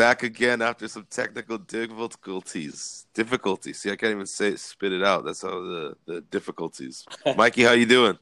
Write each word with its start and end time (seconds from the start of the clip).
back 0.00 0.22
again 0.22 0.62
after 0.62 0.88
some 0.88 1.06
technical 1.10 1.58
difficulties. 1.58 3.06
Difficulties. 3.12 3.80
See, 3.80 3.90
I 3.90 3.96
can't 3.96 4.12
even 4.12 4.24
say 4.24 4.56
spit 4.56 4.92
it 4.92 5.02
out. 5.04 5.26
That's 5.26 5.42
how 5.42 5.50
the 5.50 5.94
the 6.06 6.22
difficulties. 6.22 7.04
Mikey, 7.36 7.64
how 7.64 7.72
you 7.72 7.84
doing? 7.84 8.18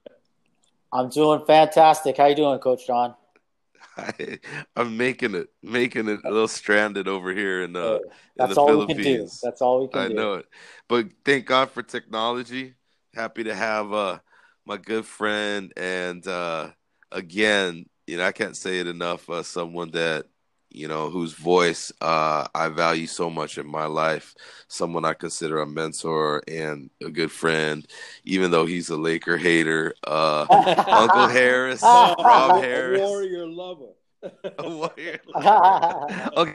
I'm 0.92 1.08
doing 1.08 1.44
fantastic. 1.46 2.16
How 2.16 2.26
you 2.26 2.34
doing, 2.34 2.58
Coach 2.58 2.84
John? 2.84 3.14
I, 3.96 4.40
am 4.76 4.96
making 4.96 5.36
it, 5.36 5.50
making 5.62 6.08
it 6.08 6.18
a 6.24 6.30
little 6.30 6.48
stranded 6.48 7.06
over 7.06 7.32
here 7.32 7.62
in, 7.62 7.76
uh, 7.76 7.98
That's 8.36 8.50
in 8.50 8.54
the 8.54 8.60
all 8.60 8.68
Philippines. 8.68 8.98
we 8.98 9.04
can 9.04 9.14
do. 9.26 9.30
That's 9.42 9.62
all 9.62 9.80
we 9.82 9.88
can 9.88 10.00
I 10.00 10.08
do. 10.08 10.14
I 10.14 10.16
know 10.16 10.34
it, 10.34 10.46
but 10.88 11.06
thank 11.24 11.46
God 11.46 11.70
for 11.70 11.84
technology. 11.84 12.74
Happy 13.14 13.44
to 13.44 13.54
have 13.54 13.92
uh, 13.92 14.18
my 14.66 14.78
good 14.78 15.06
friend 15.06 15.72
and 15.76 16.26
uh, 16.26 16.70
again, 17.12 17.86
you 18.08 18.16
know, 18.16 18.24
I 18.24 18.32
can't 18.32 18.56
say 18.56 18.80
it 18.80 18.88
enough. 18.88 19.30
Uh, 19.30 19.44
someone 19.44 19.92
that 19.92 20.26
you 20.70 20.86
know 20.88 21.08
whose 21.10 21.32
voice 21.32 21.90
uh, 22.00 22.46
I 22.54 22.68
value 22.68 23.06
so 23.06 23.30
much 23.30 23.58
in 23.58 23.66
my 23.66 23.86
life. 23.86 24.34
Someone 24.68 25.04
I 25.04 25.14
consider 25.14 25.60
a 25.60 25.66
mentor 25.66 26.42
and 26.48 26.90
a 27.02 27.10
good 27.10 27.32
friend, 27.32 27.86
even 28.24 28.50
though 28.50 28.66
he's 28.66 28.90
a 28.90 28.96
Laker 28.96 29.36
hater. 29.36 29.94
Uh, 30.04 30.46
Uncle 30.88 31.28
Harris, 31.28 31.82
Rob 31.82 32.56
Harris, 32.62 33.00
A 33.00 33.04
warrior 33.06 33.46
lover. 33.46 33.92
a 34.22 34.68
warrior. 34.68 35.18
okay, 36.36 36.54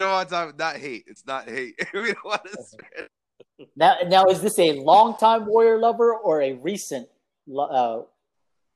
no, 0.00 0.08
on 0.10 0.26
time, 0.26 0.54
not 0.58 0.76
hate. 0.76 1.04
It's 1.06 1.26
not 1.26 1.48
hate. 1.48 1.74
we 1.94 2.12
don't 2.12 2.24
want 2.24 2.44
to 2.44 2.62
spread. 2.62 3.08
now, 3.76 3.96
now, 4.08 4.24
is 4.26 4.40
this 4.40 4.58
a 4.58 4.72
longtime 4.80 5.46
Warrior 5.46 5.78
lover 5.78 6.14
or 6.16 6.42
a 6.42 6.54
recent 6.54 7.08
lo- 7.46 7.64
uh, 7.66 8.02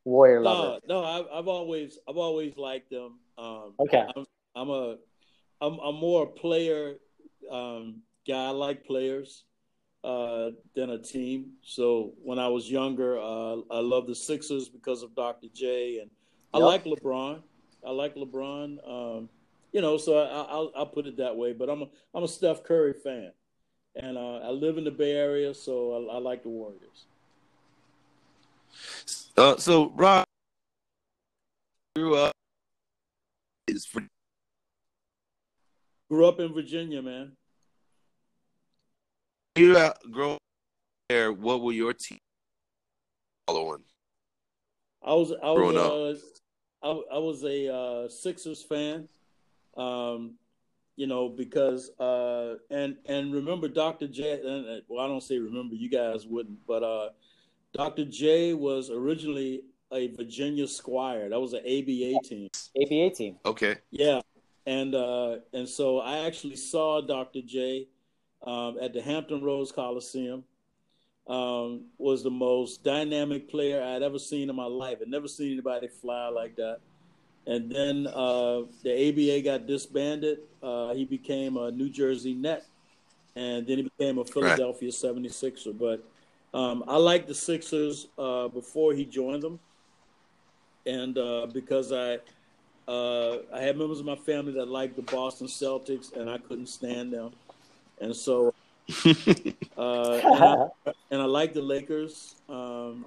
Warrior 0.04 0.40
lover? 0.40 0.78
No, 0.86 1.00
no, 1.02 1.04
I've, 1.04 1.26
I've 1.32 1.48
always, 1.48 1.98
I've 2.08 2.16
always 2.16 2.56
liked 2.56 2.90
them. 2.90 3.18
Um, 3.36 3.74
Okay. 3.80 4.04
I'm, 4.16 4.24
I'm 4.58 4.70
a, 4.70 4.96
I'm, 5.60 5.78
I'm 5.78 5.94
more 5.96 6.24
a 6.24 6.26
player 6.26 6.96
um, 7.50 8.02
guy. 8.26 8.46
I 8.46 8.50
like 8.50 8.84
players 8.84 9.44
uh, 10.04 10.50
than 10.74 10.90
a 10.90 10.98
team. 10.98 11.52
So 11.62 12.14
when 12.22 12.38
I 12.38 12.48
was 12.48 12.70
younger, 12.70 13.18
uh, 13.18 13.56
I 13.70 13.80
loved 13.80 14.08
the 14.08 14.14
Sixers 14.14 14.68
because 14.68 15.02
of 15.02 15.14
Dr. 15.14 15.48
J, 15.54 16.00
and 16.00 16.10
I 16.52 16.58
Yep. 16.58 16.66
like 16.66 16.84
LeBron. 16.84 17.42
I 17.86 17.90
like 17.90 18.14
LeBron. 18.14 18.78
Um, 18.88 19.28
you 19.72 19.80
know, 19.80 19.96
so 19.96 20.18
I, 20.18 20.50
I'll, 20.50 20.72
I'll 20.76 20.86
put 20.86 21.06
it 21.06 21.16
that 21.18 21.36
way. 21.36 21.52
But 21.52 21.68
I'm 21.68 21.82
a, 21.82 21.86
I'm 22.14 22.24
a 22.24 22.28
Steph 22.28 22.64
Curry 22.64 22.94
fan, 22.94 23.32
and 23.96 24.16
uh, 24.16 24.38
I 24.38 24.50
live 24.50 24.78
in 24.78 24.84
the 24.84 24.90
Bay 24.90 25.12
Area, 25.12 25.54
so 25.54 26.08
I, 26.10 26.14
I 26.16 26.18
like 26.18 26.42
the 26.42 26.48
Warriors. 26.48 27.06
Uh, 29.36 29.56
so 29.56 29.90
Rob 29.94 30.24
grew 31.94 32.16
up 32.16 32.32
is 33.68 33.84
for 33.86 34.02
Grew 36.10 36.26
up 36.26 36.40
in 36.40 36.52
Virginia, 36.54 37.02
man. 37.02 37.32
you 39.56 39.76
uh, 39.76 39.92
grow 40.10 40.34
up 40.34 40.38
there. 41.08 41.32
What 41.32 41.62
were 41.62 41.72
your 41.72 41.92
team 41.92 42.18
following? 43.46 43.82
I 45.02 45.12
was 45.12 45.32
I 45.32 45.50
was 45.50 46.22
uh, 46.82 46.86
I, 46.86 47.16
I 47.16 47.18
was 47.18 47.44
a 47.44 47.74
uh, 47.74 48.08
Sixers 48.08 48.62
fan, 48.62 49.08
um, 49.76 50.34
you 50.96 51.06
know 51.06 51.28
because 51.28 51.90
uh, 51.98 52.56
and 52.70 52.96
and 53.06 53.34
remember 53.34 53.68
Dr. 53.68 54.06
J. 54.06 54.40
And, 54.44 54.66
uh, 54.66 54.80
well, 54.88 55.04
I 55.04 55.08
don't 55.08 55.22
say 55.22 55.38
remember 55.38 55.74
you 55.74 55.90
guys 55.90 56.26
wouldn't, 56.26 56.58
but 56.66 56.82
uh, 56.82 57.10
Dr. 57.74 58.04
J 58.04 58.54
was 58.54 58.90
originally 58.90 59.62
a 59.92 60.08
Virginia 60.08 60.66
Squire. 60.66 61.28
That 61.28 61.40
was 61.40 61.52
an 61.52 61.60
ABA 61.60 62.20
team. 62.24 62.48
ABA 62.76 63.10
team. 63.14 63.36
Okay, 63.44 63.76
Yeah, 63.90 64.20
and 64.68 64.94
uh, 64.94 65.36
and 65.54 65.66
so 65.66 65.98
I 65.98 66.26
actually 66.26 66.56
saw 66.56 67.00
Dr. 67.00 67.40
J 67.40 67.88
um, 68.46 68.76
at 68.80 68.92
the 68.92 69.00
Hampton 69.00 69.42
Roads 69.42 69.72
Coliseum. 69.72 70.44
Um, 71.26 71.86
was 71.98 72.22
the 72.22 72.30
most 72.30 72.82
dynamic 72.84 73.50
player 73.50 73.82
I'd 73.82 74.02
ever 74.02 74.18
seen 74.18 74.48
in 74.48 74.56
my 74.56 74.64
life. 74.64 74.98
I'd 75.02 75.08
never 75.08 75.28
seen 75.28 75.52
anybody 75.52 75.86
fly 75.88 76.28
like 76.28 76.56
that. 76.56 76.78
And 77.46 77.70
then 77.70 78.06
uh, 78.06 78.62
the 78.82 79.08
ABA 79.08 79.42
got 79.42 79.66
disbanded. 79.66 80.38
Uh, 80.62 80.94
he 80.94 81.04
became 81.04 81.58
a 81.58 81.70
New 81.70 81.90
Jersey 81.90 82.32
Net, 82.32 82.64
and 83.36 83.66
then 83.66 83.76
he 83.76 83.82
became 83.82 84.18
a 84.18 84.24
Philadelphia 84.24 84.90
76er. 84.90 85.78
But 85.78 86.02
um, 86.58 86.82
I 86.88 86.96
liked 86.96 87.28
the 87.28 87.34
Sixers 87.34 88.08
uh, 88.18 88.48
before 88.48 88.94
he 88.94 89.04
joined 89.04 89.42
them, 89.42 89.60
and 90.86 91.16
uh, 91.18 91.46
because 91.52 91.92
I 91.92 92.20
uh, 92.88 93.38
I 93.52 93.60
had 93.60 93.76
members 93.76 94.00
of 94.00 94.06
my 94.06 94.16
family 94.16 94.52
that 94.54 94.66
liked 94.66 94.96
the 94.96 95.02
Boston 95.02 95.46
Celtics, 95.46 96.16
and 96.16 96.30
I 96.30 96.38
couldn't 96.38 96.68
stand 96.68 97.12
them, 97.12 97.32
and 98.00 98.16
so 98.16 98.54
uh, 99.76 100.20
and, 100.24 100.44
I, 100.44 100.66
and 101.10 101.20
I 101.20 101.26
like 101.26 101.52
the 101.52 101.60
Lakers, 101.60 102.34
um, 102.48 103.04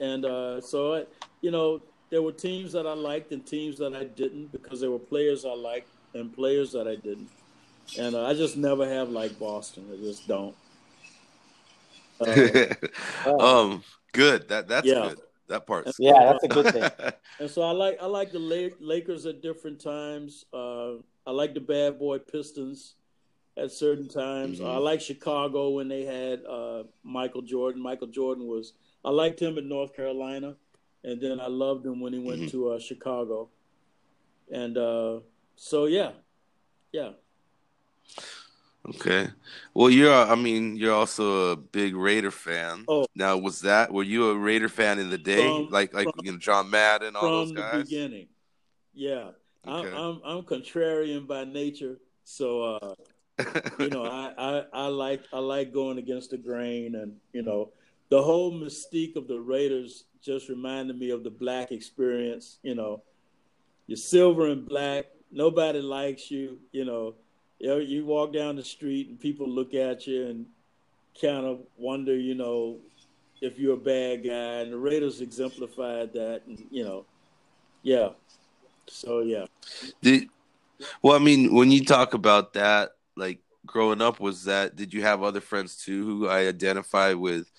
and 0.00 0.26
uh, 0.26 0.60
so 0.60 0.94
I, 0.94 1.04
you 1.40 1.50
know 1.50 1.80
there 2.10 2.20
were 2.20 2.32
teams 2.32 2.72
that 2.72 2.86
I 2.86 2.92
liked 2.92 3.32
and 3.32 3.44
teams 3.44 3.78
that 3.78 3.94
I 3.94 4.04
didn't 4.04 4.52
because 4.52 4.80
there 4.82 4.90
were 4.90 4.98
players 4.98 5.46
I 5.46 5.54
liked 5.54 5.88
and 6.12 6.32
players 6.34 6.72
that 6.72 6.86
I 6.86 6.96
didn't, 6.96 7.30
and 7.98 8.14
uh, 8.14 8.26
I 8.26 8.34
just 8.34 8.58
never 8.58 8.86
have 8.86 9.08
liked 9.08 9.40
Boston. 9.40 9.86
I 9.92 9.96
just 9.96 10.28
don't. 10.28 10.54
Uh, 12.18 12.68
um, 13.38 13.84
good. 14.12 14.48
That 14.48 14.68
that's 14.68 14.88
Yeah. 14.88 15.08
good. 15.08 15.20
That 15.48 15.66
part's 15.66 15.96
Yeah, 15.98 16.12
that's 16.32 16.44
a 16.44 16.48
good 16.48 16.72
thing. 16.72 16.90
And 17.38 17.50
so 17.50 17.60
I 17.62 17.72
like 17.72 17.98
I 18.00 18.06
like 18.06 18.32
the 18.32 18.38
Lakers 18.80 19.26
at 19.26 19.42
different 19.42 19.78
times. 19.78 20.46
Uh, 20.54 20.94
I 21.26 21.32
like 21.32 21.52
the 21.52 21.60
Bad 21.60 21.98
Boy 21.98 22.18
Pistons 22.18 22.94
at 23.58 23.70
certain 23.70 24.08
times. 24.08 24.58
Mhm. 24.60 24.66
I 24.66 24.78
like 24.78 25.00
Chicago 25.02 25.70
when 25.70 25.86
they 25.88 26.04
had 26.04 26.44
uh, 26.46 26.84
Michael 27.02 27.42
Jordan. 27.42 27.82
Michael 27.82 28.06
Jordan 28.08 28.46
was 28.46 28.72
I 29.04 29.10
liked 29.10 29.38
him 29.40 29.58
in 29.58 29.68
North 29.68 29.94
Carolina, 29.94 30.56
and 31.04 31.20
then 31.20 31.38
I 31.38 31.46
loved 31.48 31.84
him 31.84 32.00
when 32.00 32.12
he 32.14 32.18
went 32.18 32.40
Mhm. 32.42 32.50
to 32.52 32.70
uh, 32.70 32.78
Chicago. 32.78 33.50
And 34.50 34.78
uh, 34.78 35.20
so 35.56 35.84
yeah, 35.86 36.12
yeah. 36.92 37.12
Okay. 38.90 39.28
Well, 39.74 39.90
you're. 39.90 40.12
I 40.12 40.34
mean, 40.34 40.76
you're 40.76 40.94
also 40.94 41.52
a 41.52 41.56
big 41.56 41.96
Raider 41.96 42.30
fan. 42.30 42.84
Oh. 42.88 43.06
Now, 43.14 43.36
was 43.36 43.60
that? 43.60 43.92
Were 43.92 44.02
you 44.02 44.30
a 44.30 44.34
Raider 44.36 44.68
fan 44.68 44.98
in 44.98 45.10
the 45.10 45.18
day, 45.18 45.46
From- 45.46 45.68
like 45.70 45.92
like 45.92 46.04
from- 46.04 46.24
you 46.24 46.32
know 46.32 46.38
John 46.38 46.70
Madden, 46.70 47.16
all 47.16 47.46
From 47.46 47.54
the 47.54 47.70
beginning, 47.84 48.28
yeah. 48.94 49.30
Okay. 49.66 49.88
I'm, 49.88 49.96
I'm 49.96 50.20
I'm 50.24 50.42
contrarian 50.44 51.26
by 51.26 51.44
nature, 51.44 51.98
so. 52.24 52.62
Uh, 52.62 52.94
you 53.78 53.90
know, 53.90 54.06
I, 54.06 54.32
I, 54.38 54.64
I 54.72 54.86
like 54.86 55.22
I 55.30 55.40
like 55.40 55.70
going 55.70 55.98
against 55.98 56.30
the 56.30 56.38
grain, 56.38 56.94
and 56.94 57.16
you 57.34 57.42
know, 57.42 57.70
the 58.08 58.22
whole 58.22 58.50
mystique 58.50 59.14
of 59.14 59.28
the 59.28 59.38
Raiders 59.38 60.04
just 60.22 60.48
reminded 60.48 60.98
me 60.98 61.10
of 61.10 61.22
the 61.22 61.30
black 61.30 61.70
experience. 61.70 62.58
You 62.62 62.74
know, 62.74 63.02
you're 63.86 63.98
silver 63.98 64.46
and 64.46 64.66
black. 64.66 65.06
Nobody 65.30 65.80
likes 65.82 66.30
you. 66.30 66.58
You 66.72 66.86
know, 66.86 67.14
you 67.58 67.68
know, 67.68 67.76
you 67.78 68.04
walk 68.04 68.32
down 68.32 68.56
the 68.56 68.64
street 68.64 69.08
and 69.08 69.18
people 69.18 69.48
look 69.48 69.74
at 69.74 70.06
you 70.06 70.26
and 70.26 70.46
kind 71.20 71.46
of 71.46 71.60
wonder, 71.76 72.14
you 72.16 72.34
know, 72.34 72.78
if 73.40 73.58
you're 73.58 73.74
a 73.74 73.76
bad 73.76 74.24
guy. 74.24 74.60
And 74.62 74.72
the 74.72 74.78
Raiders 74.78 75.20
exemplified 75.20 76.12
that. 76.14 76.42
And 76.46 76.66
you 76.70 76.84
know, 76.84 77.06
yeah. 77.82 78.10
So 78.88 79.20
yeah. 79.20 79.46
Did 80.02 80.28
well, 81.02 81.16
I 81.16 81.18
mean, 81.18 81.54
when 81.54 81.70
you 81.70 81.84
talk 81.84 82.14
about 82.14 82.52
that, 82.54 82.90
like 83.16 83.40
growing 83.64 84.02
up, 84.02 84.20
was 84.20 84.44
that 84.44 84.76
did 84.76 84.92
you 84.92 85.02
have 85.02 85.22
other 85.22 85.40
friends 85.40 85.76
too 85.76 86.04
who 86.04 86.28
I 86.28 86.46
identify 86.46 87.14
with 87.14 87.50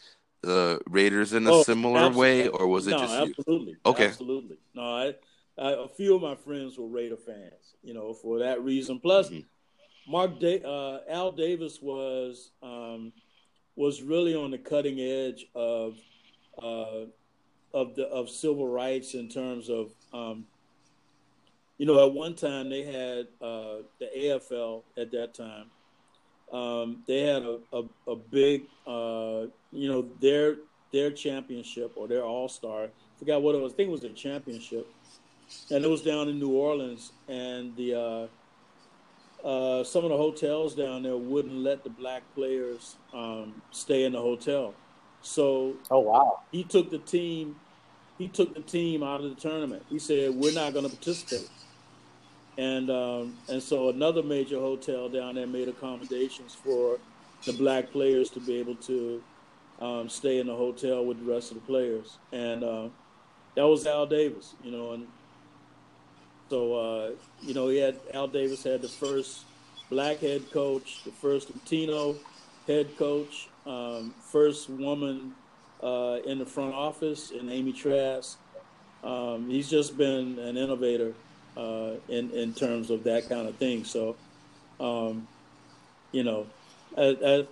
the 0.41 0.79
Raiders 0.87 1.33
in 1.33 1.47
a 1.47 1.51
Oh, 1.51 1.63
similar 1.63 2.05
absolutely. 2.05 2.43
way, 2.43 2.47
or 2.49 2.67
was 2.67 2.87
it 2.87 2.91
no, 2.91 2.97
just 2.99 3.19
you? 3.19 3.33
absolutely. 3.37 3.75
Okay. 3.85 4.07
Absolutely. 4.07 4.57
No, 4.75 4.81
I, 4.83 5.15
I, 5.57 5.71
a 5.83 5.87
few 5.87 6.15
of 6.15 6.21
my 6.21 6.35
friends 6.35 6.77
were 6.77 6.87
Raider 6.87 7.17
fans, 7.17 7.75
you 7.83 7.93
know, 7.93 8.13
for 8.13 8.39
that 8.39 8.63
reason. 8.63 8.99
Plus, 8.99 9.29
Mhm. 9.29 9.45
Mark 10.07 10.39
da- 10.39 10.63
uh, 10.63 11.01
Al 11.09 11.31
Davis 11.33 11.79
was 11.81 12.51
um, 12.63 13.11
was 13.75 14.01
really 14.01 14.33
on 14.33 14.51
the 14.51 14.57
cutting 14.57 14.99
edge 14.99 15.45
of 15.53 15.97
uh, 16.61 17.05
of 17.73 17.95
the 17.95 18.07
of 18.07 18.29
civil 18.29 18.67
rights 18.67 19.13
in 19.13 19.27
terms 19.27 19.69
of 19.69 19.91
um, 20.13 20.45
you 21.77 21.85
know 21.85 22.05
at 22.05 22.13
one 22.13 22.35
time 22.35 22.69
they 22.69 22.83
had 22.83 23.27
uh, 23.41 23.83
the 23.99 24.09
AFL 24.17 24.83
at 24.97 25.11
that 25.11 25.33
time. 25.33 25.69
Um, 26.53 27.03
they 27.05 27.23
had 27.23 27.43
a, 27.43 27.59
a, 27.73 27.83
a 28.11 28.15
big 28.15 28.63
uh, 28.87 29.47
you 29.73 29.91
know 29.91 30.07
their 30.21 30.55
their 30.93 31.11
championship 31.11 31.91
or 31.95 32.07
their 32.07 32.23
all 32.23 32.47
star. 32.47 32.87
Forgot 33.19 33.41
what 33.41 33.55
it 33.55 33.61
was. 33.61 33.73
I 33.73 33.75
think 33.75 33.89
it 33.89 33.91
was 33.91 34.01
their 34.01 34.11
championship, 34.11 34.87
and 35.69 35.83
it 35.83 35.89
was 35.89 36.01
down 36.01 36.29
in 36.29 36.39
New 36.39 36.51
Orleans. 36.51 37.11
And 37.27 37.75
the 37.75 38.29
uh, 39.47 39.83
some 39.83 40.03
of 40.03 40.11
the 40.11 40.17
hotels 40.17 40.75
down 40.75 41.03
there 41.03 41.17
wouldn't 41.17 41.55
let 41.55 41.83
the 41.83 41.89
black 41.89 42.23
players 42.35 42.97
um, 43.13 43.61
stay 43.71 44.03
in 44.03 44.13
the 44.13 44.21
hotel. 44.21 44.75
So 45.21 45.75
Oh 45.89 45.99
wow. 46.01 46.39
he 46.51 46.63
took 46.63 46.91
the 46.91 46.99
team. 46.99 47.55
He 48.17 48.27
took 48.27 48.53
the 48.55 48.61
team 48.61 49.03
out 49.03 49.21
of 49.23 49.29
the 49.35 49.41
tournament. 49.41 49.85
He 49.89 49.99
said, 49.99 50.35
"We're 50.35 50.53
not 50.53 50.73
going 50.73 50.85
to 50.89 50.95
participate." 50.95 51.49
and 52.57 52.89
um, 52.89 53.37
and 53.49 53.61
so 53.61 53.89
another 53.89 54.23
major 54.23 54.59
hotel 54.59 55.09
down 55.09 55.35
there 55.35 55.47
made 55.47 55.67
accommodations 55.69 56.55
for 56.55 56.99
the 57.45 57.53
black 57.53 57.91
players 57.91 58.29
to 58.31 58.39
be 58.39 58.55
able 58.55 58.75
to 58.75 59.23
um, 59.79 60.09
stay 60.09 60.39
in 60.39 60.47
the 60.47 60.55
hotel 60.55 61.05
with 61.05 61.23
the 61.23 61.31
rest 61.31 61.51
of 61.51 61.55
the 61.55 61.61
players, 61.61 62.17
and 62.31 62.63
uh, 62.63 62.89
that 63.55 63.67
was 63.67 63.85
Al 63.85 64.07
Davis, 64.07 64.55
you 64.63 64.71
know, 64.71 64.93
and 64.93 65.07
so 66.49 66.73
uh, 66.73 67.11
you 67.41 67.53
know 67.53 67.67
he 67.67 67.77
had 67.77 67.95
Al 68.13 68.27
Davis 68.27 68.63
had 68.63 68.81
the 68.81 68.87
first 68.87 69.45
black 69.89 70.19
head 70.19 70.49
coach, 70.51 71.03
the 71.03 71.11
first 71.11 71.53
Latino 71.53 72.15
head 72.67 72.97
coach, 72.97 73.47
um, 73.65 74.13
first 74.21 74.69
woman 74.69 75.33
uh, 75.81 76.19
in 76.25 76.39
the 76.39 76.45
front 76.45 76.73
office, 76.73 77.31
and 77.31 77.49
Amy 77.49 77.73
Trask. 77.73 78.37
Um, 79.03 79.49
he's 79.49 79.69
just 79.69 79.97
been 79.97 80.39
an 80.39 80.57
innovator 80.57 81.13
uh, 81.55 81.91
in 82.09 82.31
in 82.31 82.53
terms 82.53 82.89
of 82.89 83.03
that 83.03 83.29
kind 83.29 83.47
of 83.47 83.55
thing. 83.55 83.83
So, 83.83 84.15
um, 84.79 85.27
you 86.11 86.23
know, 86.23 86.47
the 86.95 87.47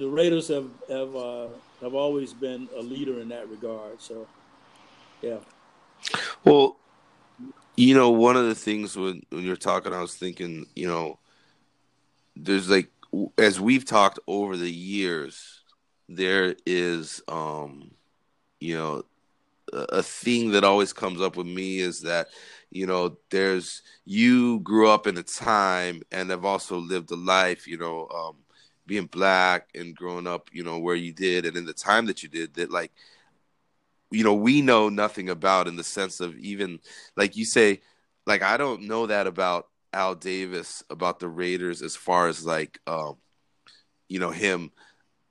Raiders 0.00 0.48
have 0.48 0.70
have 0.88 1.16
uh, 1.16 1.48
have 1.80 1.94
always 1.94 2.32
been 2.32 2.68
a 2.76 2.80
leader 2.80 3.20
in 3.20 3.28
that 3.28 3.48
regard. 3.48 4.00
So, 4.00 4.26
yeah. 5.22 5.38
Well, 6.44 6.76
you 7.76 7.94
know, 7.94 8.10
one 8.10 8.36
of 8.36 8.46
the 8.46 8.54
things 8.54 8.96
when 8.96 9.22
when 9.30 9.44
you're 9.44 9.56
talking, 9.56 9.92
I 9.92 10.00
was 10.00 10.14
thinking, 10.14 10.66
you 10.74 10.88
know, 10.88 11.18
there's 12.34 12.68
like 12.70 12.90
as 13.38 13.60
we've 13.60 13.84
talked 13.84 14.18
over 14.26 14.56
the 14.56 14.70
years, 14.70 15.62
there 16.08 16.54
is, 16.66 17.22
um, 17.28 17.90
you 18.60 18.76
know, 18.76 19.04
a 19.72 20.02
thing 20.02 20.52
that 20.52 20.64
always 20.64 20.92
comes 20.92 21.20
up 21.20 21.36
with 21.36 21.46
me 21.46 21.80
is 21.80 22.02
that 22.02 22.28
you 22.70 22.86
know 22.86 23.16
there's 23.30 23.82
you 24.04 24.60
grew 24.60 24.88
up 24.88 25.06
in 25.06 25.16
a 25.18 25.22
time 25.22 26.02
and 26.12 26.30
have 26.30 26.44
also 26.44 26.76
lived 26.78 27.10
a 27.10 27.16
life 27.16 27.66
you 27.66 27.76
know 27.76 28.08
um, 28.14 28.36
being 28.86 29.06
black 29.06 29.68
and 29.74 29.96
growing 29.96 30.26
up 30.26 30.48
you 30.52 30.62
know 30.62 30.78
where 30.78 30.94
you 30.94 31.12
did 31.12 31.44
and 31.46 31.56
in 31.56 31.64
the 31.64 31.72
time 31.72 32.06
that 32.06 32.22
you 32.22 32.28
did 32.28 32.54
that 32.54 32.70
like 32.70 32.92
you 34.10 34.24
know 34.24 34.34
we 34.34 34.62
know 34.62 34.88
nothing 34.88 35.28
about 35.28 35.68
in 35.68 35.76
the 35.76 35.84
sense 35.84 36.20
of 36.20 36.36
even 36.38 36.78
like 37.16 37.36
you 37.36 37.44
say 37.44 37.80
like 38.26 38.42
i 38.42 38.56
don't 38.56 38.82
know 38.82 39.06
that 39.06 39.26
about 39.26 39.68
al 39.92 40.14
davis 40.14 40.82
about 40.90 41.18
the 41.18 41.28
raiders 41.28 41.82
as 41.82 41.96
far 41.96 42.28
as 42.28 42.44
like 42.44 42.78
um 42.86 43.16
you 44.08 44.18
know 44.18 44.30
him 44.30 44.70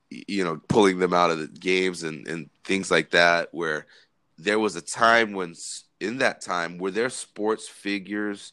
you 0.09 0.43
know 0.43 0.59
pulling 0.67 0.99
them 0.99 1.13
out 1.13 1.31
of 1.31 1.39
the 1.39 1.47
games 1.47 2.03
and 2.03 2.27
and 2.27 2.49
things 2.63 2.91
like 2.91 3.11
that 3.11 3.49
where 3.51 3.85
there 4.37 4.59
was 4.59 4.75
a 4.75 4.81
time 4.81 5.33
when 5.33 5.53
in 5.99 6.17
that 6.17 6.41
time 6.41 6.77
were 6.77 6.91
there 6.91 7.09
sports 7.09 7.67
figures 7.67 8.51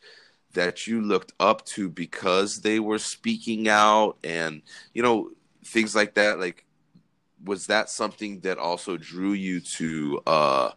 that 0.52 0.86
you 0.86 1.00
looked 1.00 1.32
up 1.40 1.64
to 1.64 1.88
because 1.88 2.60
they 2.60 2.78
were 2.78 2.98
speaking 2.98 3.68
out 3.68 4.16
and 4.22 4.62
you 4.94 5.02
know 5.02 5.30
things 5.64 5.94
like 5.94 6.14
that? 6.14 6.38
Like 6.38 6.64
was 7.44 7.66
that 7.66 7.90
something 7.90 8.40
that 8.40 8.58
also 8.58 8.96
drew 8.96 9.32
you 9.32 9.60
to 9.60 10.20
uh 10.26 10.70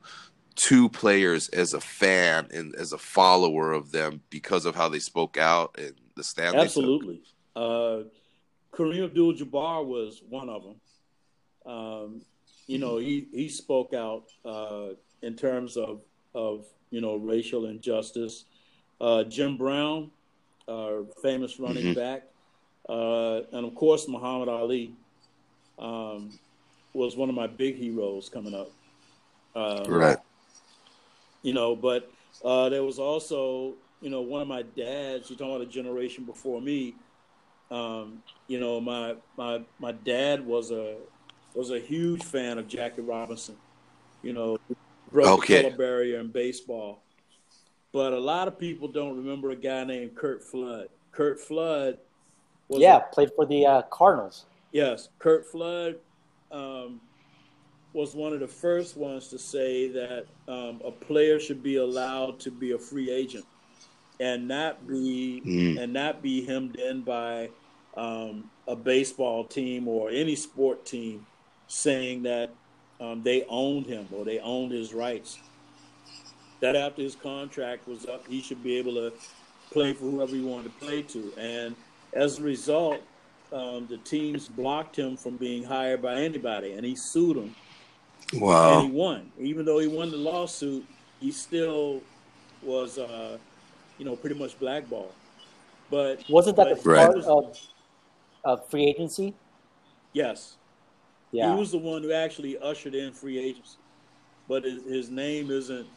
two 0.56 0.88
players 0.90 1.50
as 1.50 1.74
a 1.74 1.82
fan 1.82 2.48
and 2.54 2.74
as 2.76 2.94
a 2.94 2.98
follower 2.98 3.74
of 3.74 3.92
them 3.92 4.22
because 4.30 4.66
of 4.66 4.76
how 4.76 4.88
they 4.88 5.00
spoke 5.00 5.38
out 5.38 5.76
and 5.78 5.94
the 6.16 6.24
stand 6.24 6.56
absolutely 6.56 7.22
uh 7.56 8.00
kareem 8.72 9.04
abdul-jabbar 9.06 9.86
was 9.86 10.22
one 10.30 10.50
of 10.50 10.64
them 10.64 11.72
um 11.74 12.22
you 12.68 12.80
know, 12.80 12.98
he, 12.98 13.28
he 13.32 13.50
spoke 13.50 13.94
out 13.94 14.32
uh, 14.44 14.90
in 15.22 15.36
terms 15.36 15.78
of, 15.78 16.02
of, 16.34 16.66
you 16.90 17.02
know, 17.02 17.16
racial 17.16 17.66
injustice. 17.66 18.46
Uh, 19.00 19.24
Jim 19.24 19.58
Brown, 19.58 20.12
uh, 20.68 21.04
famous 21.22 21.60
running 21.60 21.94
mm-hmm. 21.94 22.00
back, 22.00 22.24
uh, 22.90 23.42
and 23.56 23.66
of 23.66 23.76
course, 23.76 24.08
Muhammad 24.08 24.50
Ali 24.50 24.94
um, 25.78 26.40
was 26.96 27.16
one 27.16 27.30
of 27.30 27.36
my 27.36 27.48
big 27.48 27.76
heroes 27.76 28.30
coming 28.30 28.56
up. 28.56 28.72
Uh, 29.56 29.84
right. 29.88 30.18
You 31.42 31.54
know, 31.54 31.76
but 31.76 32.12
uh, 32.44 32.70
there 32.70 32.84
was 32.84 33.00
also, 33.00 33.74
you 34.02 34.10
know, 34.10 34.22
one 34.22 34.42
of 34.42 34.48
my 34.48 34.62
dads, 34.62 35.30
you're 35.30 35.38
talking 35.38 35.56
about 35.56 35.68
a 35.68 35.70
generation 35.70 36.24
before 36.24 36.62
me, 36.62 36.96
um, 37.72 38.22
you 38.48 38.60
know, 38.60 38.80
my, 38.80 39.16
my, 39.38 39.62
my 39.80 39.92
dad 39.92 40.46
was 40.46 40.72
a, 40.72 40.96
was 41.54 41.72
a 41.72 41.80
huge 41.80 42.24
fan 42.24 42.58
of 42.58 42.68
Jackie 42.68 43.02
Robinson. 43.02 43.56
You 44.22 44.34
know, 44.34 44.58
broke 45.12 45.40
okay. 45.40 45.58
the 45.58 45.64
color 45.64 45.78
barrier 45.78 46.20
in 46.20 46.28
baseball. 46.28 47.02
But 47.92 48.14
a 48.14 48.20
lot 48.20 48.48
of 48.48 48.60
people 48.60 48.88
don't 48.88 49.16
remember 49.16 49.52
a 49.52 49.56
guy 49.56 49.84
named 49.84 50.16
Curt 50.16 50.44
Flood. 50.44 50.90
Curt 51.12 51.40
Flood 51.40 51.98
yeah, 52.70 52.98
a, 52.98 53.14
played 53.14 53.30
for 53.36 53.46
the 53.46 53.66
uh, 53.66 53.82
Cardinals. 53.84 54.46
Yes, 54.72 55.10
Curt 55.20 55.46
Flood 55.46 55.96
um, 56.56 57.02
was 57.94 58.16
one 58.16 58.34
of 58.34 58.40
the 58.40 58.48
first 58.48 58.98
ones 58.98 59.28
to 59.28 59.40
say 59.40 59.90
that 59.90 60.26
um, 60.48 60.82
a 60.84 60.92
player 60.92 61.40
should 61.40 61.62
be 61.62 61.78
allowed 61.78 62.40
to 62.40 62.52
be 62.52 62.72
a 62.72 62.78
free 62.78 63.12
agent 63.12 63.46
and 64.20 64.48
not 64.48 64.88
be 64.88 65.42
mm. 65.46 65.80
and 65.80 65.92
not 65.92 66.22
be 66.22 66.46
hemmed 66.46 66.78
in 66.78 67.02
by 67.02 67.50
um, 67.98 68.50
a 68.68 68.76
baseball 68.76 69.44
team 69.44 69.88
or 69.88 70.10
any 70.10 70.36
sport 70.36 70.86
team 70.86 71.26
saying 71.68 72.24
that 72.24 72.50
um, 73.00 73.24
they 73.24 73.46
owned 73.50 73.86
him 73.86 74.08
or 74.12 74.24
they 74.24 74.40
owned 74.40 74.72
his 74.72 74.94
rights. 74.94 75.40
That 76.62 76.76
after 76.76 77.02
his 77.02 77.16
contract 77.16 77.88
was 77.88 78.06
up, 78.06 78.28
he 78.28 78.42
should 78.42 78.64
be 78.64 78.78
able 78.78 78.94
to 78.94 79.14
play 79.72 79.94
for 79.94 80.06
whoever 80.06 80.34
he 80.36 80.42
wanted 80.42 80.66
to 80.66 80.86
play 80.86 81.02
to. 81.02 81.34
And 81.38 81.76
as 82.14 82.40
a 82.40 82.44
result, 82.44 83.02
um, 83.52 83.88
the 83.88 83.98
teams 83.98 84.48
blocked 84.48 84.98
him 84.98 85.18
from 85.18 85.38
being 85.38 85.64
hired 85.64 86.02
by 86.02 86.16
anybody, 86.16 86.74
and 86.74 86.86
he 86.86 86.96
sued 86.96 87.38
them. 87.38 87.56
Wow! 88.34 88.80
And 88.80 88.90
he 88.90 88.98
won. 88.98 89.32
Even 89.40 89.66
though 89.66 89.80
he 89.80 89.88
won 89.88 90.12
the 90.12 90.18
lawsuit, 90.18 90.86
he 91.20 91.32
still 91.32 92.02
was, 92.64 92.98
uh, 92.98 93.38
you 93.98 94.06
know, 94.06 94.16
pretty 94.16 94.38
much 94.38 94.60
blackballed. 94.60 95.14
But 95.90 96.24
wasn't 96.30 96.58
that 96.58 96.68
but, 96.70 96.84
the 96.84 96.96
part 96.96 97.18
of, 97.18 97.60
of 98.44 98.70
free 98.70 98.86
agency? 98.86 99.34
Yes. 100.14 100.58
Yeah. 101.32 101.54
He 101.54 101.60
was 101.60 101.72
the 101.72 101.78
one 101.78 102.02
who 102.02 102.12
actually 102.14 102.58
ushered 102.58 102.96
in 102.96 103.12
free 103.12 103.38
agency, 103.38 103.78
but 104.48 104.64
his, 104.64 104.84
his 104.86 105.10
name 105.10 105.52
isn't 105.52 105.88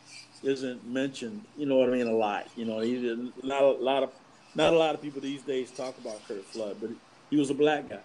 isn't 0.42 0.86
mentioned. 0.86 1.44
You 1.56 1.66
know 1.66 1.76
what 1.76 1.88
I 1.88 1.92
mean? 1.92 2.08
A 2.08 2.12
lot. 2.12 2.48
You 2.56 2.64
know, 2.64 2.80
he 2.80 3.32
not 3.42 3.62
a 3.62 3.70
lot 3.70 4.02
of 4.02 4.10
not 4.54 4.72
a 4.74 4.76
lot 4.76 4.94
of 4.94 5.02
people 5.02 5.20
these 5.20 5.42
days 5.42 5.70
talk 5.70 5.96
about 5.98 6.26
Curt 6.26 6.44
Flood, 6.46 6.76
but 6.80 6.90
he 7.30 7.36
was 7.36 7.50
a 7.50 7.54
black 7.54 7.88
guy. 7.88 8.00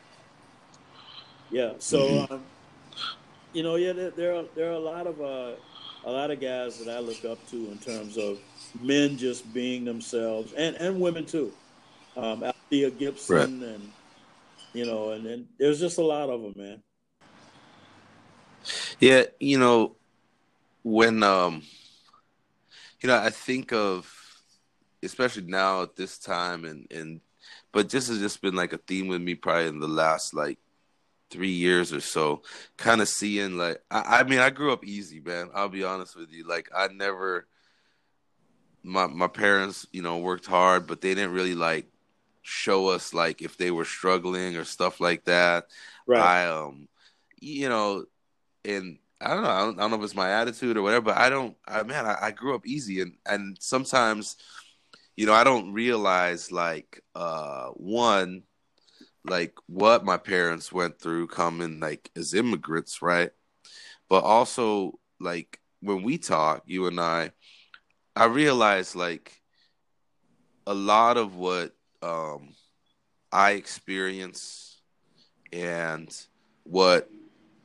Yeah. 1.52 1.74
So, 1.80 2.00
mm-hmm. 2.00 2.34
um, 2.34 2.44
you 3.54 3.64
know, 3.64 3.76
yeah, 3.76 3.94
there, 3.94 4.12
there, 4.12 4.36
are 4.36 4.46
there 4.56 4.70
are 4.70 4.74
a 4.76 4.80
lot 4.80 5.08
of 5.08 5.22
uh, 5.22 5.52
a 6.06 6.12
lot 6.12 6.32
of 6.32 6.42
guys 6.42 6.80
that 6.80 6.94
I 6.94 7.00
look 7.00 7.24
up 7.26 7.46
to 7.50 7.56
in 7.72 7.78
terms 7.78 8.18
of 8.18 8.40
men 8.82 9.18
just 9.18 9.54
being 9.54 9.86
themselves, 9.86 10.54
and 10.54 10.76
and 10.78 11.00
women 11.00 11.26
too. 11.26 11.54
Um, 12.18 12.44
Althea 12.44 12.92
Gibson, 12.92 13.62
right. 13.62 13.70
and 13.70 13.92
you 14.74 14.86
know, 14.86 15.12
and, 15.12 15.26
and 15.26 15.48
there's 15.58 15.80
just 15.80 15.98
a 15.98 16.04
lot 16.04 16.30
of 16.30 16.42
them, 16.42 16.54
man. 16.56 16.84
Yeah, 19.00 19.24
you 19.40 19.60
know, 19.60 19.96
when 20.84 21.22
um 21.24 21.62
you 23.02 23.08
know, 23.08 23.18
I 23.18 23.30
think 23.30 23.72
of 23.72 24.12
especially 25.04 25.44
now 25.44 25.84
at 25.84 25.96
this 25.96 26.18
time 26.18 26.66
and 26.66 26.92
and 26.92 27.22
but 27.74 27.90
this 27.90 28.08
has 28.08 28.20
just 28.20 28.42
been 28.42 28.56
like 28.56 28.72
a 28.72 28.78
theme 28.78 29.08
with 29.08 29.22
me 29.22 29.36
probably 29.36 29.68
in 29.68 29.80
the 29.80 29.88
last 29.88 30.34
like 30.34 30.58
three 31.30 31.52
years 31.52 31.92
or 31.92 32.00
so, 32.00 32.44
kind 32.78 33.02
of 33.02 33.10
seeing 33.10 33.58
like 33.58 33.82
I, 33.92 34.20
I 34.20 34.24
mean 34.24 34.40
I 34.40 34.52
grew 34.52 34.72
up 34.72 34.86
easy, 34.86 35.20
man. 35.20 35.50
I'll 35.54 35.68
be 35.68 35.84
honest 35.84 36.16
with 36.16 36.32
you. 36.32 36.48
Like 36.48 36.70
I 36.74 36.88
never 36.88 37.48
my 38.84 39.08
my 39.08 39.28
parents, 39.28 39.86
you 39.92 40.02
know, 40.02 40.20
worked 40.20 40.46
hard, 40.46 40.88
but 40.88 41.02
they 41.02 41.14
didn't 41.14 41.34
really 41.34 41.56
like 41.56 41.88
show 42.44 42.88
us 42.88 43.14
like 43.14 43.42
if 43.42 43.58
they 43.58 43.72
were 43.72 43.86
struggling 43.86 44.56
or 44.56 44.64
stuff 44.64 45.02
like 45.02 45.26
that. 45.26 45.66
Right. 46.08 46.22
I 46.22 46.48
um 46.48 46.88
you 47.42 47.68
know, 47.68 48.06
and 48.64 49.00
I 49.20 49.34
don't 49.34 49.44
know. 49.44 49.50
I 49.50 49.60
don't, 49.60 49.80
I 49.80 49.82
don't, 49.82 49.92
know 49.92 49.98
if 49.98 50.04
it's 50.04 50.16
my 50.16 50.32
attitude 50.32 50.78
or 50.78 50.82
whatever, 50.82 51.06
but 51.06 51.18
I 51.18 51.30
don't. 51.30 51.56
I 51.68 51.84
man, 51.84 52.06
I, 52.06 52.18
I, 52.22 52.32
grew 52.32 52.56
up 52.56 52.66
easy, 52.66 53.02
and 53.02 53.14
and 53.26 53.58
sometimes, 53.60 54.38
you 55.16 55.26
know, 55.26 55.34
I 55.34 55.44
don't 55.44 55.74
realize 55.74 56.52
like 56.52 57.02
uh 57.16 57.68
one, 57.70 58.44
like 59.26 59.54
what 59.68 60.06
my 60.06 60.18
parents 60.18 60.72
went 60.72 61.00
through 61.00 61.28
coming 61.28 61.80
like 61.80 62.10
as 62.16 62.34
immigrants, 62.34 63.02
right? 63.02 63.32
But 64.10 64.24
also 64.24 65.00
like 65.20 65.60
when 65.82 66.04
we 66.04 66.18
talk, 66.18 66.64
you 66.66 66.88
and 66.88 67.00
I, 67.00 67.32
I 68.16 68.26
realize 68.26 68.96
like 68.96 69.42
a 70.66 70.74
lot 70.74 71.18
of 71.18 71.36
what 71.36 71.74
um 72.02 72.56
I 73.32 73.52
experience 73.52 74.82
and 75.52 76.10
what 76.64 77.10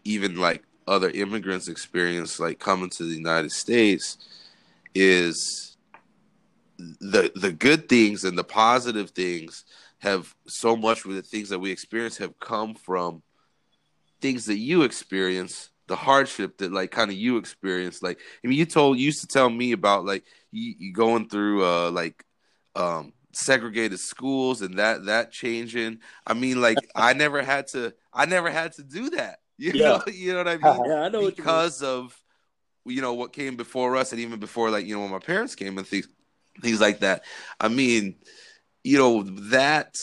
even 0.05 0.37
like 0.37 0.64
other 0.87 1.11
immigrants 1.11 1.69
experience 1.69 2.40
like 2.40 2.59
coming 2.59 2.90
to 2.90 3.05
the 3.05 3.14
United 3.14 3.52
States 3.52 4.19
is 4.95 5.78
the 6.79 7.33
the 7.35 7.53
good 7.53 7.89
things 7.89 8.25
and 8.25 8.39
the 8.39 8.45
positive 8.45 9.11
things 9.11 9.65
have 9.99 10.35
so 10.47 10.77
much 10.77 11.05
with 11.05 11.17
the 11.17 11.23
things 11.23 11.49
that 11.49 11.59
we 11.59 11.71
experience 11.73 12.19
have 12.19 12.39
come 12.39 12.75
from 12.75 13.23
things 14.21 14.47
that 14.47 14.59
you 14.59 14.83
experience 14.83 15.71
the 15.87 15.97
hardship 15.97 16.59
that 16.59 16.73
like 16.73 16.91
kind 16.91 17.11
of 17.11 17.17
you 17.17 17.37
experience 17.37 18.03
like 18.03 18.21
i 18.45 18.49
mean 18.49 18.59
you 18.59 18.67
told 18.67 18.99
you 18.99 19.07
used 19.07 19.21
to 19.21 19.27
tell 19.27 19.49
me 19.49 19.73
about 19.73 20.05
like 20.05 20.25
you, 20.51 20.75
you 20.79 20.93
going 20.93 21.29
through 21.29 21.65
uh 21.65 21.91
like 21.91 22.25
um 22.77 23.13
segregated 23.33 23.99
schools 23.99 24.63
and 24.63 24.79
that 24.79 25.05
that 25.07 25.31
changing 25.33 25.99
i 26.27 26.35
mean 26.35 26.61
like 26.61 26.89
i 26.97 27.13
never 27.13 27.43
had 27.43 27.67
to 27.67 27.93
i 28.13 28.25
never 28.27 28.51
had 28.51 28.73
to 28.73 28.83
do 28.83 29.11
that 29.11 29.39
you 29.59 29.73
Yeah. 29.73 29.83
know 29.83 30.01
you 30.13 30.33
know 30.33 30.39
what 30.39 30.49
i 30.49 30.57
mean 30.59 30.85
Yeah, 30.87 31.03
I 31.03 31.09
know 31.09 31.23
what 31.23 31.39
you 31.39 31.45
mean. 31.45 31.63
because 31.67 31.83
of 31.83 32.21
you 32.85 33.01
know 33.03 33.15
what 33.15 33.33
came 33.33 33.57
before 33.57 33.97
us 33.97 34.13
and 34.13 34.21
even 34.21 34.39
before 34.39 34.71
like 34.71 34.87
you 34.87 34.95
know 34.95 35.03
when 35.03 35.11
my 35.11 35.19
parents 35.19 35.55
came 35.55 35.77
and 35.79 35.87
things 35.87 36.09
things 36.61 36.81
like 36.81 37.00
that 37.00 37.25
i 37.61 37.69
mean 37.69 38.17
you 38.85 38.99
know 38.99 39.23
that 39.50 40.00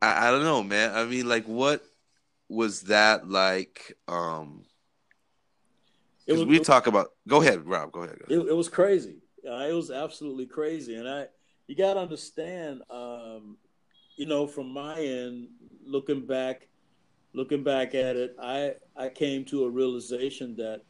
i, 0.00 0.28
I 0.28 0.30
don't 0.30 0.44
know 0.44 0.62
man 0.62 0.94
i 0.94 1.04
mean 1.04 1.28
like 1.28 1.46
what 1.46 1.82
was 2.48 2.82
that 2.82 3.28
like 3.28 3.96
um 4.08 4.64
It 6.26 6.32
was 6.32 6.44
we 6.44 6.58
talk 6.60 6.86
about 6.86 7.08
go 7.26 7.40
ahead 7.40 7.66
rob 7.66 7.92
go 7.92 8.02
ahead, 8.02 8.18
go 8.18 8.34
ahead. 8.34 8.46
it, 8.46 8.50
it 8.50 8.54
was 8.54 8.68
crazy. 8.68 9.16
Uh, 9.48 9.66
it 9.68 9.72
was 9.72 9.90
absolutely 9.90 10.46
crazy, 10.46 10.94
and 10.94 11.08
I 11.08 11.26
you 11.66 11.74
got 11.76 11.94
to 11.94 12.00
understand, 12.00 12.82
um, 12.90 13.56
you 14.16 14.26
know, 14.26 14.46
from 14.46 14.72
my 14.72 15.00
end, 15.00 15.48
looking 15.84 16.26
back, 16.26 16.68
looking 17.32 17.64
back 17.64 17.94
at 17.94 18.16
it, 18.16 18.36
I 18.40 18.74
I 18.96 19.08
came 19.08 19.44
to 19.46 19.64
a 19.64 19.70
realization 19.70 20.54
that 20.56 20.82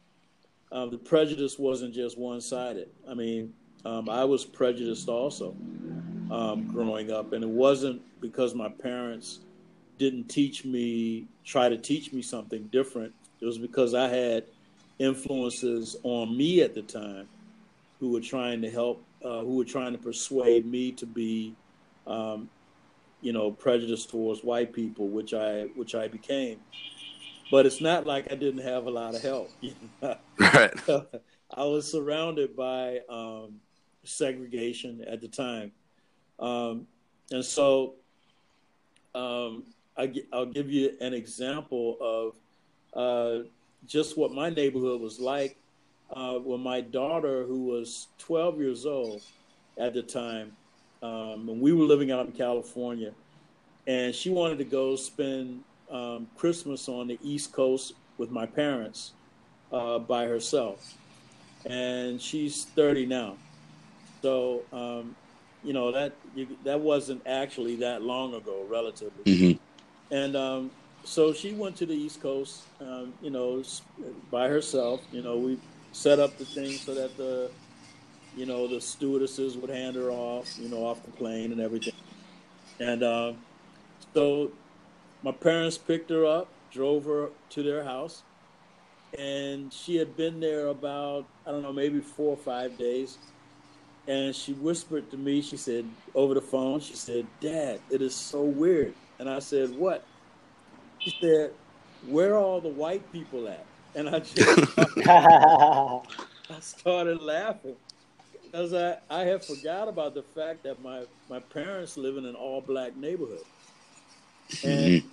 um, 0.71 0.91
the 0.91 0.97
prejudice 0.97 1.57
wasn't 1.57 1.93
just 1.93 2.17
one 2.17 2.41
sided. 2.41 2.89
I 3.09 3.13
mean, 3.13 3.53
um, 3.85 4.09
I 4.09 4.23
was 4.23 4.45
prejudiced 4.45 5.09
also 5.09 5.55
um, 6.31 6.67
growing 6.67 7.11
up, 7.11 7.33
and 7.33 7.43
it 7.43 7.49
wasn't 7.49 8.01
because 8.21 8.55
my 8.55 8.69
parents 8.69 9.39
didn't 9.97 10.29
teach 10.29 10.65
me, 10.65 11.27
try 11.43 11.69
to 11.69 11.77
teach 11.77 12.13
me 12.13 12.21
something 12.21 12.63
different. 12.71 13.13
It 13.41 13.45
was 13.45 13.57
because 13.57 13.93
I 13.93 14.07
had 14.07 14.45
influences 14.99 15.97
on 16.03 16.35
me 16.35 16.61
at 16.61 16.73
the 16.73 16.81
time 16.81 17.27
who 17.99 18.11
were 18.11 18.21
trying 18.21 18.61
to 18.61 18.69
help, 18.69 19.03
uh, 19.23 19.41
who 19.41 19.57
were 19.57 19.65
trying 19.65 19.91
to 19.91 19.97
persuade 19.97 20.65
me 20.65 20.91
to 20.93 21.05
be, 21.05 21.55
um, 22.07 22.49
you 23.21 23.33
know, 23.33 23.51
prejudiced 23.51 24.09
towards 24.09 24.43
white 24.43 24.73
people, 24.73 25.09
which 25.09 25.33
I 25.33 25.63
which 25.75 25.93
I 25.93 26.07
became. 26.07 26.59
But 27.51 27.65
it's 27.65 27.81
not 27.81 28.07
like 28.07 28.31
I 28.31 28.35
didn't 28.35 28.63
have 28.63 28.87
a 28.87 28.89
lot 28.89 29.15
of 29.15 29.21
help. 29.21 29.51
right 30.39 30.73
I 31.55 31.65
was 31.65 31.89
surrounded 31.89 32.55
by 32.55 33.01
um, 33.09 33.59
segregation 34.03 35.03
at 35.07 35.21
the 35.21 35.27
time, 35.27 35.71
um, 36.39 36.87
and 37.31 37.43
so 37.43 37.95
um, 39.15 39.63
I, 39.97 40.11
will 40.31 40.47
give 40.47 40.71
you 40.71 40.93
an 41.01 41.13
example 41.13 41.97
of 42.01 42.35
uh, 42.95 43.43
just 43.85 44.17
what 44.17 44.31
my 44.31 44.49
neighborhood 44.49 45.01
was 45.01 45.19
like 45.19 45.57
uh, 46.11 46.35
when 46.35 46.61
my 46.61 46.81
daughter, 46.81 47.43
who 47.43 47.65
was 47.65 48.07
12 48.19 48.59
years 48.59 48.85
old 48.85 49.21
at 49.77 49.93
the 49.93 50.01
time, 50.01 50.51
um, 51.01 51.49
and 51.49 51.59
we 51.59 51.73
were 51.73 51.85
living 51.85 52.11
out 52.11 52.25
in 52.25 52.31
California, 52.31 53.11
and 53.87 54.13
she 54.13 54.29
wanted 54.29 54.57
to 54.57 54.63
go 54.63 54.95
spend 54.95 55.63
um, 55.91 56.27
Christmas 56.37 56.87
on 56.87 57.07
the 57.07 57.19
East 57.21 57.51
Coast 57.51 57.93
with 58.17 58.31
my 58.31 58.45
parents 58.45 59.13
uh, 59.71 59.99
by 59.99 60.25
herself. 60.25 60.93
And 61.65 62.21
she's 62.21 62.65
30 62.65 63.05
now. 63.05 63.37
So, 64.23 64.61
um, 64.71 65.15
you 65.65 65.73
know, 65.73 65.91
that 65.91 66.13
you, 66.33 66.47
that 66.63 66.79
wasn't 66.79 67.21
actually 67.27 67.75
that 67.77 68.01
long 68.01 68.33
ago, 68.33 68.65
relatively. 68.69 69.25
Mhm. 69.25 69.59
And 70.11 70.35
um, 70.37 70.71
so 71.03 71.33
she 71.33 71.51
went 71.51 71.75
to 71.77 71.85
the 71.85 71.93
East 71.93 72.21
Coast, 72.21 72.63
um, 72.79 73.13
you 73.21 73.29
know, 73.29 73.61
by 74.31 74.47
herself. 74.47 75.01
You 75.11 75.23
know, 75.23 75.35
we 75.37 75.57
set 75.91 76.19
up 76.19 76.37
the 76.37 76.45
thing 76.45 76.71
so 76.71 76.95
that 76.95 77.17
the, 77.17 77.51
you 78.37 78.45
know, 78.45 78.65
the 78.65 78.79
stewardesses 78.79 79.57
would 79.57 79.69
hand 79.69 79.97
her 79.97 80.09
off, 80.09 80.57
you 80.57 80.69
know, 80.69 80.85
off 80.85 81.03
the 81.03 81.11
plane 81.11 81.51
and 81.51 81.59
everything. 81.59 81.93
And 82.79 83.03
um, 83.03 83.37
so 84.13 84.53
my 85.21 85.33
parents 85.33 85.77
picked 85.77 86.09
her 86.11 86.25
up, 86.25 86.47
drove 86.71 87.03
her 87.05 87.29
to 87.49 87.63
their 87.63 87.83
house, 87.83 88.23
and 89.17 89.71
she 89.73 89.97
had 89.97 90.15
been 90.15 90.39
there 90.39 90.67
about, 90.67 91.25
I 91.45 91.51
don't 91.51 91.61
know, 91.61 91.73
maybe 91.73 91.99
four 91.99 92.29
or 92.31 92.37
five 92.37 92.77
days. 92.77 93.17
And 94.07 94.35
she 94.35 94.53
whispered 94.53 95.09
to 95.11 95.17
me, 95.17 95.41
she 95.41 95.55
said, 95.55 95.85
over 96.13 96.33
the 96.33 96.41
phone, 96.41 96.79
she 96.79 96.95
said, 96.95 97.25
Dad, 97.39 97.79
it 97.89 98.01
is 98.01 98.15
so 98.15 98.41
weird. 98.41 98.93
And 99.19 99.29
I 99.29 99.39
said, 99.39 99.75
What? 99.77 100.03
She 100.99 101.15
said, 101.21 101.51
Where 102.07 102.33
are 102.33 102.39
all 102.39 102.61
the 102.61 102.69
white 102.69 103.09
people 103.13 103.47
at? 103.47 103.65
And 103.95 104.09
I 104.09 104.19
just 104.19 104.77
I 105.07 106.59
started 106.59 107.21
laughing 107.21 107.75
because 108.43 108.73
I, 108.73 108.97
I 109.09 109.21
had 109.21 109.43
forgot 109.43 109.87
about 109.87 110.13
the 110.13 110.23
fact 110.23 110.63
that 110.63 110.83
my, 110.83 111.03
my 111.29 111.39
parents 111.39 111.97
live 111.97 112.17
in 112.17 112.25
an 112.25 112.35
all 112.35 112.61
black 112.61 112.95
neighborhood. 112.97 113.45
And 114.63 115.03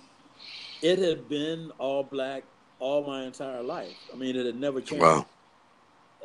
it 0.81 0.99
had 0.99 1.29
been 1.29 1.71
all 1.77 2.03
black 2.03 2.43
all 2.79 3.03
my 3.05 3.23
entire 3.23 3.63
life. 3.63 3.95
I 4.13 4.17
mean, 4.17 4.35
it 4.35 4.45
had 4.45 4.59
never 4.59 4.81
changed. 4.81 5.03
wow 5.03 5.25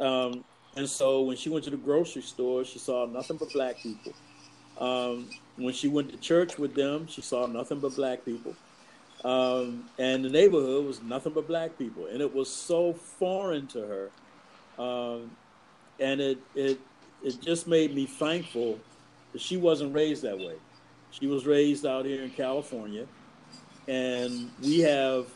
Um, 0.00 0.44
and 0.76 0.88
so 0.88 1.23
when 1.23 1.37
she 1.37 1.49
went 1.49 1.64
to 1.64 1.71
the 1.71 1.76
grocery 1.78 2.23
store, 2.23 2.64
she 2.64 2.78
saw 2.78 3.06
nothing 3.06 3.38
but 3.38 3.50
black 3.52 3.78
people. 3.78 4.12
Um, 4.78 5.30
when 5.56 5.73
she 5.73 5.88
went 5.88 6.11
to 6.11 6.18
church 6.18 6.59
with 6.59 6.75
them, 6.75 7.06
she 7.06 7.23
saw 7.23 7.47
nothing 7.47 7.80
but 7.80 7.97
black 7.97 8.25
people. 8.26 8.54
Um, 9.25 9.88
and 9.99 10.23
the 10.23 10.28
neighborhood 10.28 10.85
was 10.85 11.02
nothing 11.02 11.33
but 11.33 11.47
black 11.47 11.78
people. 11.78 12.06
And 12.06 12.21
it 12.21 12.33
was 12.33 12.52
so 12.52 12.92
foreign 12.92 13.66
to 13.68 13.80
her. 13.87 14.83
Um, 14.83 15.30
and 15.99 16.21
it, 16.21 16.38
it, 16.54 16.78
it 17.25 17.40
just 17.40 17.66
made 17.66 17.95
me 17.95 18.04
thankful 18.04 18.78
that 19.33 19.40
she 19.40 19.56
wasn't 19.56 19.95
raised 19.95 20.23
that 20.25 20.38
way. 20.38 20.56
She 21.11 21.26
was 21.26 21.47
raised 21.47 21.87
out 21.87 22.04
here 22.04 22.23
in 22.23 22.30
California. 22.30 23.06
And 23.88 24.50
we 24.62 24.80
have, 24.80 25.26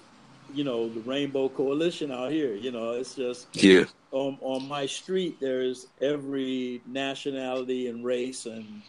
you 0.53 0.65
know, 0.65 0.91
the 0.91 1.01
Rainbow 1.01 1.49
Coalition 1.49 2.13
out 2.13 2.31
here. 2.31 2.55
You 2.55 2.73
know, 2.73 2.93
it's 2.93 3.15
just 3.15 3.47
yeah 3.53 3.85
on 4.13 4.39
on 4.41 4.67
my 4.69 4.87
street 4.87 5.39
there's 5.41 5.87
every 6.01 6.81
nationality 6.87 7.89
and 7.89 8.05
race 8.05 8.47
and 8.47 8.83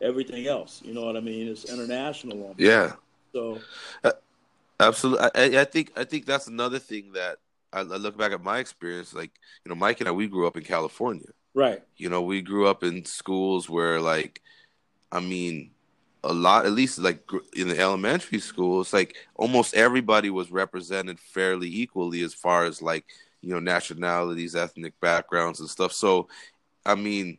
everything 0.00 0.46
else 0.46 0.80
you 0.84 0.94
know 0.94 1.04
what 1.04 1.16
i 1.16 1.20
mean 1.20 1.48
it's 1.48 1.64
international 1.72 2.48
on 2.48 2.54
yeah 2.58 2.92
so 3.32 3.58
uh, 4.04 4.12
Absolutely. 4.80 5.28
I, 5.34 5.60
I- 5.62 5.64
think 5.64 5.92
I 5.96 6.04
think 6.04 6.24
that's 6.26 6.46
another 6.46 6.78
thing 6.78 7.12
that 7.12 7.38
I, 7.72 7.80
I 7.80 7.82
look 7.82 8.16
back 8.16 8.32
at 8.32 8.42
my 8.42 8.58
experience. 8.58 9.12
Like 9.12 9.32
you 9.64 9.68
know, 9.68 9.74
Mike 9.74 10.00
and 10.00 10.08
I, 10.08 10.12
we 10.12 10.28
grew 10.28 10.46
up 10.46 10.56
in 10.56 10.62
California. 10.64 11.26
right 11.54 11.82
You 11.96 12.08
know, 12.10 12.22
we 12.22 12.42
grew 12.42 12.66
up 12.66 12.84
in 12.84 13.04
schools 13.04 13.68
where, 13.68 14.00
like, 14.00 14.40
I 15.10 15.20
mean, 15.20 15.70
a 16.22 16.32
lot, 16.32 16.66
at 16.66 16.72
least 16.72 16.98
like 16.98 17.28
in 17.56 17.68
the 17.68 17.78
elementary 17.78 18.38
schools, 18.38 18.92
like 18.92 19.16
almost 19.34 19.74
everybody 19.74 20.30
was 20.30 20.50
represented 20.50 21.18
fairly 21.18 21.68
equally 21.68 22.22
as 22.22 22.34
far 22.34 22.64
as 22.64 22.80
like 22.80 23.04
you 23.42 23.50
know 23.54 23.60
nationalities, 23.60 24.54
ethnic 24.54 24.98
backgrounds, 25.00 25.60
and 25.60 25.68
stuff. 25.68 25.92
So, 25.92 26.28
I 26.84 26.94
mean, 26.94 27.38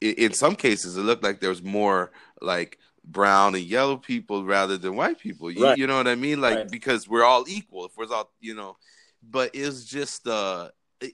in, 0.00 0.14
in 0.14 0.32
some 0.32 0.56
cases, 0.56 0.96
it 0.96 1.02
looked 1.02 1.22
like 1.24 1.40
there 1.40 1.50
was 1.50 1.62
more 1.62 2.12
like 2.40 2.78
brown 3.04 3.54
and 3.54 3.64
yellow 3.64 3.96
people 3.96 4.44
rather 4.44 4.76
than 4.76 4.96
white 4.96 5.18
people. 5.18 5.50
You, 5.50 5.64
Right. 5.64 5.78
you 5.78 5.86
know 5.86 5.96
what 5.96 6.08
I 6.08 6.14
mean? 6.14 6.40
Like 6.40 6.56
Right. 6.56 6.70
because 6.70 7.08
we're 7.08 7.24
all 7.24 7.44
equal. 7.48 7.86
If 7.86 7.96
we're 7.96 8.06
all, 8.12 8.30
you 8.40 8.54
know, 8.54 8.76
but 9.22 9.50
it's 9.54 9.84
just 9.84 10.26
uh 10.26 10.70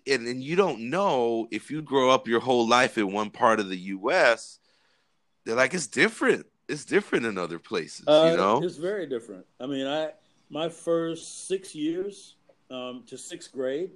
and, 0.07 0.27
and 0.27 0.43
you 0.43 0.57
don't 0.57 0.91
know 0.91 1.47
if 1.53 1.71
you 1.71 1.81
grow 1.81 2.11
up 2.11 2.27
your 2.27 2.41
whole 2.41 2.67
life 2.69 2.99
in 2.99 3.13
one 3.13 3.31
part 3.31 3.61
of 3.61 3.69
the 3.69 3.79
US, 3.79 4.59
they're 5.45 5.55
like 5.55 5.75
it's 5.75 5.87
different. 5.87 6.47
It's 6.69 6.85
different 6.85 7.27
in 7.27 7.39
other 7.39 7.61
places, 7.61 8.09
uh, 8.09 8.29
you 8.29 8.37
know? 8.37 8.61
it's 8.63 8.77
very 8.77 9.07
different 9.07 9.47
i 9.61 9.67
mean 9.67 9.87
i 9.87 10.11
my 10.51 10.69
first 10.69 11.47
six 11.47 11.75
years 11.77 12.35
um, 12.71 13.05
to 13.07 13.17
sixth 13.17 13.53
grade 13.53 13.91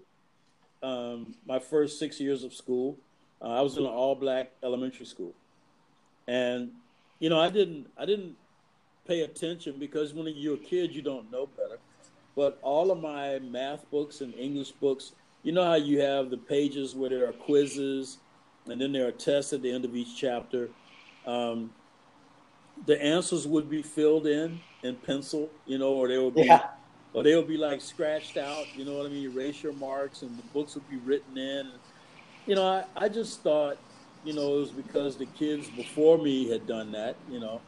um, 0.83 1.35
my 1.47 1.59
first 1.59 1.99
six 1.99 2.21
years 2.21 2.45
of 2.45 2.53
school 2.55 2.97
uh, 3.43 3.49
i 3.49 3.61
was 3.61 3.77
in 3.77 3.85
an 3.85 3.91
all 3.91 4.15
black 4.15 4.53
elementary 4.63 5.07
school. 5.07 5.33
And 6.29 6.71
you 7.19 7.29
know 7.29 7.41
i 7.41 7.51
didn't 7.51 7.87
i 7.99 8.05
didn't 8.05 8.37
pay 9.07 9.23
attention 9.23 9.77
because 9.79 10.15
when 10.15 10.27
you're 10.37 10.55
a 10.55 10.59
kid 10.59 10.95
you 10.95 11.03
don't 11.03 11.31
know 11.31 11.47
better. 11.57 11.79
But 12.37 12.59
all 12.63 12.91
of 12.93 13.01
my 13.01 13.41
math 13.41 13.91
books 13.91 14.21
and 14.21 14.35
english 14.35 14.71
books 14.73 15.13
you 15.43 15.53
know 15.53 15.65
how 15.65 15.75
you 15.75 16.01
have 16.01 16.31
the 16.31 16.37
pages 16.37 16.95
where 16.95 17.11
there 17.11 17.29
are 17.29 17.33
quizzes 17.33 18.19
and 18.67 18.81
then 18.81 18.93
there 18.93 19.09
are 19.09 19.13
tests 19.13 19.53
at 19.53 19.63
the 19.63 19.73
end 19.73 19.85
of 19.85 19.97
each 19.97 20.17
chapter? 20.17 20.69
Um, 21.27 21.71
the 22.87 23.03
answers 23.03 23.47
would 23.47 23.69
be 23.69 23.83
filled 23.83 24.27
in 24.27 24.61
in 24.83 24.97
pencil 24.97 25.51
you 25.67 25.79
know 25.79 25.93
or 25.95 26.09
they 26.09 26.19
would 26.19 26.35
be 26.35 26.43
Yeah. 26.45 26.63
Or 27.13 27.23
they 27.23 27.35
would 27.35 27.49
be 27.49 27.57
like 27.57 27.81
scratched 27.81 28.37
out 28.37 28.65
you 28.77 28.85
know 28.85 28.97
what 28.97 29.07
i 29.07 29.09
mean 29.09 29.25
erase 29.25 29.63
your 29.63 29.73
marks 29.75 30.23
and 30.23 30.37
the 30.39 30.43
books 30.55 30.75
would 30.75 30.89
be 30.89 30.97
written 30.99 31.37
in 31.37 31.71
you 32.47 32.55
know 32.55 32.67
i, 32.67 32.85
I 33.05 33.09
just 33.09 33.43
thought 33.43 33.77
you 34.25 34.35
know, 34.35 34.57
it 34.57 34.61
was 34.61 34.71
because 34.71 35.17
the 35.17 35.27
kids 35.27 35.69
before 35.71 36.19
me 36.19 36.49
had 36.49 36.67
done 36.67 36.93
that. 36.93 37.17
You 37.31 37.41
know, 37.41 37.61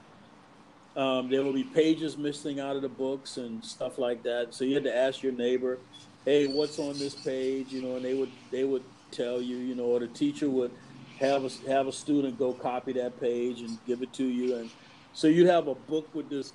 um, 0.96 1.30
there 1.30 1.42
would 1.42 1.54
be 1.54 1.64
pages 1.64 2.18
missing 2.18 2.60
out 2.60 2.76
of 2.76 2.82
the 2.82 2.88
books 2.88 3.36
and 3.36 3.64
stuff 3.64 3.98
like 3.98 4.22
that. 4.24 4.54
So 4.54 4.64
you 4.64 4.74
had 4.74 4.84
to 4.84 4.94
ask 4.94 5.22
your 5.22 5.32
neighbor, 5.32 5.78
"Hey, 6.24 6.46
what's 6.46 6.78
on 6.78 6.98
this 6.98 7.14
page?" 7.14 7.72
You 7.72 7.82
know, 7.82 7.96
and 7.96 8.04
they 8.04 8.14
would 8.14 8.30
they 8.50 8.64
would 8.64 8.84
tell 9.10 9.40
you. 9.40 9.56
You 9.56 9.74
know, 9.74 9.84
or 9.84 10.00
the 10.00 10.08
teacher 10.08 10.50
would 10.50 10.70
have 11.18 11.44
a 11.44 11.70
have 11.70 11.86
a 11.86 11.92
student 11.92 12.38
go 12.38 12.52
copy 12.52 12.92
that 12.94 13.18
page 13.18 13.60
and 13.60 13.78
give 13.86 14.02
it 14.02 14.12
to 14.14 14.24
you, 14.24 14.56
and 14.56 14.70
so 15.14 15.28
you 15.28 15.46
have 15.46 15.68
a 15.68 15.74
book 15.74 16.14
with 16.14 16.28
this 16.28 16.52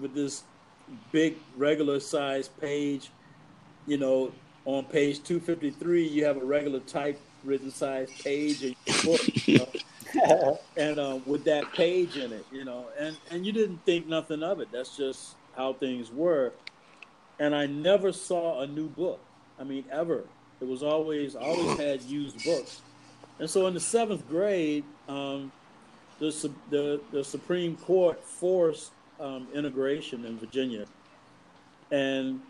with 0.00 0.14
this 0.14 0.42
big 1.12 1.36
regular 1.56 2.00
size 2.00 2.48
page. 2.48 3.10
You 3.86 3.98
know, 3.98 4.32
on 4.64 4.84
page 4.84 5.22
two 5.22 5.40
fifty 5.40 5.70
three, 5.70 6.06
you 6.06 6.24
have 6.24 6.36
a 6.36 6.44
regular 6.44 6.80
typewritten 6.80 7.70
size 7.70 8.10
page 8.22 8.62
in 8.62 8.74
your 8.86 9.04
book. 9.04 9.46
You 9.46 9.58
know? 9.58 9.68
and 10.76 10.98
uh, 10.98 11.18
with 11.26 11.44
that 11.44 11.72
page 11.72 12.16
in 12.16 12.32
it, 12.32 12.44
you 12.50 12.64
know, 12.64 12.86
and 12.98 13.16
and 13.30 13.46
you 13.46 13.52
didn't 13.52 13.84
think 13.84 14.06
nothing 14.06 14.42
of 14.42 14.60
it. 14.60 14.68
That's 14.72 14.96
just 14.96 15.34
how 15.56 15.72
things 15.74 16.10
were. 16.10 16.52
And 17.38 17.54
I 17.54 17.66
never 17.66 18.12
saw 18.12 18.62
a 18.62 18.66
new 18.66 18.88
book. 18.88 19.20
I 19.60 19.64
mean, 19.64 19.84
ever. 19.90 20.24
It 20.60 20.66
was 20.66 20.82
always 20.82 21.36
I 21.36 21.40
always 21.40 21.78
had 21.78 22.02
used 22.02 22.44
books. 22.44 22.80
And 23.38 23.48
so 23.48 23.66
in 23.66 23.74
the 23.74 23.80
seventh 23.80 24.28
grade, 24.28 24.84
um, 25.08 25.52
the, 26.18 26.50
the 26.70 27.00
the 27.12 27.22
Supreme 27.22 27.76
Court 27.76 28.22
forced 28.24 28.92
um, 29.20 29.48
integration 29.54 30.24
in 30.24 30.38
Virginia, 30.38 30.86
and 31.90 32.40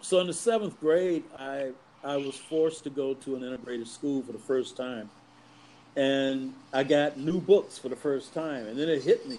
so 0.00 0.20
in 0.20 0.26
the 0.26 0.32
seventh 0.32 0.78
grade, 0.80 1.24
I 1.38 1.72
I 2.04 2.16
was 2.16 2.36
forced 2.36 2.84
to 2.84 2.90
go 2.90 3.14
to 3.14 3.36
an 3.36 3.42
integrated 3.42 3.88
school 3.88 4.22
for 4.22 4.32
the 4.32 4.38
first 4.38 4.76
time 4.76 5.10
and 5.98 6.54
I 6.72 6.84
got 6.84 7.18
new 7.18 7.40
books 7.40 7.76
for 7.76 7.88
the 7.88 7.96
first 7.96 8.32
time. 8.32 8.68
And 8.68 8.78
then 8.78 8.88
it 8.88 9.02
hit 9.02 9.28
me. 9.28 9.38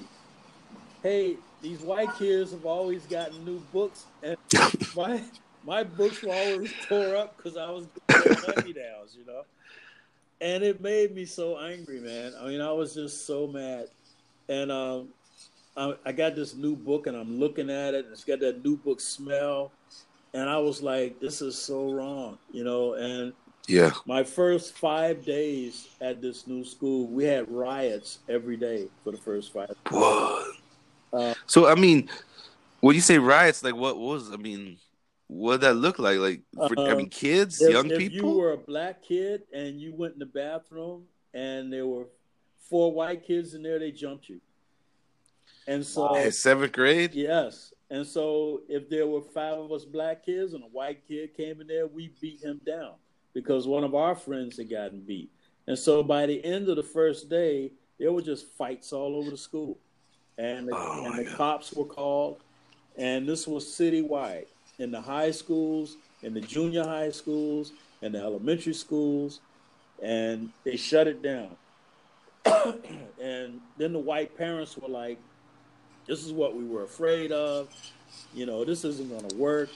Hey, 1.02 1.38
these 1.62 1.80
white 1.80 2.14
kids 2.18 2.52
have 2.52 2.66
always 2.66 3.06
gotten 3.06 3.46
new 3.46 3.60
books, 3.72 4.06
and 4.22 4.36
my 4.96 5.22
my 5.66 5.84
books 5.84 6.22
were 6.22 6.34
always 6.34 6.74
tore 6.88 7.16
up 7.16 7.38
because 7.38 7.56
I 7.56 7.70
was 7.70 7.88
hand 8.10 8.76
downs, 8.76 9.16
you 9.18 9.26
know. 9.26 9.44
And 10.42 10.64
it 10.64 10.82
made 10.82 11.16
me 11.16 11.26
so 11.26 11.58
angry, 11.58 12.02
man. 12.02 12.34
I 12.40 12.48
mean, 12.48 12.62
I 12.62 12.72
was 12.74 12.94
just 12.94 13.26
so 13.26 13.48
mad. 13.48 13.88
And 14.50 14.72
um, 14.72 15.10
I, 15.80 15.94
I 16.06 16.12
got 16.12 16.36
this 16.36 16.56
new 16.56 16.76
book, 16.76 17.08
and 17.08 17.16
I'm 17.16 17.40
looking 17.40 17.70
at 17.70 17.94
it, 17.94 18.06
and 18.06 18.14
it's 18.14 18.26
got 18.26 18.42
that 18.42 18.64
new 18.64 18.76
book 18.76 19.00
smell. 19.00 19.72
And 20.34 20.50
I 20.50 20.58
was 20.58 20.84
like, 20.84 21.20
"This 21.20 21.42
is 21.42 21.58
so 21.58 21.92
wrong," 21.92 22.38
you 22.52 22.64
know. 22.64 22.94
And 22.94 23.34
yeah. 23.68 23.92
My 24.06 24.24
first 24.24 24.78
five 24.78 25.24
days 25.24 25.88
at 26.02 26.22
this 26.22 26.48
new 26.48 26.66
school, 26.66 27.08
we 27.08 27.24
had 27.24 27.50
riots 27.50 28.20
every 28.28 28.58
day 28.58 28.88
for 29.04 29.12
the 29.12 29.18
first 29.18 29.54
five. 29.54 29.70
What? 29.90 30.56
Uh, 31.14 31.34
so 31.46 31.68
I 31.68 31.76
mean, 31.76 32.10
when 32.82 32.96
you 32.96 33.02
say 33.02 33.18
riots, 33.18 33.64
like 33.64 33.76
what 33.76 33.98
was 33.98 34.32
I 34.34 34.38
mean? 34.38 34.78
What 35.28 35.54
did 35.54 35.62
that 35.62 35.76
look 35.76 36.00
like? 36.00 36.18
Like, 36.18 36.42
for, 36.56 36.80
uh, 36.80 36.88
I 36.88 36.96
mean, 36.96 37.10
kids, 37.10 37.62
if, 37.62 37.72
young 37.72 37.90
if 37.92 38.00
people. 38.00 38.18
If 38.18 38.24
you 38.24 38.40
were 38.40 38.52
a 38.54 38.58
black 38.58 39.04
kid 39.04 39.44
and 39.54 39.80
you 39.80 39.94
went 39.94 40.14
in 40.14 40.20
the 40.20 40.26
bathroom 40.26 41.04
and 41.36 41.72
there 41.72 41.86
were 41.86 42.08
four 42.58 42.92
white 42.92 43.26
kids 43.26 43.54
in 43.54 43.62
there, 43.62 43.78
they 43.78 43.92
jumped 43.92 44.28
you. 44.28 44.42
And 45.70 45.86
so, 45.86 46.16
at 46.16 46.34
seventh 46.34 46.72
grade, 46.72 47.14
yes. 47.14 47.74
And 47.92 48.06
so, 48.06 48.62
if 48.68 48.90
there 48.90 49.06
were 49.06 49.22
five 49.22 49.60
of 49.60 49.72
us 49.72 49.86
black 49.86 50.26
kids 50.26 50.54
and 50.54 50.64
a 50.64 50.68
white 50.68 51.08
kid 51.08 51.36
came 51.38 51.62
in 51.62 51.68
there, 51.68 51.86
we 51.86 52.12
beat 52.20 52.42
him 52.42 52.60
down 52.66 52.94
because 53.34 53.68
one 53.68 53.84
of 53.84 53.94
our 53.94 54.16
friends 54.16 54.58
had 54.58 54.70
gotten 54.70 55.02
beat. 55.02 55.30
And 55.68 55.78
so 55.78 56.02
by 56.02 56.26
the 56.26 56.44
end 56.44 56.68
of 56.68 56.76
the 56.76 56.84
first 56.84 57.30
day, 57.30 57.72
there 58.00 58.12
were 58.12 58.24
just 58.24 58.48
fights 58.54 58.92
all 58.92 59.16
over 59.16 59.30
the 59.30 59.38
school. 59.38 59.78
And 60.40 60.68
the, 60.68 60.74
oh 60.76 61.06
and 61.06 61.20
the 61.20 61.30
cops 61.36 61.72
were 61.74 61.86
called. 61.86 62.40
And 62.98 63.30
this 63.30 63.48
was 63.48 63.66
citywide 63.66 64.48
in 64.80 64.90
the 64.90 65.00
high 65.00 65.30
schools, 65.30 65.98
in 66.24 66.34
the 66.34 66.42
junior 66.42 66.84
high 66.84 67.12
schools, 67.12 67.74
in 68.02 68.14
the 68.14 68.20
elementary 68.20 68.74
schools. 68.74 69.42
And 70.02 70.50
they 70.64 70.76
shut 70.76 71.08
it 71.08 71.22
down. 71.22 71.56
and 73.22 73.62
then 73.78 73.94
the 73.94 74.00
white 74.00 74.36
parents 74.36 74.76
were 74.76 74.90
like, 74.90 75.20
this 76.10 76.26
is 76.26 76.34
what 76.34 76.56
we 76.56 76.66
were 76.66 76.84
afraid 76.84 77.32
of. 77.32 77.70
You 78.34 78.48
know, 78.48 78.66
this 78.66 78.84
isn't 78.84 79.10
going 79.10 79.30
to 79.30 79.36
work. 79.36 79.70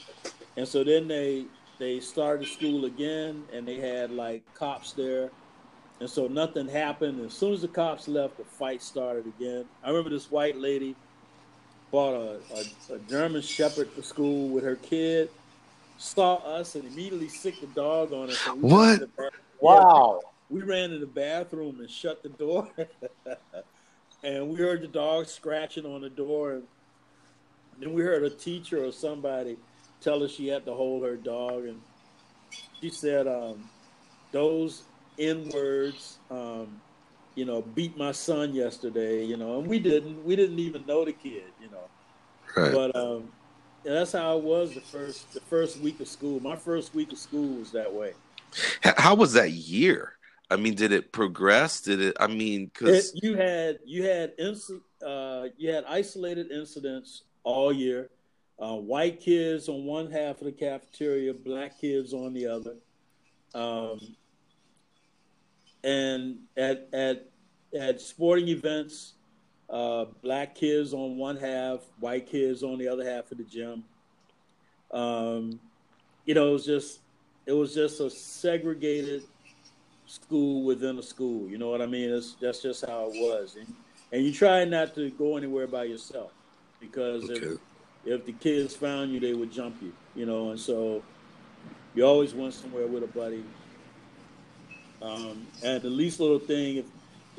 And 0.57 0.67
so 0.67 0.83
then 0.83 1.07
they 1.07 1.45
they 1.77 1.99
started 1.99 2.47
school 2.47 2.85
again 2.85 3.43
and 3.53 3.67
they 3.67 3.75
had 3.75 4.11
like 4.11 4.41
cops 4.55 4.93
there. 4.93 5.29
And 5.99 6.09
so 6.09 6.27
nothing 6.27 6.67
happened. 6.67 7.23
As 7.23 7.33
soon 7.33 7.53
as 7.53 7.61
the 7.61 7.67
cops 7.67 8.07
left, 8.07 8.37
the 8.37 8.43
fight 8.43 8.81
started 8.81 9.27
again. 9.27 9.65
I 9.83 9.89
remember 9.89 10.09
this 10.09 10.31
white 10.31 10.57
lady 10.57 10.95
bought 11.91 12.15
a, 12.15 12.39
a, 12.55 12.95
a 12.95 12.99
German 13.07 13.41
Shepherd 13.41 13.89
for 13.91 14.01
school 14.01 14.49
with 14.49 14.63
her 14.63 14.75
kid, 14.77 15.29
saw 15.99 16.37
us, 16.37 16.73
and 16.73 16.85
immediately 16.85 17.29
sicked 17.29 17.61
the 17.61 17.67
dog 17.67 18.11
on 18.11 18.31
us. 18.31 18.39
What? 18.47 19.07
Wow. 19.61 20.21
we, 20.49 20.61
we 20.61 20.67
ran 20.67 20.91
in 20.91 20.99
the 20.99 21.05
bathroom 21.05 21.79
and 21.79 21.89
shut 21.89 22.23
the 22.23 22.29
door. 22.29 22.67
and 24.23 24.49
we 24.49 24.55
heard 24.57 24.81
the 24.81 24.87
dog 24.87 25.27
scratching 25.27 25.85
on 25.85 26.01
the 26.01 26.09
door. 26.09 26.53
And 26.53 26.63
then 27.79 27.93
we 27.93 28.01
heard 28.01 28.23
a 28.23 28.29
teacher 28.29 28.85
or 28.85 28.91
somebody– 28.91 29.57
tell 30.03 30.19
her 30.19 30.27
she 30.27 30.47
had 30.47 30.65
to 30.65 30.73
hold 30.73 31.03
her 31.03 31.15
dog, 31.15 31.65
and 31.65 31.81
she 32.81 32.89
said 32.89 33.27
um, 33.27 33.69
those 34.31 34.83
N 35.17 35.49
words, 35.53 36.19
um, 36.29 36.81
you 37.35 37.45
know, 37.45 37.61
beat 37.61 37.97
my 37.97 38.11
son 38.11 38.53
yesterday, 38.53 39.25
you 39.25 39.37
know, 39.37 39.59
and 39.59 39.67
we 39.67 39.79
didn't, 39.79 40.23
we 40.25 40.35
didn't 40.35 40.59
even 40.59 40.85
know 40.85 41.05
the 41.05 41.13
kid, 41.13 41.45
you 41.61 41.69
know, 41.71 41.87
right. 42.57 42.73
but 42.73 42.95
um, 42.95 43.31
yeah, 43.85 43.93
that's 43.93 44.11
how 44.11 44.37
it 44.37 44.43
was 44.43 44.73
the 44.73 44.81
first, 44.81 45.33
the 45.33 45.41
first 45.41 45.79
week 45.79 45.99
of 45.99 46.07
school. 46.07 46.39
My 46.41 46.55
first 46.55 46.93
week 46.93 47.11
of 47.11 47.17
school 47.17 47.59
was 47.59 47.71
that 47.71 47.91
way. 47.91 48.13
How 48.83 49.15
was 49.15 49.33
that 49.33 49.51
year? 49.51 50.17
I 50.53 50.55
mean, 50.55 50.75
did 50.75 50.91
it 50.91 51.11
progress? 51.11 51.81
Did 51.81 51.99
it? 52.01 52.17
I 52.19 52.27
mean, 52.27 52.67
because 52.67 53.11
you 53.21 53.35
had 53.35 53.79
you 53.85 54.03
had 54.03 54.33
uh, 55.05 55.47
you 55.57 55.71
had 55.71 55.83
isolated 55.85 56.51
incidents 56.51 57.23
all 57.43 57.73
year 57.73 58.09
uh, 58.59 58.75
white 58.75 59.19
kids 59.19 59.67
on 59.67 59.85
one 59.85 60.11
half 60.11 60.39
of 60.39 60.45
the 60.45 60.51
cafeteria, 60.51 61.33
black 61.33 61.79
kids 61.79 62.13
on 62.13 62.33
the 62.33 62.47
other. 62.47 62.75
Um, 63.53 64.15
and 65.83 66.37
at 66.55 66.87
at 66.93 67.29
at 67.77 67.99
sporting 67.99 68.47
events, 68.47 69.13
uh, 69.69 70.05
black 70.21 70.55
kids 70.55 70.93
on 70.93 71.17
one 71.17 71.37
half, 71.37 71.79
white 71.99 72.27
kids 72.27 72.63
on 72.63 72.77
the 72.77 72.87
other 72.87 73.09
half 73.09 73.31
of 73.31 73.37
the 73.37 73.43
gym. 73.43 73.83
Um, 74.91 75.59
you 76.25 76.33
know, 76.33 76.49
it 76.49 76.53
was 76.53 76.65
just 76.65 76.99
it 77.45 77.53
was 77.53 77.73
just 77.73 77.99
a 77.99 78.09
segregated 78.09 79.23
school 80.13 80.63
within 80.63 80.99
a 80.99 81.03
school. 81.03 81.49
You 81.49 81.57
know 81.57 81.69
what 81.69 81.81
I 81.81 81.87
mean? 81.87 82.11
It's, 82.11 82.35
that's 82.39 82.61
just 82.61 82.85
how 82.85 83.09
it 83.11 83.13
was, 83.13 83.55
and, 83.55 83.73
and 84.11 84.23
you 84.23 84.31
try 84.31 84.63
not 84.63 84.93
to 84.95 85.09
go 85.11 85.37
anywhere 85.37 85.65
by 85.65 85.85
yourself 85.85 86.31
because 86.79 87.29
okay. 87.29 87.45
if, 87.45 87.59
if 88.05 88.25
the 88.25 88.33
kids 88.33 88.75
found 88.75 89.11
you, 89.11 89.19
they 89.19 89.33
would 89.33 89.51
jump 89.51 89.75
you, 89.81 89.91
you 90.15 90.25
know, 90.25 90.51
and 90.51 90.59
so 90.59 91.01
you 91.95 92.05
always 92.05 92.33
went 92.33 92.53
somewhere 92.53 92.85
with 92.85 93.03
a 93.03 93.07
buddy. 93.07 93.43
Um, 95.01 95.47
and 95.63 95.81
the 95.81 95.89
least 95.89 96.19
little 96.19 96.39
thing, 96.39 96.77
if 96.77 96.85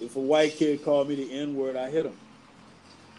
if 0.00 0.16
a 0.16 0.20
white 0.20 0.54
kid 0.56 0.84
called 0.84 1.08
me 1.08 1.14
the 1.14 1.32
N 1.32 1.54
word, 1.54 1.76
I 1.76 1.88
hit 1.88 2.04
him. 2.04 2.16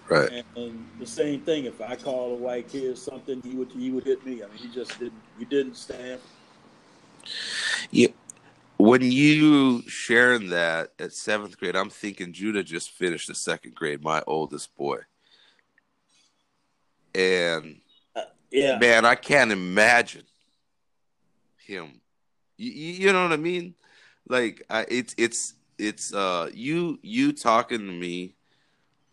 Right. 0.10 0.30
And, 0.30 0.46
and, 0.58 0.90
the 1.00 1.08
same 1.08 1.40
thing, 1.40 1.66
if 1.66 1.82
I 1.82 1.96
call 1.96 2.34
a 2.34 2.36
white 2.36 2.68
kid 2.68 2.98
something, 2.98 3.42
he 3.42 3.56
would 3.56 3.72
he 3.72 3.90
would 3.92 4.04
hit 4.04 4.26
me. 4.26 4.44
I 4.44 4.48
mean, 4.48 4.58
he 4.58 4.68
just 4.68 5.00
didn't 5.00 5.22
he 5.40 5.46
didn't 5.46 5.76
stand. 5.76 6.20
Yeah. 7.90 8.10
When 8.78 9.02
you 9.02 9.82
sharing 9.88 10.50
that 10.50 10.92
at 11.00 11.14
seventh 11.14 11.58
grade, 11.58 11.76
I'm 11.76 11.90
thinking 11.90 12.34
Judah 12.34 12.64
just 12.64 12.92
finished 12.92 13.28
the 13.28 13.36
second 13.36 13.74
grade, 13.74 14.04
my 14.04 14.22
oldest 14.28 14.76
boy 14.76 15.00
and 17.16 17.78
uh, 18.16 18.22
yeah, 18.52 18.78
man, 18.78 19.06
I 19.06 19.16
can't 19.16 19.52
imagine 19.52 20.24
him. 21.58 22.02
You, 22.58 22.72
you 22.72 23.14
know 23.14 23.24
what 23.24 23.34
I 23.34 23.38
mean? 23.38 23.74
Like, 24.28 24.64
I, 24.70 24.86
it's 24.90 25.16
it's 25.18 25.54
it's 25.78 26.14
uh 26.14 26.50
you 26.54 27.00
you 27.02 27.32
talking 27.32 27.80
to 27.80 27.92
me. 27.92 28.36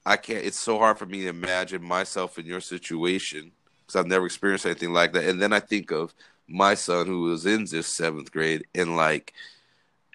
I 0.04 0.16
can't. 0.16 0.44
It's 0.44 0.58
so 0.58 0.78
hard 0.78 0.98
for 0.98 1.06
me 1.06 1.22
to 1.22 1.28
imagine 1.28 1.82
myself 1.82 2.38
in 2.38 2.44
your 2.44 2.60
situation 2.60 3.52
because 3.86 4.00
I've 4.00 4.08
never 4.08 4.26
experienced 4.26 4.66
anything 4.66 4.92
like 4.92 5.12
that. 5.12 5.24
And 5.24 5.40
then 5.40 5.52
I 5.52 5.60
think 5.60 5.92
of 5.92 6.12
my 6.52 6.74
son 6.74 7.06
who 7.06 7.22
was 7.22 7.46
in 7.46 7.64
this 7.64 7.86
seventh 7.86 8.30
grade, 8.30 8.64
and 8.74 8.96
like, 8.96 9.32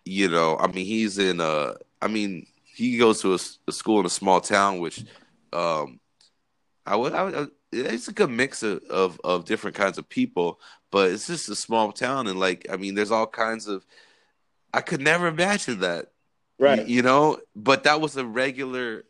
you 0.06 0.30
know, 0.30 0.58
I 0.58 0.68
mean, 0.68 0.86
he's 0.86 1.18
in 1.18 1.40
a. 1.42 1.76
I 2.02 2.08
mean, 2.08 2.46
he 2.64 2.98
goes 2.98 3.22
to 3.22 3.34
a, 3.34 3.40
a 3.68 3.72
school 3.72 4.00
in 4.00 4.06
a 4.06 4.10
small 4.10 4.40
town, 4.40 4.80
which, 4.80 5.04
um, 5.52 6.00
I 6.86 6.96
would, 6.96 7.14
I 7.14 7.24
would, 7.24 7.52
it's 7.72 8.08
a 8.08 8.14
good 8.14 8.30
mix 8.30 8.62
of, 8.62 8.84
of, 8.84 9.20
of 9.24 9.46
different 9.46 9.76
kinds 9.76 9.98
of 9.98 10.08
people, 10.08 10.60
but 10.92 11.12
it's 11.12 11.28
just 11.28 11.50
a 11.50 11.56
small 11.56 11.92
town, 11.92 12.28
and 12.28 12.40
like 12.40 12.68
I 12.72 12.78
mean, 12.78 12.96
there's 12.96 13.12
all 13.12 13.28
kinds 13.28 13.68
of. 13.68 13.86
I 14.74 14.82
could 14.82 15.02
never 15.02 15.28
imagine 15.28 15.80
that. 15.80 16.12
Right. 16.60 16.88
You, 16.88 16.98
you 16.98 17.02
know, 17.02 17.40
but 17.56 17.84
that 17.84 18.02
was 18.02 18.18
a 18.18 18.26
regular 18.26 19.06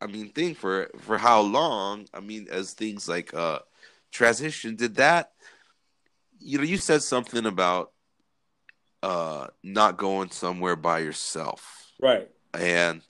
I 0.00 0.06
mean 0.06 0.30
thing 0.30 0.54
for 0.54 0.90
for 0.98 1.16
how 1.16 1.40
long? 1.42 2.06
I 2.12 2.20
mean 2.20 2.48
as 2.50 2.72
things 2.72 3.08
like 3.08 3.32
uh 3.34 3.60
transition 4.10 4.76
did 4.76 4.96
that 4.96 5.31
you 6.44 6.58
know 6.58 6.64
you 6.64 6.76
said 6.76 7.02
something 7.02 7.46
about 7.46 7.92
uh 9.02 9.46
not 9.62 9.96
going 9.96 10.30
somewhere 10.30 10.76
by 10.76 11.00
yourself. 11.00 11.92
Right. 12.00 12.28
And 12.54 13.02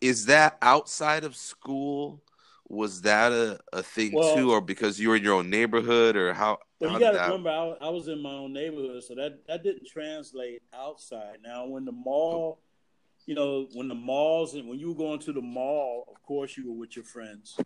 is 0.00 0.26
that 0.26 0.58
outside 0.62 1.24
of 1.24 1.36
school? 1.36 2.22
Was 2.68 3.02
that 3.02 3.30
a, 3.30 3.60
a 3.72 3.82
thing 3.82 4.12
Well- 4.12 4.34
too, 4.34 4.50
or 4.50 4.60
because 4.60 4.98
you 4.98 5.10
were 5.10 5.16
in 5.16 5.22
your 5.22 5.34
own 5.34 5.48
neighborhood, 5.50 6.16
or 6.16 6.34
how? 6.34 6.58
Well, 6.80 6.92
you 6.92 6.98
got 6.98 7.12
to 7.12 7.16
that- 7.18 7.26
remember, 7.26 7.50
I, 7.50 7.86
I 7.86 7.88
was 7.90 8.08
in 8.08 8.20
my 8.20 8.32
own 8.32 8.52
neighborhood, 8.52 9.04
so 9.04 9.14
that 9.14 9.46
that 9.46 9.62
didn't 9.62 9.86
translate 9.86 10.62
outside. 10.74 11.38
Now, 11.44 11.66
when 11.66 11.84
the 11.84 11.92
mall, 11.92 12.58
you 13.24 13.36
know, 13.36 13.68
when 13.74 13.86
the 13.86 13.94
malls 13.94 14.54
and 14.54 14.68
when 14.68 14.80
you 14.80 14.88
were 14.88 14.96
going 14.96 15.20
to 15.20 15.32
the 15.32 15.40
mall, 15.40 16.06
of 16.12 16.20
course, 16.24 16.56
you 16.56 16.72
were 16.72 16.76
with 16.78 16.96
your 16.96 17.04
friends. 17.04 17.56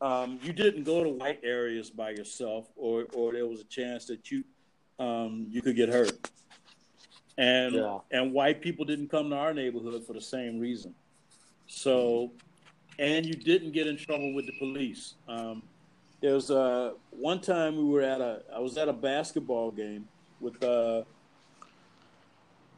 Um, 0.00 0.38
you 0.42 0.52
didn't 0.52 0.84
go 0.84 1.02
to 1.02 1.10
white 1.10 1.40
areas 1.42 1.90
by 1.90 2.10
yourself, 2.10 2.68
or 2.76 3.06
or 3.14 3.32
there 3.32 3.46
was 3.46 3.60
a 3.60 3.64
chance 3.64 4.06
that 4.06 4.30
you 4.30 4.44
um, 4.98 5.46
you 5.50 5.62
could 5.62 5.76
get 5.76 5.88
hurt. 5.88 6.30
And 7.36 7.74
Yeah. 7.74 7.98
and 8.10 8.32
white 8.32 8.60
people 8.60 8.84
didn't 8.84 9.08
come 9.08 9.30
to 9.30 9.36
our 9.36 9.54
neighborhood 9.54 10.04
for 10.06 10.12
the 10.12 10.20
same 10.20 10.58
reason. 10.58 10.94
So, 11.66 12.32
and 12.98 13.26
you 13.26 13.34
didn't 13.34 13.72
get 13.72 13.86
in 13.86 13.96
trouble 13.96 14.32
with 14.34 14.46
the 14.46 14.52
police. 14.58 15.14
Um, 15.28 15.62
there 16.20 16.34
was 16.34 16.50
uh, 16.50 16.92
one 17.10 17.40
time 17.40 17.76
we 17.76 17.84
were 17.84 18.02
at 18.02 18.20
a 18.20 18.42
I 18.54 18.58
was 18.58 18.76
at 18.76 18.88
a 18.88 18.92
basketball 18.92 19.70
game 19.70 20.08
with 20.40 20.62
uh, 20.62 21.02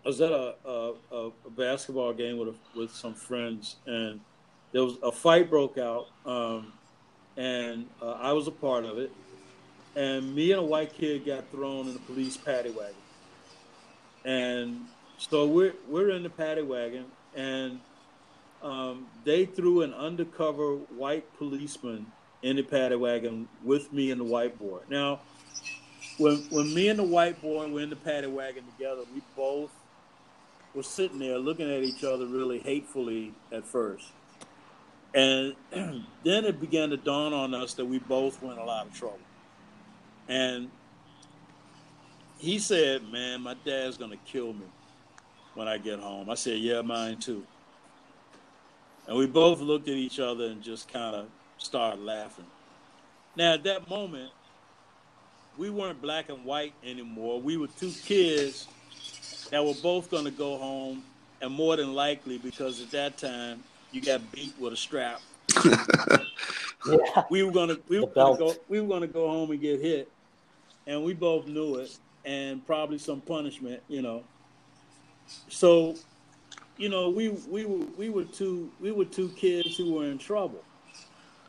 I 0.04 0.09
was 0.09 0.20
at 0.20 0.33
a, 0.33 0.54
a, 0.64 0.92
a, 1.12 1.50
basketball 1.50 2.12
game 2.14 2.38
with 2.38 2.48
a, 2.48 2.78
with 2.78 2.90
some 2.90 3.14
friends 3.14 3.76
and 3.87 4.20
there 4.72 4.83
was 4.83 4.96
a 5.02 5.12
fight 5.12 5.50
broke 5.50 5.76
out 5.76 6.09
um, 6.24 6.72
and 7.40 7.87
uh, 8.03 8.12
I 8.12 8.33
was 8.33 8.46
a 8.46 8.53
part 8.53 8.85
of 8.85 8.98
it 8.98 9.11
and 9.96 10.35
me 10.35 10.53
and 10.53 10.61
a 10.61 10.64
white 10.64 10.92
kid 10.92 11.24
got 11.24 11.50
thrown 11.50 11.87
in 11.87 11.94
the 11.94 12.00
police 12.00 12.37
paddy 12.37 12.70
wagon 12.70 12.94
and 14.24 14.81
so 15.16 15.46
we're 15.46 15.74
we're 15.88 16.11
in 16.11 16.22
the 16.22 16.31
paddy 16.31 16.62
wagon 16.62 17.07
and 17.35 17.81
um, 18.62 19.07
they 19.24 19.46
threw 19.46 19.83
an 19.83 19.94
undercover 19.94 20.74
white 20.74 21.24
policeman 21.38 22.07
in 22.42 22.57
the 22.57 22.62
paddy 22.62 22.96
wagon 22.96 23.48
with 23.64 23.92
me 23.92 24.11
and 24.11 24.20
the 24.20 24.24
white 24.24 24.59
boy. 24.59 24.81
Now, 24.88 25.20
when 26.18 26.37
when 26.50 26.74
me 26.74 26.88
and 26.88 26.98
the 26.98 27.05
white 27.05 27.40
boy 27.40 27.70
were 27.70 27.81
in 27.81 27.90
the 27.90 27.96
paddy 27.96 28.26
wagon 28.26 28.64
together, 28.76 29.03
we 29.14 29.22
both 29.35 29.70
were 30.74 30.83
sitting 30.83 31.18
there 31.18 31.38
looking 31.38 31.70
at 31.70 31.83
each 31.83 32.05
other 32.05 32.26
really 32.26 32.59
hatefully 32.59 33.33
at 33.50 33.66
first. 33.66 34.07
And 35.14 35.55
then 35.73 36.44
it 36.44 36.61
began 36.61 36.90
to 36.90 36.96
dawn 36.96 37.33
on 37.33 37.55
us 37.55 37.75
that 37.75 37.85
we 37.85 37.99
both 37.99 38.42
were 38.42 38.53
in 38.53 38.59
a 38.59 38.64
lot 38.64 38.87
of 38.87 38.94
trouble. 38.94 39.18
And 40.29 40.70
he 42.38 42.59
said, 42.59 43.03
Man, 43.11 43.42
my 43.42 43.55
dad's 43.64 43.96
going 43.96 44.12
to 44.12 44.18
kill 44.18 44.53
me 44.53 44.66
when 45.55 45.68
I 45.68 45.79
get 45.79 45.99
home. 45.99 46.31
I 46.31 46.35
said, 46.35 46.59
Yeah, 46.59 46.83
mine 46.83 47.18
too. 47.18 47.44
And 49.09 49.16
we 49.16 49.27
both 49.27 49.61
looked 49.61 49.88
at 49.88 49.94
each 49.94 50.20
other 50.20 50.46
and 50.46 50.62
just 50.62 50.92
kind 50.92 51.16
of 51.16 51.27
started 51.59 52.01
laughing. 52.01 52.46
Now, 53.37 53.55
at 53.55 53.64
that 53.64 53.88
moment, 53.90 54.31
we 55.59 55.68
weren't 55.70 56.01
black 56.01 56.29
and 56.29 56.44
white 56.44 56.75
anymore. 56.85 57.40
We 57.40 57.57
were 57.57 57.66
two 57.66 57.92
kids 58.05 58.68
that 59.51 59.64
were 59.64 59.75
both 59.83 60.11
going 60.11 60.25
to 60.25 60.31
go 60.31 60.57
home, 60.59 61.03
and 61.42 61.53
more 61.53 61.77
than 61.77 61.92
likely, 61.92 62.38
because 62.38 62.81
at 62.81 62.90
that 62.92 63.18
time 63.18 63.64
you 63.92 64.00
got 64.00 64.20
beat 64.33 64.55
with 64.59 64.72
a 64.72 64.76
strap, 64.76 65.20
Yeah. 66.87 67.22
we 67.31 67.42
were 67.42 67.53
gonna 67.53 67.76
we 67.88 68.00
were 68.00 68.07
gonna 68.07 68.38
go 68.38 68.55
we 68.68 68.81
were 68.81 68.88
gonna 68.88 69.07
go 69.07 69.29
home 69.29 69.50
and 69.50 69.61
get 69.61 69.81
hit, 69.81 70.09
and 70.87 71.05
we 71.05 71.12
both 71.12 71.46
knew 71.46 71.76
it, 71.76 71.98
and 72.24 72.64
probably 72.66 72.98
some 72.98 73.20
punishment, 73.20 73.83
you 73.88 74.00
know. 74.03 74.24
So, 75.48 75.96
you 76.76 76.88
know, 76.88 77.11
we 77.11 77.29
we 77.48 77.64
were 77.66 77.85
we 77.98 78.09
were 78.11 78.24
two 78.24 78.70
we 78.81 78.92
were 78.92 79.05
two 79.05 79.29
kids 79.31 79.76
who 79.76 79.92
were 79.94 80.07
in 80.07 80.18
trouble, 80.18 80.64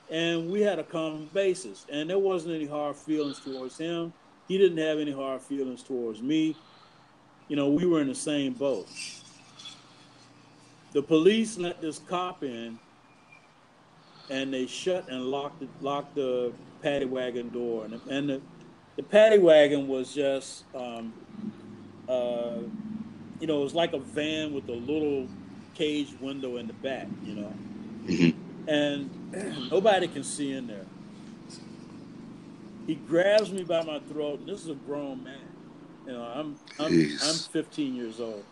and 0.09 0.51
we 0.51 0.61
had 0.61 0.79
a 0.79 0.83
common 0.83 1.29
basis, 1.33 1.85
and 1.89 2.09
there 2.09 2.19
wasn't 2.19 2.55
any 2.55 2.65
hard 2.65 2.95
feelings 2.95 3.39
towards 3.39 3.77
him. 3.77 4.11
He 4.47 4.57
didn't 4.57 4.79
have 4.79 4.99
any 4.99 5.11
hard 5.11 5.41
feelings 5.41 5.81
towards 5.81 6.21
me. 6.21 6.55
You 7.47 7.55
know, 7.55 7.69
we 7.69 7.85
were 7.85 8.01
in 8.01 8.07
the 8.07 8.15
same 8.15 8.53
boat. 8.53 8.87
The 10.93 11.01
police 11.01 11.57
let 11.57 11.81
this 11.81 11.99
cop 11.99 12.43
in 12.43 12.77
and 14.29 14.53
they 14.53 14.67
shut 14.67 15.09
and 15.09 15.25
locked 15.25 15.59
the, 15.61 15.67
locked 15.81 16.15
the 16.15 16.51
paddy 16.81 17.05
wagon 17.05 17.49
door, 17.49 17.85
and, 17.85 17.99
and 18.09 18.29
the, 18.29 18.41
the 18.95 19.03
paddy 19.03 19.37
wagon 19.37 19.87
was 19.87 20.13
just, 20.13 20.63
um, 20.75 21.13
uh, 22.09 22.57
you 23.39 23.47
know, 23.47 23.59
it 23.59 23.63
was 23.63 23.73
like 23.75 23.93
a 23.93 23.99
van 23.99 24.53
with 24.53 24.67
a 24.69 24.73
little 24.73 25.27
cage 25.73 26.13
window 26.19 26.57
in 26.57 26.67
the 26.67 26.73
back, 26.73 27.07
you 27.23 27.35
know, 27.35 27.53
Mhm. 28.05 28.35
and 28.67 29.69
nobody 29.71 30.07
can 30.07 30.23
see 30.23 30.51
in 30.53 30.67
there. 30.67 30.85
He 32.87 32.95
grabs 32.95 33.51
me 33.51 33.63
by 33.63 33.83
my 33.83 33.99
throat, 33.99 34.39
and 34.39 34.47
this 34.49 34.61
is 34.61 34.69
a 34.69 34.73
grown 34.75 35.23
man. 35.23 35.39
You 36.05 36.13
know, 36.13 36.23
I'm 36.23 36.55
I'm 36.79 36.91
Jeez. 36.91 37.29
I'm 37.29 37.35
15 37.53 37.95
years 37.95 38.19
old. 38.19 38.43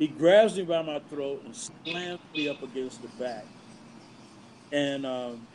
He 0.00 0.08
grabs 0.08 0.56
me 0.56 0.62
by 0.62 0.80
my 0.80 0.98
throat 1.10 1.42
and 1.44 1.54
slams 1.54 2.20
me 2.34 2.48
up 2.48 2.62
against 2.62 3.02
the 3.02 3.08
back. 3.22 3.44
And 4.72 5.04
um, 5.04 5.46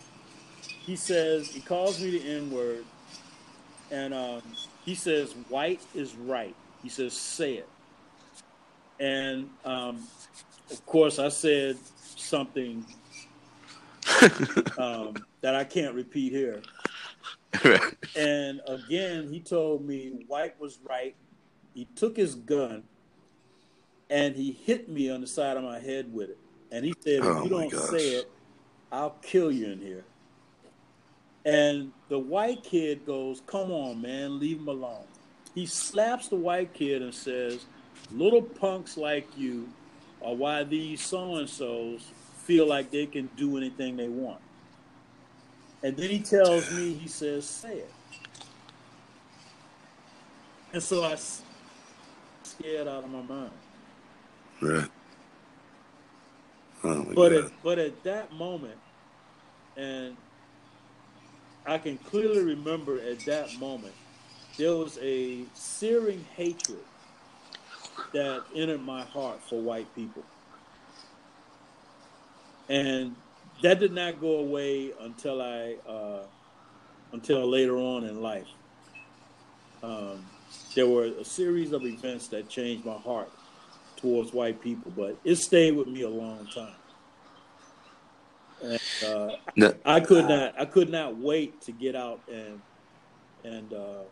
he 0.61 0.95
says, 0.95 1.47
he 1.47 1.61
calls 1.61 1.99
me 1.99 2.11
the 2.19 2.29
N 2.29 2.51
word. 2.51 2.85
And 3.89 4.13
um, 4.13 4.43
he 4.85 4.93
says, 4.93 5.33
white 5.49 5.81
is 5.95 6.13
right. 6.13 6.55
He 6.83 6.89
says, 6.89 7.13
say 7.13 7.55
it. 7.55 7.67
And 8.99 9.49
um, 9.65 10.03
of 10.69 10.85
course, 10.85 11.17
I 11.17 11.29
said 11.29 11.77
something 12.15 12.85
um, 14.77 15.15
that 15.41 15.55
I 15.55 15.63
can't 15.63 15.95
repeat 15.95 16.31
here. 16.31 16.61
And 18.17 18.61
again, 18.67 19.27
he 19.29 19.41
told 19.41 19.85
me 19.85 20.23
white 20.27 20.57
was 20.59 20.79
right. 20.87 21.15
He 21.73 21.85
took 21.95 22.15
his 22.15 22.35
gun 22.35 22.83
and 24.09 24.35
he 24.35 24.51
hit 24.51 24.89
me 24.89 25.09
on 25.09 25.21
the 25.21 25.27
side 25.27 25.57
of 25.57 25.63
my 25.63 25.79
head 25.79 26.13
with 26.13 26.29
it. 26.29 26.37
And 26.71 26.85
he 26.85 26.93
said, 26.99 27.21
Oh, 27.23 27.37
if 27.37 27.43
you 27.43 27.49
don't 27.49 27.71
gosh. 27.71 27.89
say 27.89 28.07
it, 28.09 28.31
I'll 28.91 29.15
kill 29.21 29.51
you 29.51 29.71
in 29.71 29.79
here. 29.79 30.03
And 31.45 31.91
the 32.09 32.19
white 32.19 32.63
kid 32.63 33.05
goes, 33.05 33.41
Come 33.45 33.71
on, 33.71 34.01
man, 34.01 34.39
leave 34.39 34.59
him 34.59 34.67
alone. 34.67 35.05
He 35.53 35.65
slaps 35.65 36.27
the 36.27 36.35
white 36.35 36.73
kid 36.73 37.01
and 37.01 37.13
says, 37.13 37.65
Little 38.11 38.41
punks 38.41 38.97
like 38.97 39.27
you 39.37 39.69
are 40.23 40.33
why 40.33 40.63
these 40.63 41.01
so 41.01 41.35
and 41.35 41.49
so's 41.49 42.01
feel 42.43 42.67
like 42.67 42.91
they 42.91 43.05
can 43.05 43.29
do 43.37 43.57
anything 43.57 43.95
they 43.97 44.07
want. 44.07 44.39
And 45.83 45.95
then 45.97 46.09
he 46.09 46.19
tells 46.19 46.71
me, 46.73 46.93
he 46.93 47.07
says, 47.07 47.45
Say 47.45 47.77
it. 47.77 47.91
And 50.73 50.81
so 50.83 51.03
I 51.03 51.15
scared 52.43 52.87
out 52.87 53.03
of 53.03 53.09
my 53.09 53.21
mind. 53.21 53.51
Right. 54.61 54.89
Oh 56.83 57.03
But 57.15 57.33
god. 57.33 57.33
at, 57.33 57.63
but 57.63 57.79
at 57.79 58.03
that 58.03 58.33
moment, 58.33 58.79
and 59.77 60.17
I 61.65 61.77
can 61.79 61.97
clearly 61.99 62.43
remember 62.43 62.99
at 63.01 63.25
that 63.25 63.53
moment, 63.53 63.95
there 64.57 64.75
was 64.75 64.97
a 65.01 65.49
searing 65.53 66.25
hatred 66.35 66.85
that 68.13 68.45
entered 68.55 68.81
my 68.81 69.03
heart 69.05 69.43
for 69.43 69.61
white 69.61 69.93
people. 69.95 70.25
And 72.69 73.17
that 73.61 73.79
did 73.79 73.93
not 73.93 74.19
go 74.19 74.37
away 74.39 74.93
until 74.99 75.41
I, 75.41 75.77
uh, 75.87 76.27
until 77.13 77.49
later 77.49 77.77
on 77.77 78.05
in 78.05 78.21
life. 78.21 78.47
Um, 79.83 80.31
there 80.75 80.87
were 80.87 81.05
a 81.05 81.25
series 81.25 81.71
of 81.73 81.85
events 81.85 82.29
that 82.29 82.49
changed 82.49 82.85
my 82.85 82.97
heart 82.97 83.31
towards 84.05 84.33
white 84.33 84.61
people, 84.61 84.91
but 84.95 85.17
it 85.23 85.35
stayed 85.37 85.75
with 85.75 85.87
me 85.87 86.03
a 86.03 86.09
long 86.09 86.47
time. 86.53 86.75
And 88.61 88.79
uh, 89.07 89.29
No, 89.55 89.73
I 89.83 89.99
could 89.99 90.27
not, 90.29 90.53
I 90.59 90.65
could 90.65 90.89
not 90.91 91.17
wait 91.17 91.59
to 91.61 91.71
get 91.71 91.95
out 91.95 92.19
and 92.31 92.61
and 93.43 93.73
uh, 93.73 94.03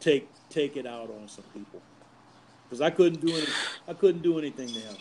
take 0.00 0.28
take 0.50 0.76
it 0.76 0.84
out 0.86 1.10
on 1.10 1.28
some 1.28 1.44
people 1.54 1.80
because 2.64 2.80
I 2.80 2.90
couldn't 2.90 3.24
do 3.24 3.32
any, 3.36 3.46
I 3.86 3.92
couldn't 3.94 4.22
do 4.22 4.36
anything 4.38 4.66
to 4.68 4.80
him. 4.80 4.96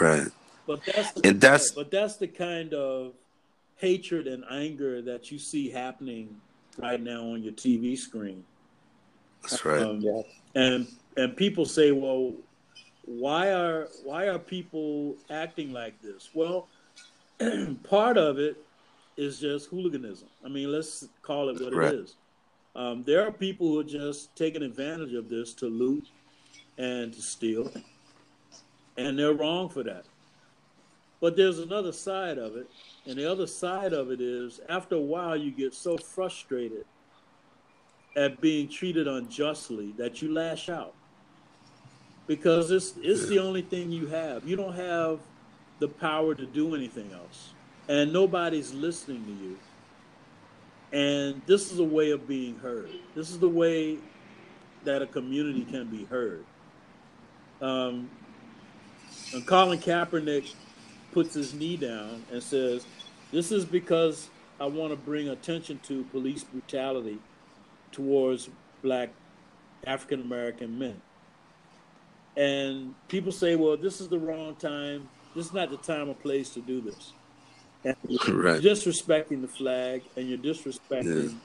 right. 0.00 0.26
But 0.66 0.80
that's 0.84 1.12
the, 1.12 1.28
And 1.28 1.40
that's- 1.40 1.70
but 1.72 1.90
that's 1.92 2.16
the 2.16 2.26
kind 2.28 2.74
of 2.74 3.12
hatred 3.76 4.26
and 4.26 4.44
anger 4.50 5.00
that 5.02 5.30
you 5.30 5.38
see 5.38 5.68
happening 5.70 6.40
right 6.78 7.00
now 7.00 7.20
on 7.32 7.42
your 7.42 7.52
TV 7.52 7.96
screen. 7.96 8.42
That's 9.42 9.64
right. 9.64 9.82
Um, 9.82 10.00
Yeah. 10.00 10.22
and 10.56 10.88
and 11.16 11.36
people 11.36 11.64
say, 11.64 11.92
well, 11.92 12.32
why 13.06 13.52
are 13.52 13.88
why 14.02 14.28
are 14.28 14.38
people 14.38 15.16
acting 15.30 15.72
like 15.72 16.00
this? 16.00 16.30
Well, 16.34 16.68
part 17.88 18.16
of 18.16 18.38
it 18.38 18.56
is 19.16 19.40
just 19.40 19.68
hooliganism. 19.68 20.28
I 20.44 20.48
mean, 20.48 20.72
let's 20.72 21.06
call 21.22 21.48
it 21.50 21.60
what 21.60 21.74
right. 21.74 21.94
it 21.94 22.00
is. 22.00 22.16
Um, 22.74 23.04
there 23.04 23.26
are 23.26 23.30
people 23.30 23.68
who 23.68 23.80
are 23.80 23.84
just 23.84 24.34
taking 24.34 24.62
advantage 24.62 25.12
of 25.12 25.28
this 25.28 25.54
to 25.54 25.66
loot 25.66 26.08
and 26.76 27.12
to 27.12 27.22
steal, 27.22 27.70
and 28.96 29.18
they're 29.18 29.34
wrong 29.34 29.68
for 29.68 29.82
that. 29.84 30.06
But 31.20 31.36
there's 31.36 31.60
another 31.60 31.92
side 31.92 32.36
of 32.36 32.56
it, 32.56 32.68
and 33.06 33.16
the 33.16 33.30
other 33.30 33.46
side 33.46 33.92
of 33.92 34.10
it 34.10 34.20
is 34.20 34.60
after 34.68 34.96
a 34.96 35.00
while 35.00 35.36
you 35.36 35.52
get 35.52 35.72
so 35.72 35.96
frustrated 35.96 36.84
at 38.16 38.40
being 38.40 38.68
treated 38.68 39.06
unjustly 39.06 39.94
that 39.96 40.20
you 40.20 40.32
lash 40.32 40.68
out 40.68 40.94
because 42.26 42.70
it's 42.70 42.94
it's 43.02 43.26
the 43.28 43.38
only 43.38 43.62
thing 43.62 43.92
you 43.92 44.06
have. 44.08 44.46
You 44.46 44.56
don't 44.56 44.74
have 44.74 45.20
the 45.78 45.88
power 45.88 46.34
to 46.34 46.46
do 46.46 46.74
anything 46.74 47.12
else, 47.12 47.50
and 47.88 48.12
nobody's 48.12 48.72
listening 48.72 49.24
to 49.24 49.32
you. 49.32 49.58
And 50.92 51.42
this 51.46 51.72
is 51.72 51.78
a 51.80 51.84
way 51.84 52.10
of 52.10 52.28
being 52.28 52.56
heard. 52.58 52.88
This 53.14 53.30
is 53.30 53.38
the 53.38 53.48
way 53.48 53.98
that 54.84 55.02
a 55.02 55.06
community 55.06 55.64
can 55.64 55.86
be 55.86 56.04
heard. 56.04 56.44
Um, 57.60 58.08
and 59.32 59.46
Colin 59.46 59.78
Kaepernick 59.78 60.52
puts 61.12 61.34
his 61.34 61.54
knee 61.54 61.76
down 61.76 62.24
and 62.30 62.42
says, 62.42 62.86
"This 63.32 63.50
is 63.50 63.64
because 63.64 64.28
I 64.60 64.66
want 64.66 64.92
to 64.92 64.96
bring 64.96 65.28
attention 65.28 65.80
to 65.84 66.04
police 66.04 66.44
brutality 66.44 67.18
towards 67.92 68.48
black 68.82 69.10
African 69.86 70.20
American 70.20 70.78
men." 70.78 71.00
And 72.36 72.94
people 73.08 73.32
say, 73.32 73.56
well, 73.56 73.76
this 73.76 74.00
is 74.00 74.08
the 74.08 74.18
wrong 74.18 74.56
time. 74.56 75.08
This 75.34 75.46
is 75.46 75.52
not 75.52 75.70
the 75.70 75.76
time 75.76 76.08
or 76.08 76.14
place 76.14 76.50
to 76.50 76.60
do 76.60 76.80
this. 76.80 77.12
And 77.84 77.96
right. 78.28 78.60
disrespecting 78.62 79.40
the 79.40 79.48
flag 79.48 80.02
and 80.16 80.28
you're 80.28 80.38
disrespecting 80.38 81.36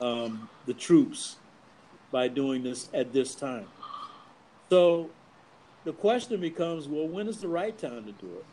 yeah. 0.00 0.06
um, 0.06 0.48
the 0.66 0.74
troops 0.74 1.36
by 2.10 2.28
doing 2.28 2.62
this 2.62 2.88
at 2.92 3.12
this 3.12 3.34
time. 3.34 3.66
So 4.68 5.10
the 5.84 5.92
question 5.92 6.40
becomes, 6.40 6.86
well, 6.86 7.08
when 7.08 7.28
is 7.28 7.38
the 7.38 7.48
right 7.48 7.76
time 7.76 8.04
to 8.04 8.12
do 8.12 8.26
it? 8.26 8.44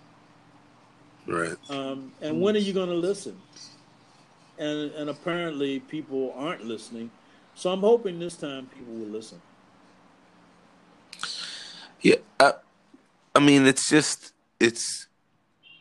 Right. 1.32 1.58
Um, 1.70 2.12
and 2.22 2.42
when 2.42 2.56
are 2.56 2.60
you 2.60 2.74
going 2.74 2.90
to 2.90 2.96
listen? 2.96 3.40
And 4.58 4.92
and 4.92 5.10
apparently 5.10 5.80
people 5.80 6.34
aren't 6.36 6.66
listening. 6.66 7.12
So 7.56 7.72
I'm 7.72 7.82
hoping 7.82 8.20
this 8.20 8.36
time 8.36 8.68
people 8.68 8.94
will 8.94 9.08
listen. 9.08 9.42
Yeah, 12.02 12.16
I, 12.40 12.54
I 13.36 13.40
mean, 13.40 13.66
it's 13.66 13.90
just 13.90 14.34
it's 14.60 15.08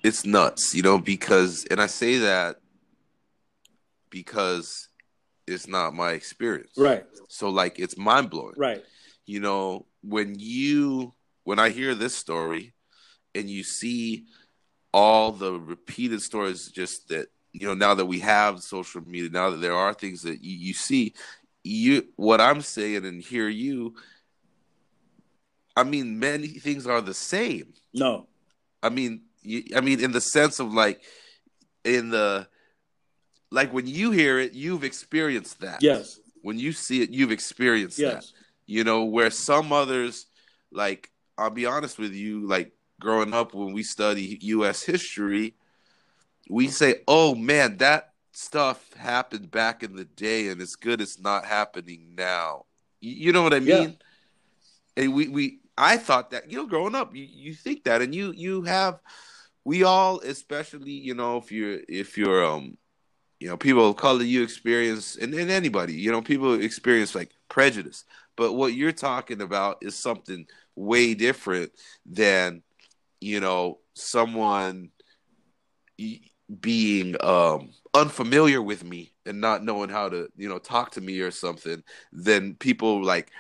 it's 0.02 0.24
nuts, 0.24 0.74
you 0.74 0.82
know, 0.82 0.98
because 0.98 1.64
and 1.70 1.80
I 1.80 1.86
say 1.86 2.18
that 2.18 2.56
because 4.10 4.88
it's 5.46 5.66
not 5.66 5.94
my 5.94 6.12
experience. 6.12 6.72
Right. 6.76 7.04
So 7.28 7.48
like 7.50 7.78
it's 7.78 7.96
mind 7.96 8.30
blowing. 8.30 8.54
Right. 8.56 8.84
You 9.26 9.40
know, 9.40 9.86
when 10.02 10.36
you 10.38 11.14
when 11.44 11.58
I 11.58 11.70
hear 11.70 11.94
this 11.94 12.14
story 12.14 12.74
and 13.34 13.48
you 13.48 13.62
see 13.62 14.26
all 14.92 15.32
the 15.32 15.52
repeated 15.52 16.22
stories 16.22 16.68
just 16.68 17.08
that 17.08 17.28
you 17.52 17.66
know 17.66 17.74
now 17.74 17.94
that 17.94 18.06
we 18.06 18.20
have 18.20 18.62
social 18.62 19.00
media 19.06 19.30
now 19.30 19.50
that 19.50 19.58
there 19.60 19.74
are 19.74 19.94
things 19.94 20.22
that 20.22 20.42
you, 20.42 20.56
you 20.56 20.74
see 20.74 21.14
you 21.62 22.06
what 22.16 22.40
i'm 22.40 22.60
saying 22.60 23.04
and 23.04 23.22
hear 23.22 23.48
you 23.48 23.94
I 25.78 25.84
mean, 25.84 26.18
many 26.18 26.48
things 26.48 26.86
are 26.86 27.00
the 27.00 27.14
same. 27.14 27.72
No, 27.94 28.26
I 28.82 28.88
mean, 28.88 29.22
I 29.76 29.80
mean, 29.80 30.00
in 30.00 30.12
the 30.12 30.20
sense 30.20 30.58
of 30.58 30.74
like, 30.74 31.02
in 31.84 32.10
the 32.10 32.48
like 33.50 33.72
when 33.72 33.86
you 33.86 34.10
hear 34.10 34.38
it, 34.38 34.52
you've 34.52 34.84
experienced 34.84 35.60
that. 35.60 35.82
Yes. 35.82 36.18
When 36.42 36.58
you 36.58 36.72
see 36.72 37.02
it, 37.02 37.10
you've 37.10 37.30
experienced 37.30 37.98
yes. 37.98 38.12
that. 38.12 38.32
You 38.66 38.84
know, 38.84 39.04
where 39.04 39.30
some 39.30 39.72
others, 39.72 40.26
like, 40.70 41.10
I'll 41.38 41.50
be 41.50 41.66
honest 41.66 41.98
with 41.98 42.12
you, 42.12 42.46
like 42.46 42.72
growing 43.00 43.32
up 43.32 43.54
when 43.54 43.72
we 43.72 43.82
study 43.82 44.38
U.S. 44.42 44.82
history, 44.82 45.54
we 46.50 46.68
say, 46.68 46.96
"Oh 47.06 47.34
man, 47.34 47.76
that 47.78 48.12
stuff 48.32 48.92
happened 48.94 49.50
back 49.50 49.82
in 49.82 49.94
the 49.94 50.04
day, 50.04 50.48
and 50.48 50.60
it's 50.60 50.76
good 50.76 51.00
it's 51.00 51.20
not 51.20 51.44
happening 51.44 52.14
now." 52.16 52.64
You, 53.00 53.32
know 53.32 53.42
what 53.42 53.54
I 53.54 53.60
mean? 53.60 53.96
Yeah. 54.96 55.04
And 55.04 55.14
we 55.14 55.28
we 55.28 55.60
I 55.78 55.96
thought 55.96 56.30
that 56.30 56.50
you 56.50 56.58
know, 56.58 56.66
growing 56.66 56.94
up, 56.94 57.14
you, 57.14 57.26
you 57.30 57.54
think 57.54 57.84
that, 57.84 58.02
and 58.02 58.14
you 58.14 58.32
you 58.32 58.62
have, 58.62 59.00
we 59.64 59.84
all, 59.84 60.20
especially 60.20 60.90
you 60.92 61.14
know, 61.14 61.38
if 61.38 61.52
you're 61.52 61.80
if 61.88 62.18
you're 62.18 62.44
um, 62.44 62.76
you 63.40 63.48
know, 63.48 63.56
people 63.56 63.88
of 63.88 63.96
color, 63.96 64.22
you 64.24 64.42
experience, 64.42 65.16
and, 65.16 65.32
and 65.34 65.50
anybody, 65.50 65.94
you 65.94 66.10
know, 66.10 66.22
people 66.22 66.60
experience 66.60 67.14
like 67.14 67.30
prejudice. 67.48 68.04
But 68.36 68.54
what 68.54 68.74
you're 68.74 68.92
talking 68.92 69.40
about 69.40 69.78
is 69.82 69.94
something 69.94 70.46
way 70.74 71.14
different 71.14 71.72
than, 72.04 72.62
you 73.20 73.40
know, 73.40 73.78
someone 73.94 74.90
being 76.60 77.14
um 77.22 77.70
unfamiliar 77.94 78.62
with 78.62 78.84
me 78.84 79.12
and 79.26 79.40
not 79.40 79.62
knowing 79.62 79.90
how 79.90 80.08
to 80.08 80.28
you 80.36 80.48
know 80.48 80.58
talk 80.58 80.92
to 80.92 81.00
me 81.00 81.20
or 81.20 81.30
something 81.30 81.82
than 82.12 82.54
people 82.54 83.02
like 83.04 83.30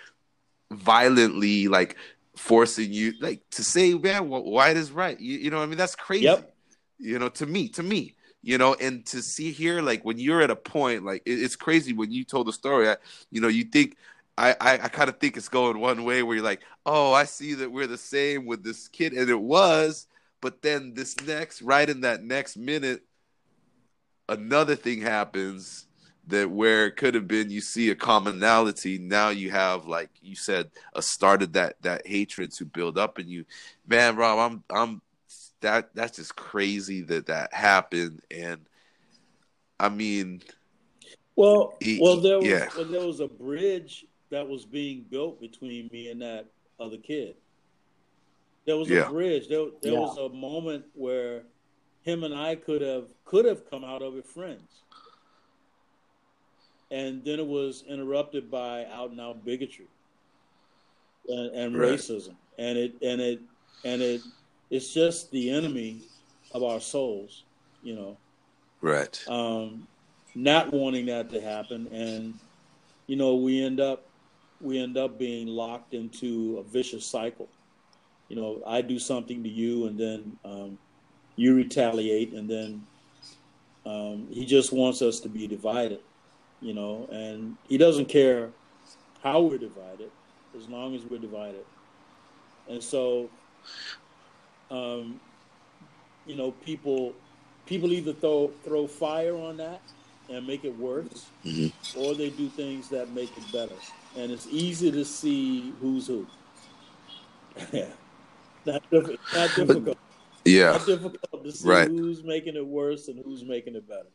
violently 0.72 1.68
like 1.68 1.96
forcing 2.38 2.92
you 2.92 3.14
like 3.20 3.42
to 3.50 3.62
say, 3.62 3.94
man, 3.94 4.28
white 4.28 4.76
is 4.76 4.90
right. 4.90 5.18
You, 5.18 5.38
you 5.38 5.50
know, 5.50 5.62
I 5.62 5.66
mean, 5.66 5.78
that's 5.78 5.94
crazy. 5.94 6.24
Yep. 6.24 6.54
You 6.98 7.18
know, 7.18 7.28
to 7.28 7.46
me, 7.46 7.68
to 7.70 7.82
me, 7.82 8.14
you 8.42 8.58
know, 8.58 8.74
and 8.74 9.04
to 9.06 9.22
see 9.22 9.52
here, 9.52 9.82
like 9.82 10.04
when 10.04 10.18
you're 10.18 10.42
at 10.42 10.50
a 10.50 10.56
point, 10.56 11.04
like 11.04 11.22
it, 11.26 11.42
it's 11.42 11.56
crazy 11.56 11.92
when 11.92 12.10
you 12.10 12.24
told 12.24 12.46
the 12.46 12.52
story. 12.52 12.88
I, 12.88 12.96
you 13.30 13.40
know, 13.40 13.48
you 13.48 13.64
think 13.64 13.96
I, 14.38 14.56
I, 14.60 14.72
I 14.74 14.88
kind 14.88 15.08
of 15.08 15.18
think 15.18 15.36
it's 15.36 15.48
going 15.48 15.80
one 15.80 16.04
way 16.04 16.22
where 16.22 16.36
you're 16.36 16.44
like, 16.44 16.62
oh, 16.86 17.12
I 17.12 17.24
see 17.24 17.54
that 17.54 17.72
we're 17.72 17.88
the 17.88 17.98
same 17.98 18.46
with 18.46 18.62
this 18.62 18.86
kid, 18.86 19.12
and 19.12 19.28
it 19.28 19.40
was, 19.40 20.06
but 20.40 20.62
then 20.62 20.94
this 20.94 21.20
next, 21.26 21.60
right 21.60 21.88
in 21.88 22.02
that 22.02 22.22
next 22.22 22.56
minute, 22.56 23.02
another 24.28 24.76
thing 24.76 25.00
happens 25.00 25.87
that 26.28 26.50
where 26.50 26.86
it 26.86 26.96
could 26.96 27.14
have 27.14 27.26
been 27.26 27.50
you 27.50 27.60
see 27.60 27.90
a 27.90 27.94
commonality 27.94 28.98
now 28.98 29.30
you 29.30 29.50
have 29.50 29.86
like 29.86 30.10
you 30.22 30.36
said 30.36 30.70
a 30.94 31.02
started 31.02 31.52
that 31.54 31.80
that 31.82 32.06
hatred 32.06 32.52
to 32.52 32.64
build 32.64 32.98
up 32.98 33.18
in 33.18 33.28
you 33.28 33.44
man 33.86 34.14
rob 34.14 34.38
i'm 34.38 34.62
i'm 34.70 35.02
that 35.60 35.94
that's 35.94 36.16
just 36.16 36.36
crazy 36.36 37.00
that 37.02 37.26
that 37.26 37.52
happened 37.52 38.20
and 38.30 38.60
i 39.80 39.88
mean 39.88 40.40
well 41.34 41.76
well 42.00 42.20
there 42.20 42.38
was 42.38 42.46
yeah. 42.46 42.68
well, 42.76 42.84
there 42.84 43.06
was 43.06 43.20
a 43.20 43.28
bridge 43.28 44.06
that 44.30 44.46
was 44.46 44.66
being 44.66 45.04
built 45.10 45.40
between 45.40 45.88
me 45.92 46.10
and 46.10 46.20
that 46.20 46.46
other 46.78 46.98
kid 46.98 47.34
there 48.66 48.76
was 48.76 48.88
yeah. 48.88 49.06
a 49.06 49.10
bridge 49.10 49.48
there, 49.48 49.66
there 49.82 49.92
yeah. 49.92 49.98
was 49.98 50.18
a 50.18 50.28
moment 50.28 50.84
where 50.94 51.42
him 52.02 52.22
and 52.22 52.34
i 52.34 52.54
could 52.54 52.82
have 52.82 53.06
could 53.24 53.46
have 53.46 53.68
come 53.70 53.82
out 53.82 54.02
of 54.02 54.16
it 54.16 54.26
friends 54.26 54.82
and 56.90 57.24
then 57.24 57.38
it 57.38 57.46
was 57.46 57.84
interrupted 57.88 58.50
by 58.50 58.86
out 58.86 59.10
and 59.10 59.20
out 59.20 59.44
bigotry 59.44 59.86
and, 61.28 61.54
and 61.54 61.76
right. 61.76 61.90
racism, 61.90 62.34
and 62.58 62.78
it 62.78 62.94
and 63.02 63.20
it 63.20 63.40
and 63.84 64.00
it 64.00 64.22
it's 64.70 64.92
just 64.92 65.30
the 65.30 65.50
enemy 65.50 66.02
of 66.52 66.62
our 66.62 66.80
souls, 66.80 67.44
you 67.82 67.94
know. 67.94 68.16
Right. 68.80 69.22
Um, 69.28 69.86
not 70.34 70.72
wanting 70.72 71.06
that 71.06 71.30
to 71.30 71.40
happen, 71.40 71.88
and 71.88 72.34
you 73.06 73.16
know 73.16 73.36
we 73.36 73.62
end 73.62 73.80
up 73.80 74.06
we 74.60 74.78
end 74.78 74.96
up 74.96 75.18
being 75.18 75.46
locked 75.46 75.94
into 75.94 76.58
a 76.58 76.62
vicious 76.62 77.04
cycle. 77.04 77.48
You 78.28 78.36
know, 78.36 78.62
I 78.66 78.82
do 78.82 78.98
something 78.98 79.42
to 79.42 79.48
you, 79.48 79.86
and 79.86 79.98
then 79.98 80.38
um, 80.44 80.78
you 81.36 81.54
retaliate, 81.54 82.32
and 82.32 82.48
then 82.48 82.86
um, 83.86 84.26
he 84.30 84.44
just 84.44 84.72
wants 84.72 85.02
us 85.02 85.20
to 85.20 85.28
be 85.28 85.46
divided 85.46 86.00
you 86.60 86.74
know, 86.74 87.08
and 87.12 87.56
he 87.68 87.78
doesn't 87.78 88.06
care 88.06 88.50
how 89.22 89.40
we're 89.40 89.58
divided 89.58 90.10
as 90.56 90.68
long 90.68 90.94
as 90.94 91.04
we're 91.04 91.18
divided. 91.18 91.64
And 92.68 92.82
so, 92.82 93.30
um, 94.70 95.20
you 96.26 96.36
know, 96.36 96.50
people 96.50 97.14
people 97.66 97.92
either 97.92 98.12
throw 98.12 98.50
throw 98.64 98.86
fire 98.86 99.36
on 99.36 99.56
that 99.58 99.80
and 100.28 100.46
make 100.46 100.64
it 100.64 100.76
worse, 100.78 101.26
mm-hmm. 101.44 102.00
or 102.00 102.14
they 102.14 102.30
do 102.30 102.48
things 102.48 102.88
that 102.90 103.10
make 103.12 103.36
it 103.36 103.52
better. 103.52 103.74
And 104.16 104.30
it's 104.30 104.46
easy 104.50 104.90
to 104.90 105.04
see 105.04 105.72
who's 105.80 106.06
who. 106.06 106.26
yeah, 107.72 107.86
not, 108.66 108.82
diff- 108.90 109.18
not 109.34 109.54
difficult. 109.54 109.98
Yeah, 110.44 110.72
not 110.72 110.86
difficult 110.86 111.44
to 111.44 111.52
see 111.52 111.68
right. 111.68 111.88
who's 111.88 112.22
making 112.24 112.56
it 112.56 112.66
worse 112.66 113.08
and 113.08 113.22
who's 113.24 113.44
making 113.44 113.74
it 113.74 113.88
better. 113.88 114.08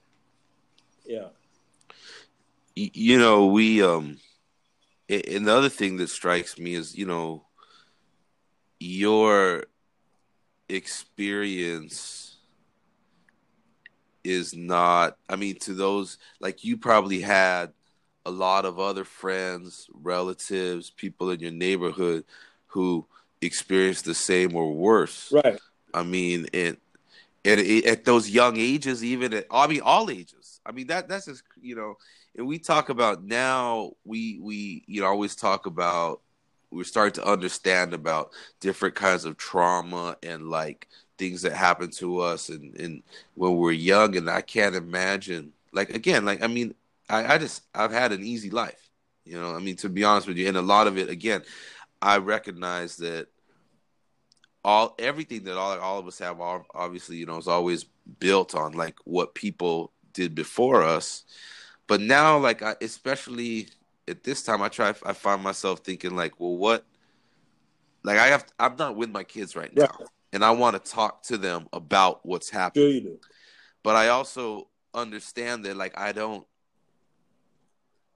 Yeah 1.06 1.28
you 2.76 3.18
know, 3.20 3.48
we 3.48 3.82
um, 3.84 4.18
and 5.10 5.48
the 5.48 5.54
other 5.54 5.70
thing 5.70 5.98
that 5.98 6.10
strikes 6.10 6.58
me 6.58 6.74
is, 6.74 6.96
you 6.96 7.06
know, 7.06 7.46
your 8.80 9.66
experience 10.70 12.38
is 14.24 14.56
not 14.56 15.18
i 15.28 15.36
mean 15.36 15.60
to 15.60 15.74
those 15.74 16.18
like 16.40 16.64
you 16.64 16.78
probably 16.78 17.20
had 17.20 17.74
a 18.26 18.32
lot 18.32 18.64
of 18.64 18.80
other 18.80 19.04
friends 19.04 19.88
relatives 19.94 20.90
people 20.90 21.30
in 21.30 21.42
your 21.42 21.52
neighborhood 21.52 22.24
who 22.68 23.06
experienced 23.42 24.06
the 24.06 24.16
same 24.16 24.56
or 24.56 24.74
worse. 24.74 25.32
Right. 25.32 25.60
I 25.94 26.04
mean 26.04 26.48
it, 26.54 26.80
at, 27.46 27.60
at 27.60 28.06
those 28.06 28.30
young 28.30 28.58
ages 28.58 29.04
even 29.04 29.34
at 29.34 29.46
i 29.52 29.68
mean 29.68 29.82
all 29.82 30.10
ages. 30.10 30.62
I 30.66 30.72
mean 30.72 30.88
that 30.88 31.10
that's 31.10 31.26
just 31.26 31.44
you 31.62 31.76
know 31.76 31.98
and 32.38 32.48
we 32.48 32.58
talk 32.60 32.90
about 32.90 33.24
now 33.24 33.92
we 34.06 34.40
we 34.42 34.84
you 34.88 35.02
know 35.02 35.08
always 35.08 35.36
talk 35.36 35.66
about 35.66 36.22
we're 36.74 36.84
starting 36.84 37.22
to 37.22 37.30
understand 37.30 37.94
about 37.94 38.32
different 38.60 38.96
kinds 38.96 39.26
of 39.26 39.38
trauma 39.38 40.18
and 40.24 40.50
like 40.50 40.88
things 41.18 41.44
that 41.44 41.54
happen 41.54 41.92
to 41.92 42.20
us 42.20 42.50
and, 42.50 42.76
and 42.80 43.04
when 43.36 43.56
we're 43.56 43.72
young. 43.72 44.16
And 44.18 44.30
I 44.30 44.42
can't 44.42 44.76
imagine 44.76 45.54
like 45.72 45.92
again 45.92 46.26
like 46.26 46.44
I 46.44 46.48
mean 46.48 46.74
I, 47.10 47.36
I 47.36 47.38
just 47.38 47.64
I've 47.74 47.92
had 47.92 48.12
an 48.12 48.24
easy 48.24 48.50
life 48.50 48.90
you 49.26 49.40
know? 49.40 49.56
I 49.56 49.60
mean 49.60 49.76
to 49.78 49.90
be 49.90 50.04
honest 50.04 50.28
with 50.28 50.38
you 50.38 50.48
and 50.48 50.58
a 50.58 50.62
lot 50.62 50.88
of 50.88 50.98
it 50.98 51.10
again 51.10 51.44
I 52.02 52.18
recognize 52.18 52.98
that 52.98 53.28
all 54.66 54.96
everything 54.98 55.44
that 55.44 55.58
all 55.58 55.78
all 55.80 56.00
of 56.00 56.08
us 56.08 56.20
have 56.20 56.42
all, 56.42 56.66
obviously 56.74 57.18
you 57.18 57.26
know 57.26 57.38
is 57.38 57.48
always 57.48 57.86
built 58.20 58.56
on 58.56 58.74
like 58.74 58.96
what 59.06 59.36
people 59.36 59.92
did 60.14 60.36
before 60.36 60.84
us 60.84 61.24
but 61.94 62.02
now 62.02 62.40
like 62.40 62.64
I, 62.64 62.76
especially 62.82 63.68
at 64.08 64.24
this 64.24 64.42
time, 64.42 64.64
I 64.64 64.70
try. 64.70 64.96
I 65.06 65.14
find 65.14 65.44
myself 65.44 65.82
thinking 65.82 66.16
like, 66.16 66.40
well, 66.40 66.58
what? 66.58 66.88
Like 68.02 68.18
I 68.18 68.30
have. 68.30 68.48
I'm 68.58 68.76
not 68.78 68.96
with 68.96 69.12
my 69.12 69.24
kids 69.24 69.56
right 69.56 69.72
now, 69.76 69.84
right. 69.84 70.10
and 70.34 70.44
I 70.44 70.50
want 70.50 70.84
to 70.84 70.92
talk 70.92 71.22
to 71.26 71.38
them 71.38 71.68
about 71.72 72.26
what's 72.26 72.50
happening. 72.50 73.04
Sure 73.04 73.12
but 73.84 73.96
I 73.96 74.08
also 74.08 74.70
understand 74.96 75.66
that 75.66 75.78
like 75.78 75.96
I 75.96 76.14
don't. 76.14 76.48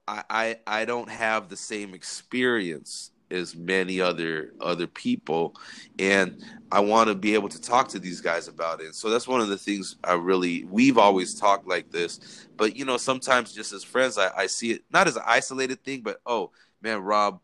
I, 0.07 0.23
I 0.27 0.59
I 0.65 0.85
don't 0.85 1.11
have 1.11 1.47
the 1.47 1.55
same 1.55 1.93
experience 1.93 3.11
as 3.31 3.55
many 3.55 3.99
other 4.01 4.53
other 4.59 4.87
people. 4.87 5.55
And 5.99 6.43
i 6.71 6.81
want 6.81 7.07
to 7.07 7.15
be 7.15 7.33
able 7.33 7.47
to 7.47 7.61
talk 7.61 7.87
to 7.89 7.99
these 7.99 8.21
guys 8.21 8.47
about 8.47 8.81
it. 8.81 8.95
So 8.95 9.09
that's 9.09 9.27
one 9.27 9.41
of 9.41 9.49
the 9.49 9.57
things 9.57 9.97
i 10.03 10.13
really 10.13 10.65
we've 10.65 10.97
always 10.97 11.35
talked 11.39 11.67
like 11.67 11.91
this. 11.91 12.47
But 12.57 12.75
you 12.75 12.85
know 12.85 12.97
sometimes 12.97 13.53
just 13.53 13.73
as 13.73 13.83
friends 13.83 14.17
i, 14.17 14.29
I 14.35 14.47
see 14.47 14.71
it 14.71 14.83
not 14.91 15.07
as 15.07 15.15
an 15.15 15.23
isolated 15.25 15.83
thing 15.83 16.01
but 16.01 16.19
oh 16.25 16.51
man 16.81 17.01
rob 17.01 17.39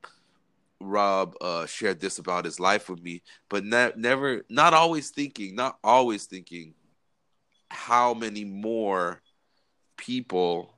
rob 0.84 1.36
uh, 1.41 1.65
shared 1.65 2.00
this 2.00 2.19
about 2.19 2.46
his 2.46 2.60
life 2.60 2.89
with 2.89 3.02
me. 3.02 3.22
But 3.50 3.65
ne- 3.65 3.93
never 3.96 4.43
not 4.50 4.74
always 4.74 5.10
thinking 5.10 5.56
not 5.56 5.78
always 5.84 6.26
thinking 6.26 6.74
how 7.69 8.13
many 8.13 8.46
more 8.46 9.22
people 9.98 10.74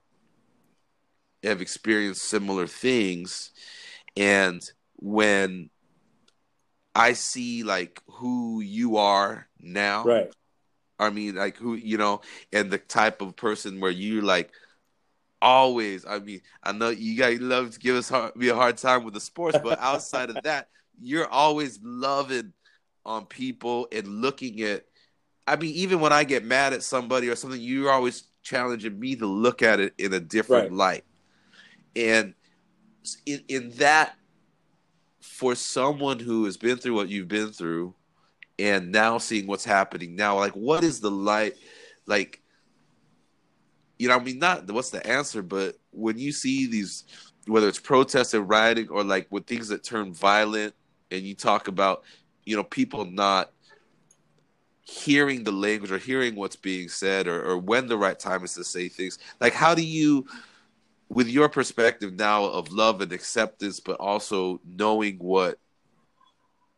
have 1.44 1.62
experienced 1.62 2.24
similar 2.24 2.68
things. 2.68 3.52
And 4.15 4.62
when 5.06 5.70
I 6.96 7.13
see 7.13 7.62
like 7.62 8.02
who 8.08 8.60
you 8.60 8.98
are 8.98 9.48
now. 9.60 10.04
Right. 10.04 10.34
I 10.98 11.12
mean, 11.12 11.36
like 11.36 11.58
who 11.58 11.76
you 11.76 11.98
know, 11.98 12.22
and 12.52 12.72
the 12.72 12.80
type 12.80 13.22
of 13.22 13.36
person 13.36 13.80
where 13.80 13.91
you 13.91 14.22
like 14.22 14.52
always. 15.44 16.08
I 16.08 16.18
mean, 16.18 16.41
I 16.63 16.72
know 16.72 16.89
you 16.89 17.15
guys 17.18 17.39
love 17.39 17.72
to 17.72 17.80
give 17.80 17.96
us 17.96 18.10
hard, 18.10 18.36
me 18.36 18.48
a 18.48 18.56
hard 18.56 18.78
time 18.78 19.04
with 19.04 19.13
the 19.13 19.20
sports, 19.20 19.60
but 19.62 19.80
outside 19.80 20.32
of 20.32 20.41
that, 20.44 20.70
you're 21.00 21.28
always 21.28 21.80
loving 21.84 22.54
on 23.06 23.28
people 23.28 23.88
and 23.91 24.08
looking 24.08 24.60
at. 24.62 24.86
I 25.48 25.56
mean, 25.56 25.76
even 25.76 26.00
when 26.00 26.13
I 26.13 26.24
get 26.24 26.44
mad 26.44 26.74
at 26.74 26.82
somebody 26.82 27.30
or 27.30 27.36
something, 27.36 27.62
you're 27.62 27.91
always 27.91 28.24
challenging 28.41 29.00
me 29.00 29.15
to 29.18 29.28
look 29.28 29.62
at 29.62 29.80
it 29.80 29.94
in 30.00 30.13
a 30.13 30.20
different 30.20 30.72
right. 30.72 31.04
light. 31.04 31.04
And 31.96 32.34
in, 33.28 33.44
in 33.48 33.70
that 33.78 34.15
for 35.36 35.54
someone 35.54 36.17
who 36.17 36.45
has 36.45 36.56
been 36.56 36.78
through 36.78 36.95
what 36.95 37.10
you've 37.10 37.28
been 37.28 37.52
through 37.52 37.93
and 38.58 38.89
now 38.89 39.17
seeing 39.17 39.45
what's 39.45 39.65
happening 39.65 40.15
now 40.15 40.39
like 40.39 40.54
what 40.54 40.82
is 40.82 41.02
the 41.02 41.12
light 41.12 41.56
like 42.06 42.41
you 44.00 44.08
know 44.08 44.15
i 44.15 44.24
mean 44.24 44.39
not 44.39 44.71
what's 44.71 44.91
the 44.91 45.06
answer 45.06 45.41
but 45.41 45.76
when 45.91 46.17
you 46.17 46.32
see 46.32 46.67
these 46.67 47.04
whether 47.48 47.67
it's 47.67 47.82
protests 47.82 48.34
and 48.34 48.48
rioting 48.48 48.88
or 48.88 49.04
like 49.04 49.28
with 49.30 49.45
things 49.45 49.67
that 49.67 49.84
turn 49.84 50.13
violent 50.13 50.74
and 51.12 51.24
you 51.24 51.36
talk 51.36 51.67
about 51.67 52.04
you 52.45 52.56
know 52.56 52.63
people 52.63 53.04
not 53.04 53.52
hearing 54.84 55.43
the 55.43 55.52
language 55.52 55.91
or 55.91 55.98
hearing 55.98 56.36
what's 56.36 56.56
being 56.56 56.88
said 56.88 57.28
or, 57.28 57.43
or 57.43 57.58
when 57.58 57.88
the 57.88 57.98
right 57.98 58.19
time 58.19 58.41
is 58.45 58.54
to 58.54 58.63
say 58.63 58.88
things 58.88 59.19
like 59.41 59.52
how 59.52 59.76
do 59.76 59.86
you 59.86 60.26
with 61.10 61.28
your 61.28 61.50
perspective 61.50 62.13
now 62.13 62.46
of 62.46 62.72
love 62.72 63.02
and 63.02 63.12
acceptance, 63.12 63.80
but 63.80 64.00
also 64.00 64.60
knowing 64.65 65.18
what 65.18 65.60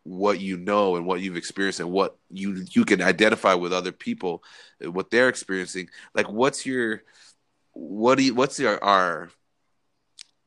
what 0.04 0.40
you 0.40 0.56
know 0.56 0.96
and 0.96 1.06
what 1.06 1.20
you've 1.20 1.36
experienced 1.36 1.82
and 1.82 1.92
what 1.92 2.16
you 2.32 2.66
you 2.72 2.86
can 2.86 3.02
identify 3.02 3.54
with 3.54 3.74
other 3.74 3.92
people 3.92 4.42
what 4.80 5.12
they're 5.12 5.28
experiencing 5.28 5.90
like 6.16 6.30
what's 6.30 6.66
your 6.66 7.04
what 7.74 8.18
do 8.18 8.24
you 8.24 8.34
what's 8.34 8.58
your 8.58 8.82
our 8.82 9.30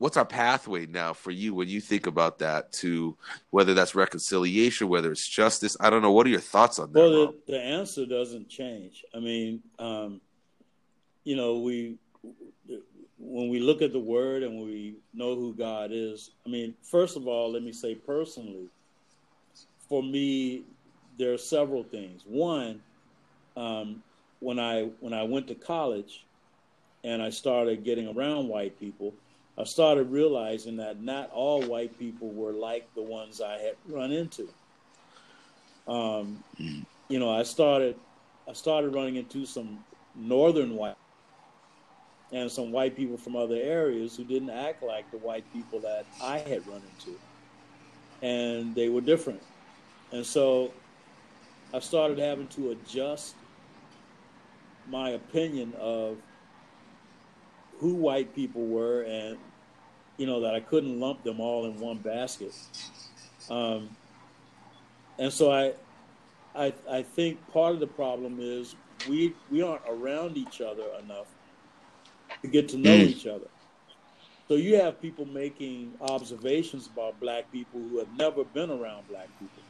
what's 0.00 0.16
our 0.16 0.24
pathway 0.24 0.86
now 0.86 1.12
for 1.12 1.30
you 1.30 1.54
when 1.54 1.68
you 1.68 1.78
think 1.78 2.06
about 2.06 2.38
that 2.38 2.72
to 2.72 3.16
whether 3.50 3.74
that's 3.74 3.94
reconciliation 3.94 4.88
whether 4.88 5.12
it's 5.12 5.28
justice? 5.28 5.76
I 5.78 5.90
don't 5.90 6.00
know. 6.00 6.10
What 6.10 6.26
are 6.26 6.30
your 6.30 6.40
thoughts 6.40 6.78
on 6.78 6.92
that 6.92 6.98
well 6.98 7.10
the, 7.10 7.52
the 7.52 7.60
answer 7.60 8.06
doesn't 8.06 8.48
change. 8.48 9.04
I 9.14 9.20
mean 9.20 9.62
um, 9.78 10.20
you 11.22 11.36
know 11.36 11.60
we 11.60 11.98
when 13.20 13.48
we 13.48 13.60
look 13.60 13.82
at 13.82 13.92
the 13.92 14.00
word 14.00 14.42
and 14.42 14.62
we 14.62 14.94
know 15.12 15.34
who 15.34 15.54
God 15.54 15.90
is, 15.92 16.30
I 16.46 16.48
mean, 16.48 16.74
first 16.82 17.16
of 17.16 17.28
all, 17.28 17.52
let 17.52 17.62
me 17.62 17.72
say 17.72 17.94
personally, 17.94 18.68
for 19.88 20.02
me, 20.02 20.64
there 21.18 21.32
are 21.32 21.38
several 21.38 21.82
things. 21.82 22.22
One, 22.26 22.80
um, 23.56 24.02
when 24.40 24.58
I 24.58 24.84
when 25.00 25.12
I 25.12 25.22
went 25.22 25.48
to 25.48 25.54
college 25.54 26.24
and 27.04 27.22
I 27.22 27.28
started 27.30 27.84
getting 27.84 28.08
around 28.08 28.48
white 28.48 28.78
people, 28.80 29.12
I 29.58 29.64
started 29.64 30.10
realizing 30.10 30.76
that 30.76 31.02
not 31.02 31.30
all 31.30 31.62
white 31.62 31.98
people 31.98 32.30
were 32.30 32.52
like 32.52 32.88
the 32.94 33.02
ones 33.02 33.42
I 33.42 33.58
had 33.58 33.74
run 33.86 34.12
into. 34.12 34.48
Um, 35.86 36.42
you 37.08 37.18
know, 37.18 37.30
I 37.30 37.42
started 37.42 37.96
I 38.48 38.54
started 38.54 38.94
running 38.94 39.16
into 39.16 39.44
some 39.44 39.84
northern 40.14 40.74
white 40.74 40.96
and 42.32 42.50
some 42.50 42.70
white 42.70 42.96
people 42.96 43.16
from 43.16 43.36
other 43.36 43.56
areas 43.56 44.16
who 44.16 44.24
didn't 44.24 44.50
act 44.50 44.82
like 44.82 45.10
the 45.10 45.18
white 45.18 45.44
people 45.52 45.80
that 45.80 46.06
I 46.22 46.38
had 46.38 46.66
run 46.66 46.82
into. 46.98 47.18
And 48.22 48.74
they 48.74 48.88
were 48.88 49.00
different. 49.00 49.42
And 50.12 50.24
so 50.24 50.72
I 51.74 51.80
started 51.80 52.18
having 52.18 52.48
to 52.48 52.70
adjust 52.70 53.34
my 54.88 55.10
opinion 55.10 55.72
of 55.78 56.18
who 57.78 57.94
white 57.94 58.34
people 58.34 58.66
were 58.66 59.02
and 59.02 59.38
you 60.18 60.26
know 60.26 60.40
that 60.40 60.54
I 60.54 60.60
couldn't 60.60 61.00
lump 61.00 61.22
them 61.22 61.40
all 61.40 61.64
in 61.64 61.80
one 61.80 61.96
basket. 61.96 62.52
Um, 63.48 63.88
and 65.18 65.32
so 65.32 65.50
I, 65.50 65.72
I 66.54 66.74
I 66.90 67.02
think 67.02 67.38
part 67.52 67.72
of 67.72 67.80
the 67.80 67.86
problem 67.86 68.36
is 68.38 68.74
we 69.08 69.32
we 69.50 69.62
aren't 69.62 69.82
around 69.88 70.36
each 70.36 70.60
other 70.60 70.84
enough 71.02 71.26
to 72.42 72.48
get 72.48 72.68
to 72.70 72.78
know 72.78 72.96
mm. 72.96 73.08
each 73.08 73.26
other. 73.26 73.48
So 74.48 74.56
you 74.56 74.76
have 74.76 75.00
people 75.00 75.26
making 75.26 75.92
observations 76.00 76.88
about 76.88 77.20
black 77.20 77.50
people 77.52 77.80
who 77.80 77.98
have 77.98 78.12
never 78.16 78.42
been 78.42 78.70
around 78.70 79.06
black 79.08 79.28
people. 79.38 79.62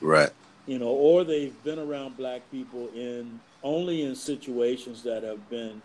Right. 0.00 0.30
You 0.66 0.78
know, 0.78 0.88
or 0.88 1.24
they've 1.24 1.54
been 1.64 1.78
around 1.78 2.16
black 2.16 2.42
people 2.50 2.90
in 2.94 3.40
only 3.62 4.02
in 4.02 4.14
situations 4.14 5.02
that 5.04 5.22
have 5.22 5.48
been 5.48 5.80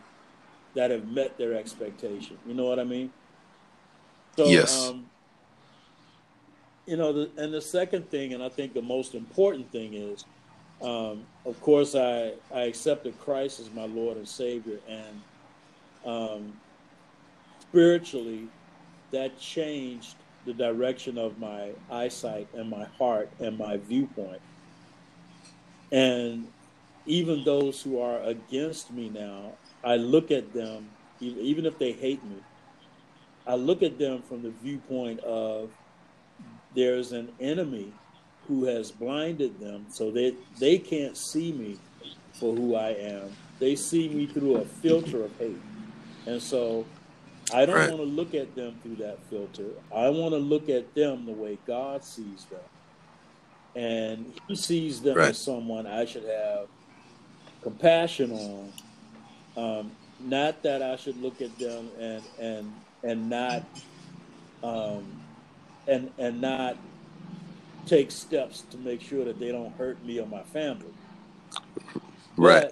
that 0.73 0.91
have 0.91 1.07
met 1.07 1.37
their 1.37 1.53
expectation. 1.53 2.37
You 2.45 2.55
know 2.55 2.65
what 2.65 2.79
I 2.79 2.83
mean? 2.83 3.11
So, 4.37 4.47
yes. 4.47 4.87
Um, 4.87 5.05
you 6.85 6.97
know, 6.97 7.13
the, 7.13 7.29
and 7.37 7.53
the 7.53 7.61
second 7.61 8.09
thing, 8.09 8.33
and 8.33 8.43
I 8.43 8.49
think 8.49 8.73
the 8.73 8.81
most 8.81 9.15
important 9.15 9.71
thing 9.71 9.93
is, 9.93 10.25
um, 10.81 11.25
of 11.45 11.59
course, 11.61 11.95
I 11.95 12.33
I 12.53 12.61
accepted 12.61 13.17
Christ 13.19 13.59
as 13.59 13.71
my 13.71 13.85
Lord 13.85 14.17
and 14.17 14.27
Savior, 14.27 14.79
and 14.89 15.21
um, 16.05 16.53
spiritually, 17.59 18.47
that 19.11 19.39
changed 19.39 20.15
the 20.45 20.53
direction 20.53 21.17
of 21.17 21.37
my 21.39 21.71
eyesight 21.91 22.47
and 22.53 22.69
my 22.69 22.85
heart 22.97 23.29
and 23.39 23.57
my 23.57 23.77
viewpoint. 23.77 24.41
And 25.91 26.47
even 27.05 27.43
those 27.43 27.81
who 27.81 27.99
are 27.99 28.21
against 28.23 28.91
me 28.91 29.09
now, 29.09 29.53
I 29.83 29.97
look 29.97 30.31
at 30.31 30.53
them, 30.53 30.89
even 31.19 31.65
if 31.65 31.77
they 31.77 31.91
hate 31.91 32.23
me, 32.23 32.37
I 33.45 33.55
look 33.55 33.83
at 33.83 33.97
them 33.97 34.21
from 34.21 34.43
the 34.43 34.51
viewpoint 34.63 35.19
of 35.21 35.71
there's 36.75 37.11
an 37.11 37.29
enemy 37.39 37.91
who 38.47 38.65
has 38.65 38.91
blinded 38.91 39.59
them 39.59 39.85
so 39.89 40.11
that 40.11 40.35
they 40.59 40.77
can't 40.77 41.17
see 41.17 41.51
me 41.51 41.77
for 42.33 42.55
who 42.55 42.75
I 42.75 42.89
am. 42.89 43.31
They 43.59 43.75
see 43.75 44.09
me 44.09 44.25
through 44.25 44.57
a 44.57 44.65
filter 44.65 45.23
of 45.23 45.37
hate. 45.37 45.59
And 46.25 46.41
so 46.41 46.85
I 47.53 47.65
don't 47.65 47.75
Right. 47.75 47.89
want 47.89 48.01
to 48.01 48.07
look 48.07 48.33
at 48.33 48.55
them 48.55 48.75
through 48.83 48.97
that 48.97 49.19
filter. 49.29 49.69
I 49.93 50.09
want 50.09 50.33
to 50.33 50.37
look 50.39 50.69
at 50.69 50.93
them 50.93 51.25
the 51.25 51.31
way 51.31 51.57
God 51.65 52.03
sees 52.03 52.45
them. 52.45 52.59
And 53.75 54.33
He 54.47 54.55
sees 54.55 55.01
them 55.01 55.17
Right. 55.17 55.29
as 55.29 55.37
someone 55.37 55.87
I 55.87 56.05
should 56.05 56.25
have 56.25 56.67
compassion 57.61 58.31
on. 58.31 58.73
Um, 59.57 59.91
not 60.19 60.63
that 60.63 60.81
I 60.81 60.95
should 60.95 61.21
look 61.21 61.41
at 61.41 61.57
them 61.57 61.89
and 61.99 62.23
and 62.39 62.73
and 63.03 63.29
not 63.29 63.63
um, 64.63 65.03
and 65.87 66.11
and 66.17 66.39
not 66.39 66.77
take 67.85 68.11
steps 68.11 68.61
to 68.71 68.77
make 68.77 69.01
sure 69.01 69.25
that 69.25 69.39
they 69.39 69.51
don't 69.51 69.73
hurt 69.75 70.03
me 70.05 70.19
or 70.19 70.27
my 70.27 70.43
family. 70.43 70.93
Right. 72.37 72.71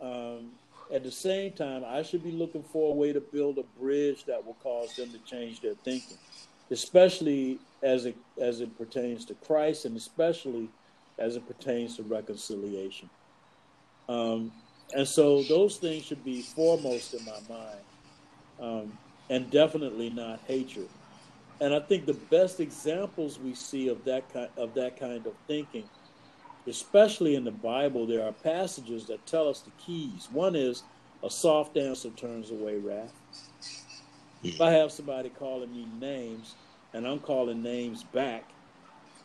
But, 0.00 0.06
um, 0.06 0.50
at 0.92 1.02
the 1.02 1.10
same 1.10 1.52
time, 1.52 1.84
I 1.86 2.02
should 2.02 2.22
be 2.22 2.32
looking 2.32 2.62
for 2.62 2.92
a 2.92 2.94
way 2.94 3.12
to 3.12 3.20
build 3.20 3.58
a 3.58 3.80
bridge 3.80 4.24
that 4.26 4.44
will 4.44 4.56
cause 4.62 4.94
them 4.94 5.10
to 5.10 5.18
change 5.20 5.60
their 5.60 5.74
thinking, 5.74 6.18
especially 6.70 7.58
as 7.82 8.04
it 8.04 8.16
as 8.40 8.60
it 8.60 8.76
pertains 8.76 9.24
to 9.26 9.34
Christ, 9.34 9.86
and 9.86 9.96
especially 9.96 10.68
as 11.18 11.36
it 11.36 11.46
pertains 11.46 11.96
to 11.96 12.02
reconciliation. 12.02 13.08
Um, 14.08 14.52
and 14.94 15.08
so 15.08 15.42
those 15.44 15.78
things 15.78 16.04
should 16.04 16.24
be 16.24 16.42
foremost 16.42 17.14
in 17.14 17.24
my 17.24 17.38
mind, 17.48 17.80
um, 18.60 18.98
and 19.30 19.50
definitely 19.50 20.10
not 20.10 20.40
hatred. 20.46 20.88
And 21.60 21.74
I 21.74 21.80
think 21.80 22.04
the 22.04 22.14
best 22.14 22.60
examples 22.60 23.38
we 23.38 23.54
see 23.54 23.88
of 23.88 24.04
that 24.04 24.30
kind 24.32 24.50
of 24.58 24.74
that 24.74 25.00
kind 25.00 25.24
of 25.26 25.32
thinking 25.46 25.88
especially 26.66 27.34
in 27.34 27.44
the 27.44 27.50
Bible, 27.50 28.06
there 28.06 28.24
are 28.24 28.32
passages 28.32 29.06
that 29.06 29.26
tell 29.26 29.48
us 29.48 29.60
the 29.60 29.70
keys. 29.84 30.28
One 30.30 30.54
is 30.54 30.82
a 31.22 31.30
soft 31.30 31.76
answer 31.76 32.10
turns 32.10 32.50
away 32.50 32.78
wrath. 32.78 33.12
If 34.42 34.60
I 34.60 34.70
have 34.70 34.90
somebody 34.90 35.28
calling 35.28 35.72
me 35.72 35.86
names 36.00 36.54
and 36.92 37.06
I'm 37.06 37.20
calling 37.20 37.62
names 37.62 38.02
back, 38.02 38.44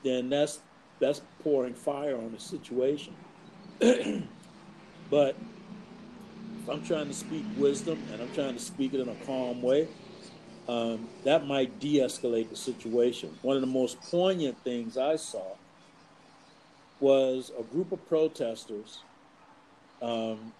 then 0.03 0.29
that's 0.29 0.59
that's 0.99 1.21
pouring 1.43 1.73
fire 1.73 2.17
on 2.17 2.31
the 2.31 2.39
situation. 2.39 3.15
but 3.79 5.35
if 6.63 6.69
I'm 6.69 6.83
trying 6.83 7.07
to 7.07 7.13
speak 7.13 7.45
wisdom 7.55 8.01
and 8.11 8.21
I'm 8.21 8.31
trying 8.33 8.53
to 8.53 8.59
speak 8.59 8.93
it 8.93 8.99
in 8.99 9.09
a 9.09 9.15
calm 9.25 9.61
way, 9.61 9.87
um, 10.67 11.07
that 11.23 11.45
might 11.45 11.79
de-escalate 11.79 12.49
the 12.49 12.55
situation. 12.55 13.37
One 13.41 13.55
of 13.55 13.61
the 13.61 13.67
most 13.67 14.01
poignant 14.01 14.57
things 14.63 14.97
I 14.97 15.15
saw 15.15 15.55
was 16.99 17.51
a 17.59 17.63
group 17.63 17.91
of 17.91 18.05
protesters, 18.07 19.05
um, 20.01 20.53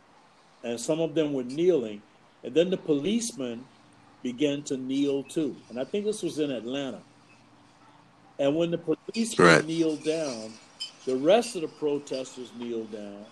and 0.63 0.79
some 0.79 0.99
of 1.01 1.15
them 1.15 1.33
were 1.33 1.43
kneeling, 1.43 2.03
and 2.43 2.55
then 2.55 2.69
the 2.71 2.77
policemen 2.77 3.65
began 4.23 4.63
to 4.65 4.77
kneel 4.77 5.23
too. 5.23 5.63
And 5.69 5.79
I 5.79 5.85
think 5.85 6.05
this 6.05 6.23
was 6.23 6.39
in 6.39 6.51
Atlanta. 6.51 7.03
And 8.39 8.55
when 8.55 8.71
the 8.71 8.79
policemen 8.79 9.39
Right. 9.45 9.65
kneeled 9.65 10.03
down, 10.03 10.59
the 11.05 11.17
rest 11.17 11.55
of 11.55 11.61
the 11.63 11.69
protesters 11.69 12.53
kneeled 12.55 12.91
down, 12.91 13.27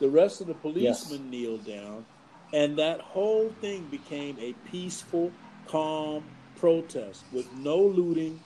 the 0.00 0.10
rest 0.10 0.40
of 0.40 0.48
the 0.48 0.54
policemen 0.54 1.30
kneeled 1.30 1.66
down, 1.66 2.06
and 2.52 2.78
that 2.78 3.00
whole 3.00 3.52
thing 3.60 3.88
became 3.90 4.38
a 4.40 4.54
peaceful, 4.64 5.38
calm 5.68 6.30
protest 6.56 7.26
with 7.32 7.46
no 7.52 7.78
looting, 7.80 8.44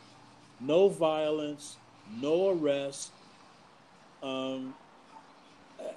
no 0.61 0.89
violence, 0.91 1.79
no 2.07 2.49
arrest, 2.51 3.18
um, 4.23 4.75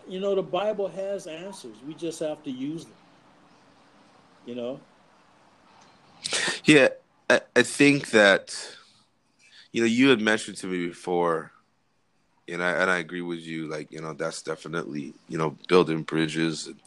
you 0.07 0.19
know, 0.19 0.35
the 0.35 0.43
Bible 0.43 0.87
has 0.87 1.27
answers. 1.27 1.75
We 1.87 1.93
just 1.93 2.19
have 2.19 2.43
to 2.43 2.51
use 2.51 2.85
them. 2.85 2.93
You 4.45 4.55
know? 4.55 4.79
Yeah, 6.65 6.89
I, 7.29 7.41
I 7.55 7.63
think 7.63 8.11
that 8.11 8.55
you 9.71 9.81
know 9.81 9.87
you 9.87 10.09
had 10.09 10.21
mentioned 10.21 10.57
to 10.57 10.67
me 10.67 10.87
before, 10.87 11.51
and 12.47 12.63
I 12.63 12.71
and 12.71 12.89
I 12.89 12.97
agree 12.97 13.21
with 13.21 13.39
you. 13.39 13.67
Like 13.67 13.91
you 13.91 14.01
know 14.01 14.13
that's 14.13 14.41
definitely 14.41 15.13
you 15.27 15.37
know 15.37 15.57
building 15.67 16.03
bridges, 16.03 16.67
and 16.67 16.79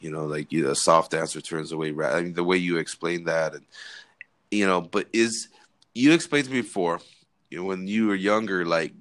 you 0.00 0.10
know 0.10 0.26
like 0.26 0.52
you, 0.52 0.68
a 0.70 0.74
soft 0.74 1.14
answer 1.14 1.40
turns 1.40 1.72
away. 1.72 1.90
wrath. 1.92 2.14
I 2.14 2.22
mean 2.22 2.34
the 2.34 2.44
way 2.44 2.56
you 2.56 2.78
explained 2.78 3.26
that, 3.26 3.54
and 3.54 3.64
you 4.50 4.66
know, 4.66 4.80
but 4.80 5.08
is 5.12 5.48
you 5.94 6.12
explained 6.12 6.46
to 6.46 6.52
me 6.52 6.62
before, 6.62 7.00
you 7.50 7.58
know, 7.58 7.64
when 7.64 7.86
you 7.86 8.06
were 8.06 8.14
younger, 8.14 8.64
like 8.64 8.92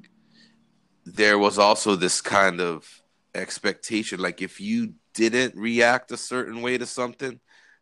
there 1.14 1.38
was 1.38 1.57
also 1.59 1.95
this 1.95 2.22
kind 2.22 2.62
of 2.62 2.88
expectation, 3.36 4.20
like 4.20 4.41
if 4.41 4.59
you 4.59 4.93
didn't 5.14 5.55
react 5.55 6.12
a 6.12 6.18
certain 6.18 6.62
way 6.62 6.78
to 6.78 6.86
something, 6.86 7.39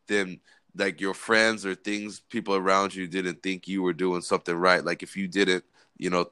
then 0.08 0.40
like 0.76 1.02
your 1.02 1.14
friends 1.14 1.66
or 1.66 1.76
things 1.76 2.20
people 2.30 2.56
around 2.56 2.94
you 2.94 3.08
didn't 3.08 3.42
think 3.42 3.68
you 3.68 3.82
were 3.82 3.94
doing 3.94 4.22
something 4.22 4.56
right 4.56 4.86
like 4.86 5.02
if 5.04 5.18
you 5.18 5.28
didn't 5.28 5.64
you 5.98 6.10
know 6.10 6.30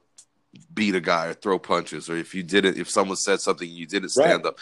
beat 0.72 0.94
a 0.94 1.00
guy 1.00 1.26
or 1.26 1.34
throw 1.34 1.58
punches 1.58 2.08
or 2.08 2.16
if 2.16 2.34
you 2.34 2.42
didn't 2.42 2.76
if 2.78 2.88
someone 2.88 3.16
said 3.16 3.40
something 3.40 3.68
you 3.68 3.86
didn't 3.86 4.10
stand 4.10 4.44
Right. 4.44 4.46
up 4.46 4.58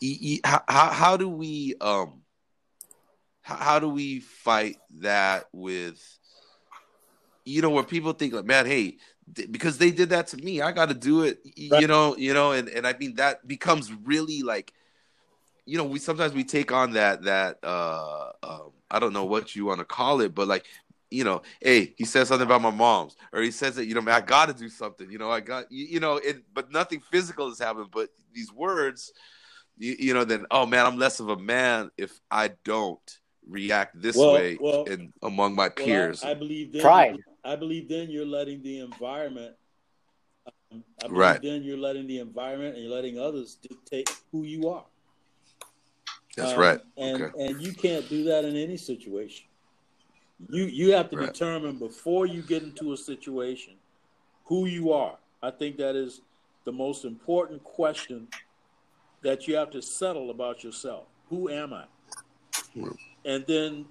E- 0.00 0.18
e- 0.20 0.40
how, 0.44 0.62
how, 0.68 1.16
do 1.16 1.28
we 1.28 1.74
um 1.80 2.22
how, 3.42 3.56
how 3.56 3.78
do 3.78 3.88
we 3.88 4.20
fight 4.20 4.76
that 5.00 5.46
with 5.52 6.00
you 7.44 7.62
know 7.62 7.70
where 7.70 7.84
people 7.84 8.12
think 8.12 8.32
like 8.32 8.44
man 8.44 8.66
hey 8.66 8.96
because 9.32 9.78
they 9.78 9.90
did 9.90 10.10
that 10.10 10.28
to 10.28 10.36
me 10.38 10.60
i 10.62 10.70
got 10.72 10.88
to 10.88 10.94
do 10.94 11.22
it 11.22 11.40
Right. 11.70 11.80
you 11.80 11.86
know 11.88 12.16
you 12.16 12.32
know 12.32 12.52
and 12.52 12.68
and 12.68 12.86
i 12.86 12.94
mean 12.98 13.16
that 13.16 13.46
becomes 13.46 13.92
really 14.04 14.42
like 14.42 14.72
you 15.64 15.76
know 15.76 15.84
we 15.84 15.98
sometimes 15.98 16.32
we 16.32 16.44
take 16.44 16.70
on 16.72 16.92
that 16.92 17.22
that 17.24 17.58
uh 17.64 18.30
um, 18.42 18.70
i 18.90 18.98
don't 19.00 19.12
know 19.12 19.24
what 19.24 19.56
you 19.56 19.64
want 19.66 19.80
to 19.80 19.84
call 19.84 20.20
it 20.20 20.34
but 20.34 20.46
like 20.46 20.64
you 21.10 21.24
know 21.24 21.42
hey 21.60 21.92
he 21.96 22.04
says 22.04 22.28
something 22.28 22.46
about 22.46 22.62
my 22.62 22.70
mom's 22.70 23.16
or 23.32 23.40
he 23.42 23.50
says 23.50 23.74
that 23.76 23.86
you 23.86 23.94
know 23.94 24.00
man, 24.00 24.14
i 24.14 24.20
gotta 24.20 24.52
do 24.54 24.68
something 24.68 25.10
you 25.10 25.18
know 25.18 25.30
i 25.30 25.40
got 25.40 25.70
you, 25.72 25.84
you 25.86 26.00
know 26.00 26.16
it 26.18 26.42
but 26.54 26.70
nothing 26.70 27.00
physical 27.00 27.48
has 27.48 27.58
happened 27.58 27.88
but 27.92 28.10
these 28.32 28.52
words 28.52 29.12
you, 29.78 29.96
you 29.98 30.14
know 30.14 30.24
then 30.24 30.46
oh 30.52 30.66
man 30.66 30.86
i'm 30.86 30.98
less 30.98 31.18
of 31.20 31.28
a 31.30 31.36
man 31.36 31.90
if 31.98 32.20
i 32.30 32.48
don't 32.64 33.18
react 33.48 34.00
this 34.00 34.16
Well- 34.16 34.34
way 34.34 34.56
well- 34.60 34.84
in 34.84 35.12
among 35.22 35.54
my 35.56 35.64
Well, 35.64 35.72
I- 35.78 35.84
peers 35.84 36.22
I, 36.24 36.34
believe 36.34 36.72
then 36.72 36.82
Pride. 36.82 37.16
I 37.46 37.56
believe 37.56 37.88
then 37.88 38.10
you're 38.10 38.26
letting 38.26 38.62
the 38.62 38.80
environment. 38.80 39.54
Um, 40.72 40.84
I 41.02 41.08
believe 41.08 41.18
Right. 41.18 41.42
then 41.42 41.62
you're 41.62 41.76
letting 41.78 42.06
the 42.06 42.18
environment 42.18 42.74
and 42.74 42.84
you're 42.84 42.94
letting 42.94 43.18
others 43.18 43.56
dictate 43.56 44.10
who 44.32 44.44
you 44.44 44.68
are. 44.68 44.84
that's 46.36 46.52
Um, 46.52 46.58
right 46.58 46.80
And 46.98 47.22
okay 47.22 47.32
and 47.38 47.62
you 47.62 47.72
can't 47.72 48.08
do 48.08 48.24
that 48.24 48.44
in 48.44 48.56
any 48.56 48.76
situation. 48.76 49.46
You 50.50 50.64
you 50.64 50.92
have 50.92 51.08
to 51.10 51.16
Right. 51.16 51.28
determine 51.28 51.78
before 51.78 52.26
you 52.26 52.42
get 52.42 52.62
into 52.62 52.92
a 52.92 52.96
situation 52.96 53.74
who 54.44 54.66
you 54.66 54.92
are. 54.92 55.18
I 55.42 55.50
think 55.50 55.76
that 55.78 55.96
is 55.96 56.22
the 56.64 56.72
most 56.72 57.04
important 57.04 57.62
question 57.64 58.28
that 59.22 59.46
you 59.48 59.56
have 59.56 59.70
to 59.70 59.82
settle 59.82 60.30
about 60.30 60.62
yourself. 60.64 61.06
Who 61.28 61.48
am 61.48 61.72
I? 61.72 61.84
Right. 62.74 62.96
And 63.24 63.44
then 63.46 63.86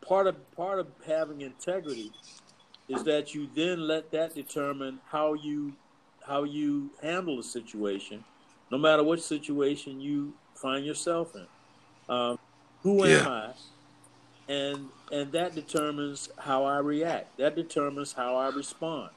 part 0.00 0.26
of 0.26 0.50
part 0.52 0.78
of 0.78 0.88
having 1.06 1.40
integrity 1.40 2.12
is 2.90 3.04
that 3.04 3.34
you 3.34 3.48
then 3.54 3.86
let 3.86 4.10
that 4.12 4.34
determine 4.34 5.00
how 5.10 5.34
you 5.34 5.72
how 6.26 6.44
you 6.44 6.90
handle 7.02 7.38
a 7.38 7.42
situation, 7.42 8.24
no 8.70 8.78
matter 8.78 9.02
what 9.04 9.22
situation 9.22 10.00
you 10.00 10.34
find 10.60 10.84
yourself 10.84 11.32
in. 11.34 11.46
Um, 12.14 12.36
who 12.82 13.04
am 13.04 13.10
Yeah. 13.22 13.28
I? 13.28 13.52
And 14.48 14.88
and 15.12 15.32
that 15.32 15.54
determines 15.54 16.28
how 16.38 16.64
I 16.64 16.78
react. 16.78 17.38
That 17.38 17.54
determines 17.56 18.12
how 18.12 18.36
I 18.36 18.48
respond. 18.48 19.10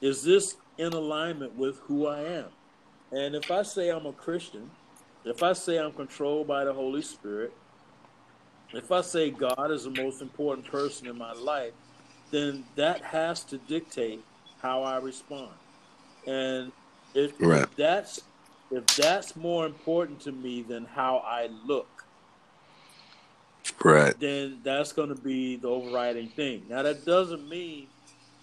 Is 0.00 0.24
this 0.24 0.56
in 0.78 0.92
alignment 0.94 1.54
with 1.54 1.78
who 1.86 2.06
I 2.06 2.22
am? 2.22 2.50
And 3.12 3.34
if 3.34 3.50
I 3.50 3.62
say 3.62 3.90
I'm 3.90 4.06
a 4.06 4.12
Christian, 4.14 4.70
if 5.24 5.42
I 5.42 5.52
say 5.52 5.78
I'm 5.78 5.92
controlled 5.92 6.48
by 6.48 6.64
the 6.64 6.72
Holy 6.72 7.02
Spirit, 7.02 7.52
if 8.72 8.90
I 8.90 9.02
say 9.02 9.30
God 9.30 9.70
is 9.70 9.84
the 9.84 9.90
most 9.90 10.22
important 10.22 10.66
person 10.66 11.08
in 11.08 11.18
my 11.18 11.32
life, 11.32 11.74
then 12.34 12.64
that 12.76 13.04
has 13.04 13.44
to 13.46 13.58
dictate 13.58 14.26
how 14.56 14.82
I 14.82 14.96
respond. 14.98 15.54
And 16.26 16.72
if, 17.14 17.32
Right. 17.40 17.68
if 17.68 17.76
that's 17.76 18.20
if 18.70 18.84
that's 18.96 19.36
more 19.36 19.66
important 19.66 20.20
to 20.22 20.32
me 20.32 20.62
than 20.62 20.84
how 20.84 21.18
I 21.18 21.46
look, 21.46 22.04
right 23.84 24.14
then 24.20 24.60
that's 24.64 24.92
going 24.92 25.10
to 25.10 25.14
be 25.14 25.56
the 25.56 25.68
overriding 25.68 26.30
thing. 26.30 26.66
Now 26.68 26.82
that 26.82 27.04
doesn't 27.04 27.48
mean 27.48 27.90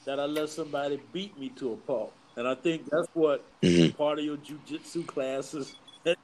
that 0.05 0.19
I 0.19 0.25
let 0.25 0.49
somebody 0.49 0.97
beat 1.11 1.37
me 1.37 1.49
to 1.51 1.73
a 1.73 1.77
pulp. 1.77 2.17
And 2.37 2.47
I 2.47 2.55
think 2.55 2.83
that's 2.89 3.07
what 3.13 3.51
Mhm. 3.63 3.97
part 3.97 4.19
of 4.19 4.25
your 4.25 4.37
jujitsu 4.37 5.05
classes 5.07 5.75
and 6.05 6.15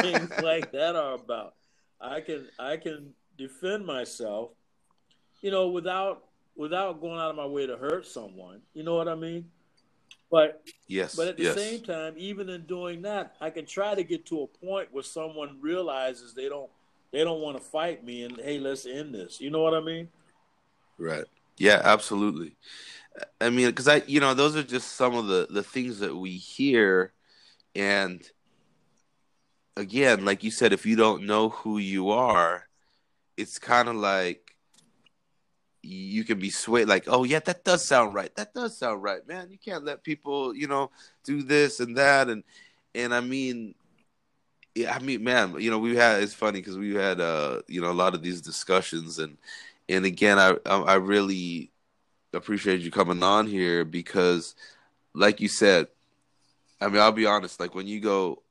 things 0.00 0.30
like 0.38 0.72
that 0.72 0.96
are 0.96 1.14
about. 1.14 1.54
I 2.00 2.20
can 2.20 2.48
I 2.58 2.76
can 2.76 3.14
defend 3.36 3.86
myself, 3.86 4.50
you 5.40 5.50
know, 5.50 5.68
without 5.68 6.24
without 6.56 7.00
going 7.00 7.18
out 7.18 7.30
of 7.30 7.36
my 7.36 7.46
way 7.46 7.66
to 7.66 7.76
hurt 7.76 8.06
someone. 8.06 8.60
You 8.74 8.82
know 8.82 8.94
what 8.94 9.08
I 9.08 9.14
mean? 9.14 9.50
But 10.30 10.62
yes, 10.88 11.14
but 11.14 11.28
at 11.28 11.36
the 11.36 11.42
yes. 11.44 11.54
same 11.54 11.82
time, 11.82 12.14
even 12.16 12.48
in 12.48 12.62
doing 12.62 13.02
that, 13.02 13.36
I 13.40 13.50
can 13.50 13.66
try 13.66 13.94
to 13.94 14.02
get 14.02 14.24
to 14.26 14.42
a 14.42 14.46
point 14.46 14.88
where 14.90 15.02
someone 15.02 15.58
realizes 15.60 16.32
they 16.32 16.48
don't 16.48 16.70
they 17.12 17.22
don't 17.22 17.40
want 17.40 17.58
to 17.58 17.62
fight 17.62 18.04
me, 18.04 18.24
and 18.24 18.38
hey, 18.38 18.58
let's 18.58 18.86
end 18.86 19.14
this. 19.14 19.40
You 19.40 19.50
know 19.50 19.60
what 19.60 19.74
I 19.74 19.80
mean? 19.80 20.08
Right. 20.98 21.24
Yeah, 21.58 21.82
absolutely. 21.84 22.56
I 23.40 23.50
mean, 23.50 23.66
because 23.66 23.88
I, 23.88 24.02
you 24.06 24.20
know, 24.20 24.32
those 24.32 24.56
are 24.56 24.62
just 24.62 24.92
some 24.92 25.14
of 25.14 25.26
the 25.26 25.46
the 25.50 25.62
things 25.62 25.98
that 25.98 26.16
we 26.16 26.30
hear, 26.30 27.12
and 27.74 28.22
again, 29.76 30.24
like 30.24 30.42
you 30.42 30.50
said, 30.50 30.72
if 30.72 30.86
you 30.86 30.96
don't 30.96 31.26
know 31.26 31.50
who 31.50 31.76
you 31.76 32.10
are, 32.10 32.66
it's 33.36 33.58
kind 33.58 33.88
of 33.88 33.96
like 33.96 34.51
you 35.82 36.24
can 36.24 36.38
be 36.38 36.50
swayed 36.50 36.88
like 36.88 37.04
oh 37.08 37.24
yeah 37.24 37.40
that 37.40 37.64
does 37.64 37.84
sound 37.84 38.14
right. 38.14 38.34
That 38.36 38.54
does 38.54 38.76
sound 38.76 39.02
right 39.02 39.26
man. 39.26 39.50
You 39.50 39.58
can't 39.58 39.84
let 39.84 40.04
people 40.04 40.54
you 40.54 40.68
know 40.68 40.90
do 41.24 41.42
this 41.42 41.80
and 41.80 41.96
that. 41.96 42.28
And 42.28 42.44
and 42.94 43.14
i 43.14 43.20
mean 43.20 43.74
yeah 44.74 44.94
i 44.94 44.98
mean 44.98 45.22
man 45.24 45.54
you 45.58 45.70
know 45.70 45.78
we 45.78 45.96
had 45.96 46.22
it's 46.22 46.34
funny 46.34 46.60
because 46.60 46.78
we 46.78 46.94
had 46.94 47.20
uh 47.20 47.60
you 47.68 47.80
know 47.80 47.90
a 47.90 47.92
lot 47.92 48.14
of 48.14 48.22
these 48.22 48.40
discussions. 48.40 49.18
And 49.18 49.36
and 49.88 50.04
again 50.04 50.38
i 50.38 50.56
i 50.66 50.94
really 50.94 51.70
appreciate 52.32 52.80
you 52.80 52.90
coming 52.90 53.22
on 53.22 53.46
here 53.46 53.84
because 53.84 54.54
like 55.14 55.40
you 55.40 55.48
said 55.48 55.86
i 56.80 56.88
mean 56.88 56.98
i'll 56.98 57.12
be 57.12 57.26
honest 57.26 57.60
like 57.60 57.74
when 57.74 57.86
you 57.86 58.00
go 58.00 58.42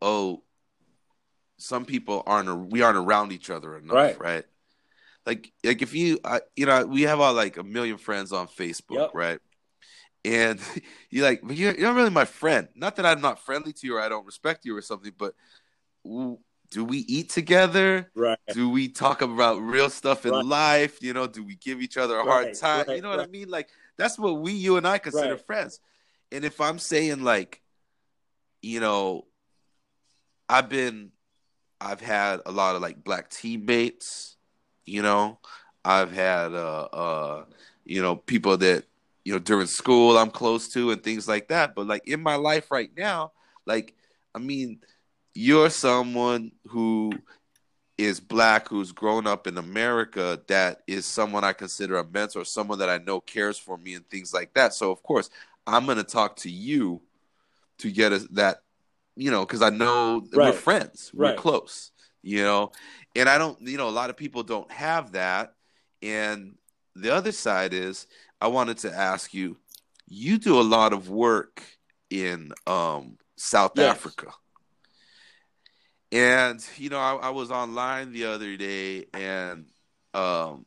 oh 0.00 0.42
some 1.58 1.84
people 1.84 2.22
aren't 2.26 2.70
we 2.70 2.82
aren't 2.82 2.98
around 2.98 3.30
each 3.30 3.50
other 3.50 3.76
enough 3.76 3.94
right, 3.94 4.18
right? 4.20 4.44
Like 5.26 5.52
like 5.64 5.82
if 5.82 5.94
you 5.94 6.18
uh, 6.24 6.40
you 6.56 6.66
know 6.66 6.84
we 6.86 7.02
have 7.02 7.20
all 7.20 7.34
like 7.34 7.56
a 7.56 7.62
million 7.62 7.98
friends 7.98 8.32
on 8.32 8.48
Facebook, 8.48 8.96
yep. 8.96 9.10
right? 9.14 9.38
And 10.24 10.60
you're 11.10 11.24
like, 11.24 11.40
but 11.42 11.56
you're, 11.56 11.74
you're 11.74 11.88
not 11.88 11.96
really 11.96 12.10
my 12.10 12.24
friend. 12.24 12.68
Not 12.74 12.96
that 12.96 13.06
I'm 13.06 13.20
not 13.20 13.40
friendly 13.44 13.72
to 13.72 13.86
you 13.86 13.96
or 13.96 14.00
I 14.00 14.08
don't 14.08 14.26
respect 14.26 14.64
you 14.64 14.76
or 14.76 14.82
something, 14.82 15.12
but 15.16 15.34
do 16.04 16.84
we 16.84 16.98
eat 16.98 17.30
together? 17.30 18.10
Right. 18.14 18.38
Do 18.52 18.70
we 18.70 18.88
talk 18.88 19.22
about 19.22 19.60
real 19.60 19.90
stuff 19.90 20.26
in 20.26 20.32
right. 20.32 20.44
life? 20.44 21.02
You 21.02 21.12
know, 21.12 21.26
do 21.26 21.44
we 21.44 21.56
give 21.56 21.80
each 21.80 21.96
other 21.96 22.18
a 22.18 22.24
hard 22.24 22.54
time? 22.54 22.86
Right. 22.88 22.96
You 22.96 23.02
know 23.02 23.10
what 23.10 23.20
I 23.20 23.26
mean? 23.26 23.48
Like 23.48 23.68
that's 23.98 24.18
what 24.18 24.40
we, 24.40 24.52
you 24.52 24.76
and 24.76 24.86
I 24.86 24.98
consider 24.98 25.36
friends. 25.36 25.80
And 26.30 26.44
if 26.44 26.60
I'm 26.60 26.78
saying 26.78 27.22
like, 27.22 27.60
you 28.62 28.80
know, 28.80 29.26
I've 30.48 30.68
been, 30.68 31.10
I've 31.80 32.00
had 32.00 32.40
a 32.46 32.52
lot 32.52 32.74
of 32.74 32.82
like 32.82 33.04
black 33.04 33.28
teammates 33.28 34.31
you 34.86 35.02
know, 35.02 35.38
I've 35.84 36.12
had 36.12 36.52
uh, 36.54 36.88
uh, 36.92 37.44
you 37.84 38.02
know 38.02 38.16
people 38.16 38.56
that 38.58 38.84
you 39.24 39.32
know 39.32 39.38
during 39.38 39.66
school 39.66 40.16
I'm 40.18 40.30
close 40.30 40.68
to 40.70 40.90
and 40.90 41.02
things 41.02 41.28
like 41.28 41.48
that. 41.48 41.74
But 41.74 41.86
like 41.86 42.06
in 42.06 42.22
my 42.22 42.36
life 42.36 42.70
right 42.70 42.90
now, 42.96 43.32
like 43.66 43.94
I 44.34 44.38
mean, 44.38 44.80
you're 45.34 45.70
someone 45.70 46.52
who 46.68 47.12
is 47.98 48.20
black 48.20 48.68
who's 48.68 48.92
grown 48.92 49.26
up 49.26 49.46
in 49.46 49.58
America 49.58 50.40
that 50.48 50.82
is 50.86 51.06
someone 51.06 51.44
I 51.44 51.52
consider 51.52 51.98
a 51.98 52.04
mentor, 52.04 52.44
someone 52.44 52.78
that 52.78 52.88
I 52.88 52.98
know 52.98 53.20
cares 53.20 53.58
for 53.58 53.76
me 53.76 53.94
and 53.94 54.08
things 54.08 54.32
like 54.34 54.54
that. 54.54 54.74
So 54.74 54.90
of 54.90 55.02
course, 55.02 55.30
I'm 55.66 55.84
going 55.84 55.98
to 55.98 56.04
talk 56.04 56.36
to 56.36 56.50
you 56.50 57.00
to 57.78 57.90
get 57.90 58.12
us 58.12 58.26
that, 58.32 58.62
you 59.14 59.30
know, 59.30 59.44
because 59.44 59.62
I 59.62 59.70
know 59.70 60.22
right. 60.32 60.46
we're 60.46 60.52
friends, 60.52 61.10
right. 61.14 61.36
we're 61.36 61.40
close, 61.40 61.91
you 62.22 62.42
know, 62.42 62.72
and 63.16 63.28
I 63.28 63.38
don't, 63.38 63.60
you 63.60 63.76
know, 63.76 63.88
a 63.88 63.90
lot 63.90 64.10
of 64.10 64.16
people 64.16 64.42
don't 64.42 64.70
have 64.70 65.12
that. 65.12 65.54
And 66.02 66.56
the 66.94 67.14
other 67.14 67.32
side 67.32 67.72
is, 67.74 68.06
I 68.40 68.48
wanted 68.48 68.78
to 68.78 68.92
ask 68.92 69.32
you, 69.32 69.56
you 70.08 70.38
do 70.38 70.60
a 70.60 70.62
lot 70.62 70.92
of 70.92 71.08
work 71.08 71.62
in 72.10 72.52
um, 72.66 73.18
South 73.36 73.72
yes. 73.76 73.96
Africa. 73.96 74.32
And 76.10 76.64
you 76.76 76.90
know, 76.90 76.98
I, 76.98 77.14
I, 77.14 77.30
was 77.30 77.50
online 77.50 78.12
the 78.12 78.26
other 78.26 78.54
day, 78.58 79.06
and 79.14 79.64
um, 80.12 80.66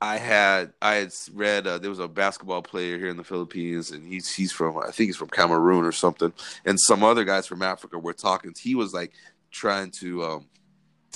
I 0.00 0.16
had 0.16 0.72
I 0.80 0.94
had 0.94 1.12
read 1.34 1.66
uh, 1.66 1.76
there 1.76 1.90
was 1.90 1.98
a 1.98 2.08
basketball 2.08 2.62
player 2.62 2.96
here 2.96 3.10
in 3.10 3.18
the 3.18 3.24
Philippines, 3.24 3.90
and 3.90 4.06
he's 4.06 4.34
he's 4.34 4.50
from 4.50 4.78
I 4.78 4.86
think 4.86 5.08
he's 5.08 5.16
from 5.18 5.28
Cameroon 5.28 5.84
or 5.84 5.92
something, 5.92 6.32
and 6.64 6.80
some 6.80 7.04
other 7.04 7.24
guys 7.24 7.46
from 7.46 7.60
Africa 7.60 7.98
were 7.98 8.14
talking. 8.14 8.54
He 8.58 8.74
was 8.74 8.94
like 8.94 9.12
trying 9.50 9.90
to 9.90 10.24
um, 10.24 10.46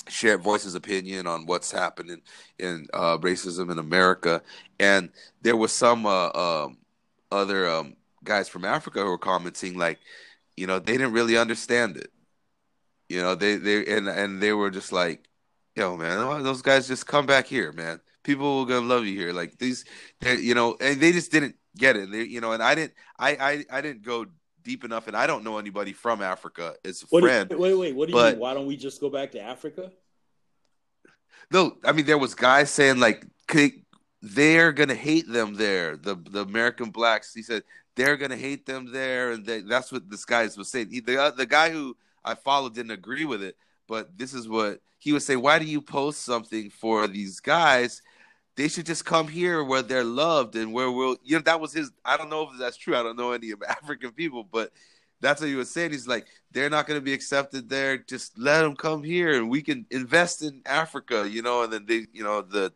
share 0.07 0.37
voices 0.37 0.75
opinion 0.75 1.27
on 1.27 1.45
what's 1.45 1.71
happening 1.71 2.21
in 2.59 2.87
uh, 2.93 3.17
racism 3.17 3.71
in 3.71 3.79
America, 3.79 4.41
and 4.79 5.09
there 5.41 5.55
was 5.55 5.71
some 5.71 6.05
uh, 6.05 6.29
um, 6.29 6.77
other 7.31 7.69
um, 7.69 7.95
guys 8.23 8.49
from 8.49 8.65
Africa 8.65 9.01
who 9.01 9.09
were 9.09 9.17
commenting 9.17 9.77
like, 9.77 9.99
you 10.57 10.67
know, 10.67 10.79
they 10.79 10.93
didn't 10.93 11.13
really 11.13 11.37
understand 11.37 11.97
it. 11.97 12.11
You 13.09 13.21
know, 13.21 13.35
they 13.35 13.55
they 13.57 13.85
and 13.85 14.07
and 14.07 14.41
they 14.41 14.53
were 14.53 14.71
just 14.71 14.91
like, 14.91 15.27
yo, 15.75 15.95
man, 15.97 16.43
those 16.43 16.61
guys 16.61 16.87
just 16.87 17.05
come 17.05 17.25
back 17.25 17.45
here, 17.45 17.71
man. 17.71 17.99
People 18.23 18.61
are 18.61 18.65
gonna 18.65 18.85
love 18.85 19.05
you 19.05 19.17
here. 19.17 19.31
Like 19.33 19.57
these, 19.59 19.85
you 20.25 20.55
know, 20.55 20.75
and 20.81 20.99
they 20.99 21.11
just 21.11 21.31
didn't 21.31 21.55
get 21.77 21.95
it. 21.95 22.11
They, 22.11 22.23
you 22.23 22.41
know, 22.41 22.53
and 22.53 22.63
I 22.63 22.73
didn't, 22.73 22.93
I, 23.19 23.31
I, 23.35 23.65
I 23.77 23.81
didn't 23.81 24.03
go 24.03 24.25
deep 24.65 24.83
enough, 24.83 25.07
and 25.07 25.15
I 25.15 25.27
don't 25.27 25.45
know 25.45 25.57
anybody 25.57 25.93
from 25.93 26.21
Africa 26.21 26.73
as 26.83 27.03
a 27.03 27.05
what 27.05 27.23
friend. 27.23 27.49
You, 27.49 27.57
wait, 27.57 27.75
wait, 27.75 27.95
what 27.95 28.07
do 28.07 28.11
you 28.11 28.19
but, 28.19 28.33
mean? 28.33 28.41
Why 28.41 28.53
don't 28.53 28.65
we 28.65 28.75
just 28.75 28.99
go 28.99 29.09
back 29.09 29.31
to 29.31 29.41
Africa? 29.41 29.91
No, 31.51 31.77
I 31.85 31.93
mean 31.93 32.05
there 32.05 32.17
was 32.17 32.35
guys 32.35 32.71
saying 32.71 32.99
like 32.99 33.25
they're 34.21 34.71
gonna 34.73 34.95
hate 34.95 35.31
them 35.31 35.53
there. 35.53 35.95
The 35.95 36.15
the 36.15 36.41
American 36.41 36.89
blacks. 36.89 37.33
He 37.33 37.43
said 37.43 37.63
they're 37.95 38.17
gonna 38.17 38.35
hate 38.35 38.65
them 38.65 38.91
there, 38.91 39.31
and 39.31 39.45
they, 39.45 39.61
that's 39.61 39.91
what 39.91 40.09
this 40.09 40.25
guy 40.25 40.49
was 40.57 40.69
saying. 40.69 40.89
He, 40.89 40.99
the 40.99 41.33
the 41.37 41.45
guy 41.45 41.69
who 41.69 41.95
I 42.23 42.33
followed 42.35 42.73
didn't 42.73 42.91
agree 42.91 43.25
with 43.25 43.43
it, 43.43 43.55
but 43.87 44.17
this 44.17 44.33
is 44.33 44.49
what 44.49 44.81
he 44.97 45.13
was 45.13 45.25
saying. 45.25 45.41
Why 45.41 45.59
do 45.59 45.65
you 45.65 45.81
post 45.81 46.23
something 46.23 46.71
for 46.71 47.07
these 47.07 47.39
guys? 47.39 48.01
They 48.55 48.67
should 48.67 48.85
just 48.85 49.05
come 49.05 49.27
here 49.27 49.63
where 49.63 49.81
they're 49.81 50.03
loved 50.03 50.55
and 50.55 50.73
where 50.73 50.91
we'll 50.91 51.17
you 51.23 51.35
know 51.35 51.41
that 51.41 51.59
was 51.59 51.73
his 51.73 51.91
i 52.03 52.17
don't 52.17 52.29
know 52.29 52.43
if 52.43 52.59
that's 52.59 52.77
true. 52.77 52.95
I 52.95 53.03
don't 53.03 53.17
know 53.17 53.31
any 53.31 53.51
of 53.51 53.61
african 53.67 54.11
people 54.11 54.43
but 54.43 54.71
that's 55.21 55.41
what 55.41 55.49
he 55.49 55.55
was 55.55 55.71
saying. 55.71 55.91
He's 55.91 56.07
like 56.07 56.27
they're 56.51 56.69
not 56.69 56.87
going 56.87 56.99
to 56.99 57.03
be 57.03 57.13
accepted 57.13 57.69
there. 57.69 57.97
Just 57.97 58.37
let 58.37 58.61
them 58.61 58.75
come 58.75 59.03
here 59.03 59.33
and 59.33 59.49
we 59.49 59.61
can 59.61 59.85
invest 59.91 60.41
in 60.41 60.61
africa 60.65 61.27
you 61.29 61.41
know? 61.41 61.63
And 61.63 61.73
then 61.73 61.85
they 61.85 62.07
you 62.13 62.23
know 62.23 62.41
the 62.41 62.73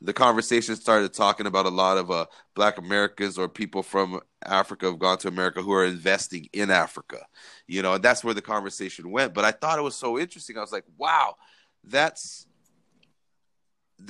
the 0.00 0.12
conversation 0.12 0.74
started 0.74 1.12
talking 1.12 1.46
about 1.46 1.66
a 1.66 1.70
lot 1.70 1.96
of 1.96 2.10
uh, 2.10 2.26
black 2.54 2.78
americans 2.78 3.38
or 3.38 3.48
people 3.48 3.82
from 3.82 4.20
africa 4.44 4.86
have 4.86 4.98
gone 4.98 5.18
to 5.18 5.28
america 5.28 5.62
who 5.62 5.72
are 5.72 5.84
investing 5.84 6.48
in 6.52 6.70
africa 6.70 7.24
you 7.66 7.82
know? 7.82 7.94
And 7.94 8.02
that's 8.02 8.24
where 8.24 8.34
the 8.34 8.42
conversation 8.42 9.10
went. 9.10 9.34
But 9.34 9.44
i 9.44 9.52
thought 9.52 9.78
it 9.78 9.82
was 9.82 9.96
so 9.96 10.18
interesting. 10.18 10.56
I 10.56 10.60
was 10.60 10.72
like 10.72 10.84
wow 10.96 11.36
that's 11.84 12.46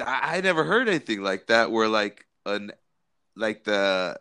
I 0.00 0.40
never 0.40 0.64
heard 0.64 0.88
anything 0.88 1.22
like 1.22 1.46
that 1.48 1.70
where 1.70 1.88
like 1.88 2.26
an 2.46 2.72
like 3.36 3.64
the 3.64 4.18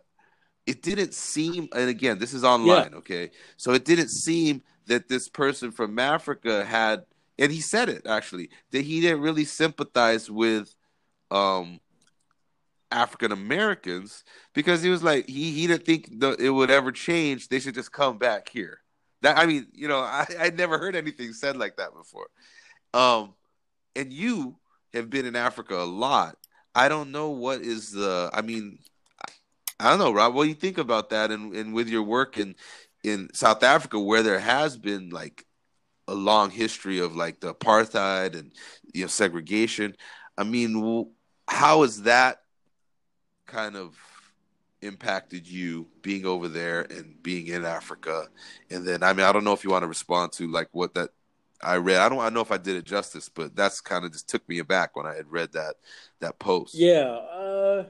it 0.66 0.82
didn't 0.82 1.14
seem 1.14 1.68
and 1.74 1.88
again 1.88 2.18
this 2.18 2.34
is 2.34 2.44
online 2.44 2.90
yeah. 2.92 2.98
okay? 2.98 3.30
So 3.56 3.72
it 3.72 3.84
didn't 3.84 4.10
seem 4.10 4.62
that 4.86 5.08
this 5.08 5.28
person 5.28 5.70
from 5.70 5.98
africa 5.98 6.64
had 6.64 7.04
and 7.38 7.52
he 7.52 7.60
said 7.60 7.88
it 7.88 8.06
actually 8.06 8.50
that 8.70 8.84
he 8.84 9.00
didn't 9.00 9.20
really 9.20 9.44
sympathize 9.44 10.30
with 10.30 10.74
um 11.30 11.80
african 12.90 13.32
americans 13.32 14.24
because 14.54 14.82
he 14.82 14.90
was 14.90 15.02
like 15.02 15.26
he 15.28 15.50
he 15.52 15.66
didn't 15.66 15.84
think 15.84 16.08
the, 16.20 16.36
it 16.38 16.50
would 16.50 16.70
ever 16.70 16.92
change. 16.92 17.48
They 17.48 17.58
should 17.58 17.74
just 17.74 17.92
come 17.92 18.18
back 18.18 18.48
here. 18.48 18.80
That 19.22 19.38
i 19.38 19.46
mean 19.46 19.68
you 19.72 19.88
know 19.88 19.98
i 20.00 20.26
i 20.38 20.50
never 20.50 20.78
heard 20.78 20.96
anything 20.96 21.32
said 21.32 21.56
like 21.56 21.76
that 21.76 21.94
before. 21.94 22.28
Um 22.94 23.34
and 23.94 24.12
you 24.12 24.56
have 24.94 25.10
been 25.10 25.26
in 25.26 25.36
Africa 25.36 25.76
a 25.76 25.84
lot. 25.84 26.36
I 26.74 26.88
don't 26.88 27.12
know 27.12 27.30
what 27.30 27.60
is 27.60 27.92
the. 27.92 28.30
I 28.32 28.42
mean, 28.42 28.78
I 29.78 29.90
don't 29.90 29.98
know, 29.98 30.12
Rob. 30.12 30.34
What 30.34 30.44
do 30.44 30.48
you 30.48 30.54
think 30.54 30.78
about 30.78 31.10
that? 31.10 31.30
And 31.30 31.54
and 31.54 31.74
with 31.74 31.88
your 31.88 32.02
work 32.02 32.38
in 32.38 32.54
in 33.04 33.28
South 33.34 33.62
Africa, 33.62 33.98
where 33.98 34.22
there 34.22 34.38
has 34.38 34.76
been 34.76 35.10
like 35.10 35.44
a 36.08 36.14
long 36.14 36.50
history 36.50 36.98
of 36.98 37.16
like 37.16 37.40
the 37.40 37.54
apartheid 37.54 38.38
and 38.38 38.52
you 38.92 39.02
know 39.02 39.08
segregation. 39.08 39.96
I 40.36 40.44
mean, 40.44 41.10
how 41.48 41.82
has 41.82 42.02
that 42.02 42.38
kind 43.46 43.76
of 43.76 43.96
impacted 44.80 45.46
you 45.46 45.86
being 46.00 46.26
over 46.26 46.48
there 46.48 46.82
and 46.82 47.22
being 47.22 47.48
in 47.48 47.64
Africa? 47.64 48.28
And 48.70 48.86
then, 48.86 49.02
I 49.02 49.12
mean, 49.12 49.26
I 49.26 49.32
don't 49.32 49.44
know 49.44 49.52
if 49.52 49.64
you 49.64 49.70
want 49.70 49.82
to 49.82 49.88
respond 49.88 50.32
to 50.32 50.50
like 50.50 50.68
what 50.72 50.94
that 50.94 51.10
I 51.62 51.76
read. 51.76 51.98
I 51.98 52.08
don't. 52.08 52.18
I 52.18 52.28
know 52.28 52.40
if 52.40 52.50
I 52.50 52.58
did 52.58 52.76
it 52.76 52.84
justice, 52.84 53.28
but 53.28 53.54
that's 53.54 53.80
kind 53.80 54.04
of 54.04 54.12
just 54.12 54.28
took 54.28 54.46
me 54.48 54.58
aback 54.58 54.96
when 54.96 55.06
I 55.06 55.14
had 55.14 55.30
read 55.30 55.52
that 55.52 55.76
that 56.20 56.38
post. 56.38 56.74
Yeah, 56.74 57.02
uh, 57.02 57.84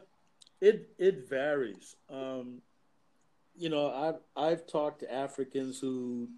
it 0.60 0.90
it 0.98 1.28
varies. 1.28 1.96
Um, 2.10 2.60
you 3.56 3.68
know, 3.68 3.90
I've 3.90 4.20
I've 4.36 4.66
talked 4.66 5.00
to 5.00 5.12
Africans 5.12 5.80
who 5.80 6.28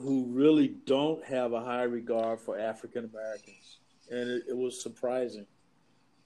who 0.00 0.26
really 0.30 0.68
don't 0.86 1.24
have 1.24 1.52
a 1.52 1.60
high 1.60 1.84
regard 1.84 2.40
for 2.40 2.58
African 2.58 3.04
Americans, 3.12 3.78
and 4.10 4.28
it, 4.28 4.44
it, 4.48 4.56
was 4.56 4.82
surprising. 4.82 5.46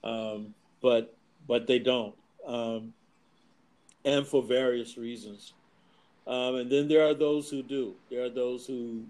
Um, 0.03 0.53
but 0.81 1.15
but 1.47 1.67
they 1.67 1.79
don't. 1.79 2.15
Um, 2.45 2.93
and 4.05 4.27
for 4.27 4.41
various 4.43 4.97
reasons. 4.97 5.53
Um, 6.25 6.55
and 6.55 6.71
then 6.71 6.87
there 6.87 7.05
are 7.07 7.13
those 7.13 7.49
who 7.49 7.63
do. 7.63 7.95
There 8.09 8.23
are 8.23 8.29
those 8.29 8.65
who 8.65 9.05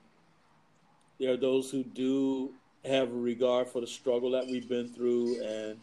there 1.24 1.34
are 1.34 1.38
those 1.38 1.72
who 1.72 1.84
do 1.84 2.52
have 2.84 3.10
a 3.10 3.16
regard 3.16 3.70
for 3.70 3.80
the 3.80 3.88
struggle 3.88 4.32
that 4.32 4.46
we've 4.46 4.68
been 4.68 4.90
through 4.90 5.42
and 5.42 5.80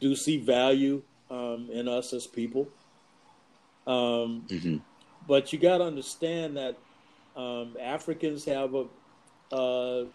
do 0.00 0.14
see 0.14 0.36
value 0.36 1.02
um, 1.30 1.70
in 1.72 1.88
us 1.88 2.12
as 2.12 2.26
people. 2.26 2.68
Um, 3.86 4.44
mm-hmm. 4.48 4.76
But 5.26 5.50
you 5.50 5.58
got 5.58 5.78
to 5.78 5.84
understand 5.84 6.58
that 6.58 6.76
um, 7.34 7.74
Africans 7.80 8.44
have 8.44 8.74
a, 8.74 8.84
a 9.50 10.06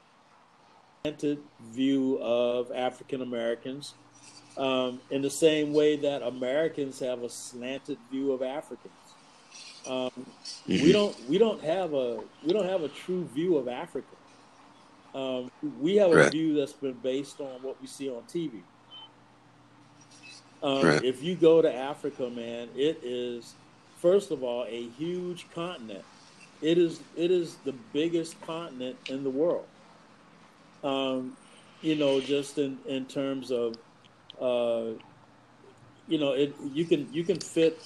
slanted 1.01 1.39
view 1.71 2.19
of 2.21 2.71
African 2.71 3.23
Americans 3.23 3.95
um, 4.57 5.01
in 5.09 5.23
the 5.23 5.29
same 5.31 5.73
way 5.73 5.95
that 5.95 6.21
Americans 6.21 6.99
have 6.99 7.23
a 7.23 7.29
slanted 7.29 7.97
view 8.11 8.31
of 8.31 8.43
Africans. 8.43 8.93
Um, 9.87 10.11
mm-hmm. 10.11 10.83
We 10.83 10.91
don't 10.91 11.17
we 11.27 11.39
don't 11.39 11.63
have 11.63 11.95
a 11.95 12.19
we 12.45 12.53
don't 12.53 12.69
have 12.69 12.83
a 12.83 12.89
true 12.89 13.27
view 13.33 13.57
of 13.57 13.67
Africa. 13.67 14.05
Um, 15.13 15.51
we 15.79 15.97
have 15.97 16.11
a 16.11 16.29
view 16.29 16.53
that's 16.53 16.73
been 16.73 16.93
based 16.93 17.41
on 17.41 17.61
what 17.61 17.79
we 17.81 17.87
see 17.87 18.09
on 18.09 18.23
TV. 18.23 18.61
Um, 20.63 20.85
right. 20.85 21.03
If 21.03 21.23
you 21.23 21.35
go 21.35 21.61
to 21.61 21.73
Africa, 21.73 22.29
man, 22.29 22.69
it 22.75 22.99
is 23.03 23.55
first 23.97 24.31
of 24.31 24.43
all 24.43 24.65
a 24.65 24.87
huge 24.89 25.47
continent. 25.53 26.05
It 26.61 26.77
is 26.77 26.99
it 27.15 27.31
is 27.31 27.55
the 27.65 27.73
biggest 27.93 28.39
continent 28.41 28.97
in 29.09 29.23
the 29.23 29.29
world. 29.29 29.65
Um, 30.83 31.35
you 31.81 31.95
know, 31.95 32.21
just 32.21 32.57
in, 32.57 32.77
in 32.87 33.05
terms 33.05 33.51
of, 33.51 33.75
uh, 34.39 34.93
you 36.07 36.19
know, 36.19 36.33
it 36.33 36.55
you 36.73 36.85
can 36.85 37.11
you 37.11 37.23
can 37.23 37.39
fit. 37.39 37.83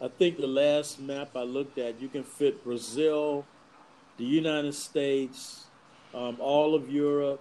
I 0.00 0.08
think 0.08 0.38
the 0.38 0.46
last 0.46 1.00
map 1.00 1.30
I 1.34 1.42
looked 1.42 1.78
at, 1.78 2.00
you 2.00 2.08
can 2.08 2.22
fit 2.22 2.62
Brazil, 2.62 3.44
the 4.16 4.24
United 4.24 4.74
States, 4.74 5.66
um, 6.14 6.36
all 6.40 6.74
of 6.74 6.90
Europe, 6.90 7.40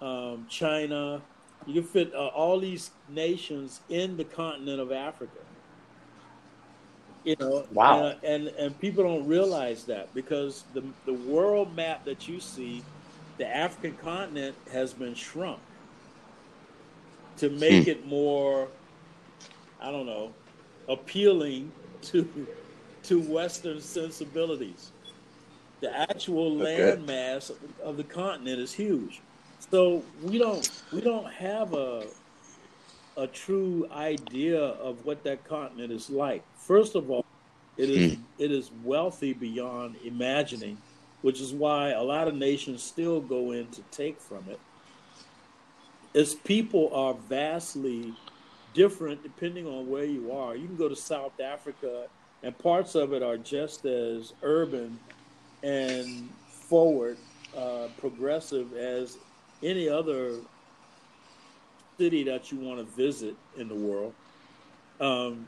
um, 0.00 0.46
China. 0.48 1.20
You 1.66 1.80
can 1.80 1.84
fit 1.84 2.14
uh, 2.14 2.28
all 2.28 2.60
these 2.60 2.90
nations 3.08 3.80
in 3.88 4.16
the 4.16 4.24
continent 4.24 4.80
of 4.80 4.92
Africa. 4.92 5.38
You 7.24 7.34
know, 7.40 7.66
wow. 7.72 8.06
And, 8.22 8.46
and 8.48 8.56
and 8.56 8.80
people 8.80 9.02
don't 9.02 9.26
realize 9.26 9.84
that 9.84 10.14
because 10.14 10.62
the 10.74 10.84
the 11.06 11.12
world 11.12 11.74
map 11.74 12.04
that 12.04 12.28
you 12.28 12.38
see, 12.38 12.84
the 13.38 13.46
African 13.48 13.96
continent 13.96 14.54
has 14.70 14.92
been 14.92 15.14
shrunk 15.14 15.58
to 17.38 17.50
make 17.50 17.84
hmm. 17.84 17.90
it 17.90 18.06
more, 18.06 18.68
I 19.80 19.90
don't 19.90 20.06
know, 20.06 20.32
appealing 20.88 21.72
to 22.02 22.46
to 23.04 23.20
Western 23.20 23.80
sensibilities 23.80 24.92
the 25.80 25.94
actual 25.94 26.60
okay. 26.62 26.84
land 26.84 27.06
mass 27.06 27.50
of 27.82 27.96
the 27.96 28.04
continent 28.04 28.60
is 28.60 28.72
huge. 28.72 29.20
So 29.70 30.02
we 30.22 30.38
don't 30.38 30.68
we 30.92 31.00
don't 31.00 31.30
have 31.32 31.74
a 31.74 32.06
a 33.16 33.26
true 33.26 33.88
idea 33.92 34.60
of 34.60 35.04
what 35.04 35.24
that 35.24 35.44
continent 35.44 35.90
is 35.90 36.10
like. 36.10 36.42
First 36.56 36.94
of 36.94 37.10
all, 37.10 37.24
it 37.76 37.90
is 37.90 38.12
mm. 38.14 38.20
it 38.38 38.50
is 38.50 38.70
wealthy 38.84 39.32
beyond 39.32 39.96
imagining, 40.04 40.78
which 41.22 41.40
is 41.40 41.52
why 41.52 41.90
a 41.90 42.02
lot 42.02 42.28
of 42.28 42.34
nations 42.34 42.82
still 42.82 43.20
go 43.20 43.52
in 43.52 43.66
to 43.68 43.82
take 43.90 44.20
from 44.20 44.44
it. 44.48 44.60
Its 46.14 46.34
people 46.34 46.90
are 46.94 47.14
vastly 47.14 48.14
different 48.72 49.22
depending 49.22 49.66
on 49.66 49.88
where 49.88 50.04
you 50.04 50.32
are. 50.32 50.54
You 50.54 50.66
can 50.66 50.76
go 50.76 50.88
to 50.88 50.96
South 50.96 51.40
Africa 51.40 52.06
and 52.42 52.56
parts 52.58 52.94
of 52.94 53.12
it 53.12 53.22
are 53.22 53.38
just 53.38 53.84
as 53.86 54.32
urban 54.42 54.98
and 55.66 56.28
forward, 56.48 57.16
uh, 57.56 57.88
progressive 57.98 58.72
as 58.74 59.18
any 59.62 59.88
other 59.88 60.36
city 61.98 62.22
that 62.24 62.52
you 62.52 62.58
want 62.58 62.78
to 62.78 62.84
visit 62.94 63.34
in 63.56 63.68
the 63.68 63.74
world. 63.74 64.14
Um, 65.00 65.46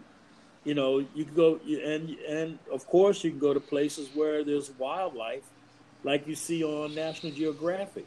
you 0.64 0.74
know, 0.74 0.98
you 1.14 1.24
can 1.24 1.34
go 1.34 1.60
and 1.66 2.10
and 2.28 2.58
of 2.70 2.86
course 2.86 3.22
you 3.22 3.30
can 3.30 3.38
go 3.38 3.54
to 3.54 3.60
places 3.60 4.08
where 4.14 4.42
there's 4.44 4.70
wildlife, 4.72 5.44
like 6.02 6.26
you 6.26 6.34
see 6.34 6.64
on 6.64 6.94
National 6.94 7.32
Geographic. 7.32 8.06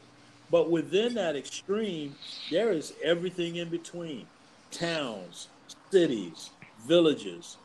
But 0.50 0.70
within 0.70 1.14
that 1.14 1.34
extreme, 1.34 2.14
there 2.50 2.72
is 2.72 2.92
everything 3.02 3.56
in 3.56 3.70
between: 3.70 4.26
towns, 4.70 5.48
cities, 5.90 6.50
villages. 6.86 7.56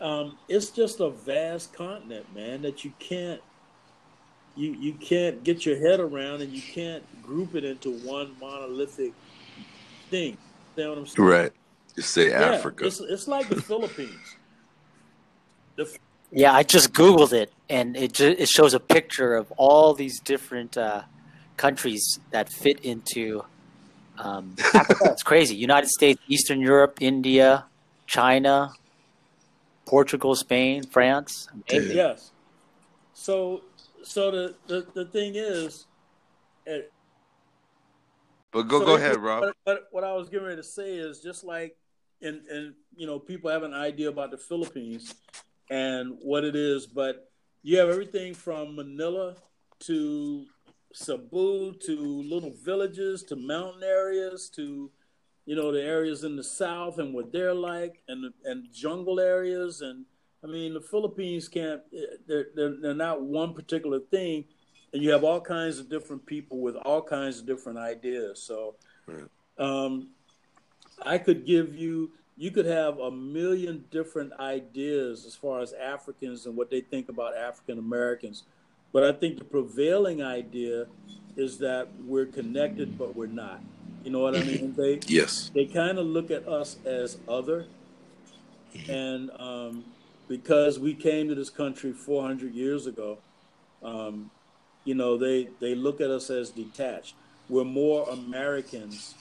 Um, 0.00 0.38
it's 0.48 0.70
just 0.70 1.00
a 1.00 1.10
vast 1.10 1.74
continent, 1.74 2.24
man, 2.34 2.62
that 2.62 2.84
you 2.84 2.92
can't 2.98 3.42
you 4.60 4.72
you 4.78 4.92
can't 4.92 5.42
get 5.42 5.64
your 5.64 5.78
head 5.78 6.00
around 6.00 6.42
and 6.42 6.52
you 6.52 6.60
can't 6.60 7.02
group 7.22 7.54
it 7.54 7.64
into 7.64 7.92
one 8.00 8.36
monolithic 8.40 9.12
thing. 10.10 10.36
You 10.76 10.84
know 10.84 10.90
what 10.90 10.98
I'm 10.98 11.06
saying? 11.06 11.28
Right. 11.28 11.52
You 11.96 12.02
say 12.02 12.28
yeah, 12.30 12.54
Africa. 12.54 12.86
It's, 12.86 13.00
it's 13.00 13.26
like 13.26 13.48
the 13.48 13.60
Philippines. 13.60 14.36
The, 15.76 15.96
yeah, 16.30 16.52
I 16.52 16.62
just 16.62 16.92
googled 16.92 17.32
it, 17.32 17.52
and 17.68 17.96
it 17.96 18.12
ju- 18.12 18.36
it 18.38 18.48
shows 18.48 18.74
a 18.74 18.80
picture 18.80 19.34
of 19.34 19.50
all 19.56 19.94
these 19.94 20.20
different 20.20 20.76
uh, 20.76 21.02
countries 21.56 22.20
that 22.30 22.52
fit 22.52 22.80
into 22.80 23.42
um, 24.18 24.56
Africa. 24.74 25.06
it's 25.12 25.22
crazy. 25.22 25.56
United 25.56 25.88
States, 25.88 26.20
Eastern 26.28 26.60
Europe, 26.60 26.98
India, 27.00 27.64
China, 28.06 28.72
Portugal, 29.86 30.34
Spain, 30.34 30.84
France. 30.84 31.48
Amazing. 31.68 31.96
Yes. 31.96 32.30
So 33.14 33.62
so 34.02 34.30
the, 34.30 34.54
the, 34.66 34.86
the 34.94 35.04
thing 35.06 35.34
is, 35.36 35.86
it, 36.66 36.70
eh, 36.70 36.88
but 38.52 38.62
go 38.68 38.80
so 38.80 38.86
go 38.86 38.96
ahead, 38.96 39.16
Rob. 39.16 39.44
What, 39.64 39.88
what 39.92 40.04
I 40.04 40.12
was 40.12 40.28
getting 40.28 40.46
ready 40.46 40.56
to 40.56 40.62
say 40.62 40.96
is 40.96 41.20
just 41.20 41.44
like, 41.44 41.76
and 42.20 42.40
and 42.48 42.74
you 42.96 43.06
know, 43.06 43.18
people 43.18 43.50
have 43.50 43.62
an 43.62 43.74
idea 43.74 44.08
about 44.08 44.30
the 44.30 44.38
Philippines 44.38 45.14
and 45.70 46.18
what 46.22 46.44
it 46.44 46.56
is, 46.56 46.86
but 46.86 47.30
you 47.62 47.78
have 47.78 47.88
everything 47.88 48.34
from 48.34 48.74
Manila 48.74 49.36
to 49.80 50.46
Cebu 50.92 51.74
to 51.86 52.22
little 52.22 52.52
villages 52.64 53.22
to 53.24 53.36
mountain 53.36 53.84
areas 53.84 54.50
to 54.56 54.90
you 55.46 55.56
know 55.56 55.72
the 55.72 55.82
areas 55.82 56.24
in 56.24 56.36
the 56.36 56.44
south 56.44 56.98
and 56.98 57.14
what 57.14 57.32
they're 57.32 57.54
like 57.54 58.02
and 58.08 58.32
and 58.44 58.66
jungle 58.72 59.20
areas 59.20 59.80
and 59.80 60.04
I 60.42 60.46
mean, 60.46 60.74
the 60.74 60.80
Philippines 60.80 61.48
can't, 61.48 61.82
they're, 62.26 62.46
they're, 62.54 62.76
they're 62.80 62.94
not 62.94 63.22
one 63.22 63.54
particular 63.54 64.00
thing. 64.00 64.44
And 64.92 65.02
you 65.02 65.10
have 65.10 65.22
all 65.22 65.40
kinds 65.40 65.78
of 65.78 65.88
different 65.88 66.26
people 66.26 66.60
with 66.60 66.76
all 66.76 67.02
kinds 67.02 67.38
of 67.38 67.46
different 67.46 67.78
ideas. 67.78 68.42
So 68.42 68.74
um, 69.58 70.08
I 71.02 71.18
could 71.18 71.46
give 71.46 71.74
you, 71.74 72.10
you 72.36 72.50
could 72.50 72.66
have 72.66 72.98
a 72.98 73.10
million 73.10 73.84
different 73.90 74.32
ideas 74.40 75.26
as 75.26 75.34
far 75.34 75.60
as 75.60 75.72
Africans 75.74 76.46
and 76.46 76.56
what 76.56 76.70
they 76.70 76.80
think 76.80 77.08
about 77.08 77.36
African 77.36 77.78
Americans. 77.78 78.44
But 78.92 79.04
I 79.04 79.12
think 79.12 79.38
the 79.38 79.44
prevailing 79.44 80.22
idea 80.22 80.86
is 81.36 81.58
that 81.58 81.88
we're 82.04 82.26
connected, 82.26 82.98
but 82.98 83.14
we're 83.14 83.26
not. 83.26 83.60
You 84.02 84.10
know 84.10 84.20
what 84.20 84.36
I 84.36 84.42
mean? 84.42 84.74
They 84.76 84.98
yes. 85.06 85.50
They 85.54 85.66
kind 85.66 85.98
of 85.98 86.06
look 86.06 86.30
at 86.30 86.48
us 86.48 86.76
as 86.84 87.18
other, 87.28 87.66
mm-hmm. 88.74 88.90
and 88.90 89.30
um, 89.38 89.84
because 90.30 90.78
we 90.78 90.94
came 90.94 91.28
to 91.28 91.34
this 91.34 91.50
country 91.50 91.92
400 91.92 92.54
years 92.54 92.86
ago, 92.86 93.18
um, 93.82 94.30
you 94.84 94.94
know, 94.94 95.18
they, 95.18 95.48
they 95.58 95.74
look 95.74 96.00
at 96.00 96.08
us 96.08 96.30
as 96.30 96.50
detached. 96.50 97.16
We're 97.48 97.64
more 97.64 98.08
Americans 98.08 99.16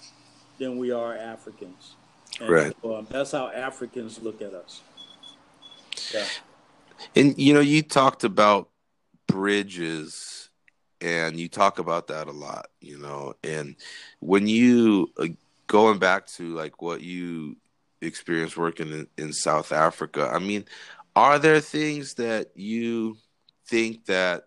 than 0.60 0.78
we 0.78 0.92
are 0.92 1.18
Africans. 1.18 1.96
And 2.40 2.50
right. 2.50 2.76
Um, 2.84 3.08
that's 3.10 3.32
how 3.32 3.48
Africans 3.48 4.22
look 4.22 4.44
at 4.44 4.54
us. 4.54 4.82
Yeah. 6.14 6.26
And, 7.16 7.36
you 7.40 7.56
know, 7.56 7.60
you 7.60 7.82
talked 7.82 8.24
about 8.24 8.70
bridges 9.26 10.50
and 11.02 11.40
you 11.40 11.50
talk 11.50 11.80
about 11.80 12.06
that 12.10 12.28
a 12.28 12.32
lot, 12.32 12.68
you 12.82 13.00
know, 13.00 13.34
and 13.44 13.76
when 14.20 14.46
you, 14.46 15.10
uh, 15.18 15.26
going 15.66 15.98
back 15.98 16.28
to 16.28 16.54
like 16.54 16.84
what 16.84 17.02
you 17.02 17.56
experienced 18.02 18.58
working 18.58 18.92
in, 18.92 19.08
in 19.18 19.34
South 19.34 19.72
Africa, 19.72 20.30
I 20.32 20.40
mean, 20.40 20.66
are 21.20 21.38
there 21.38 21.60
things 21.60 22.14
that 22.14 22.48
you 22.56 23.18
think 23.68 24.06
that 24.06 24.44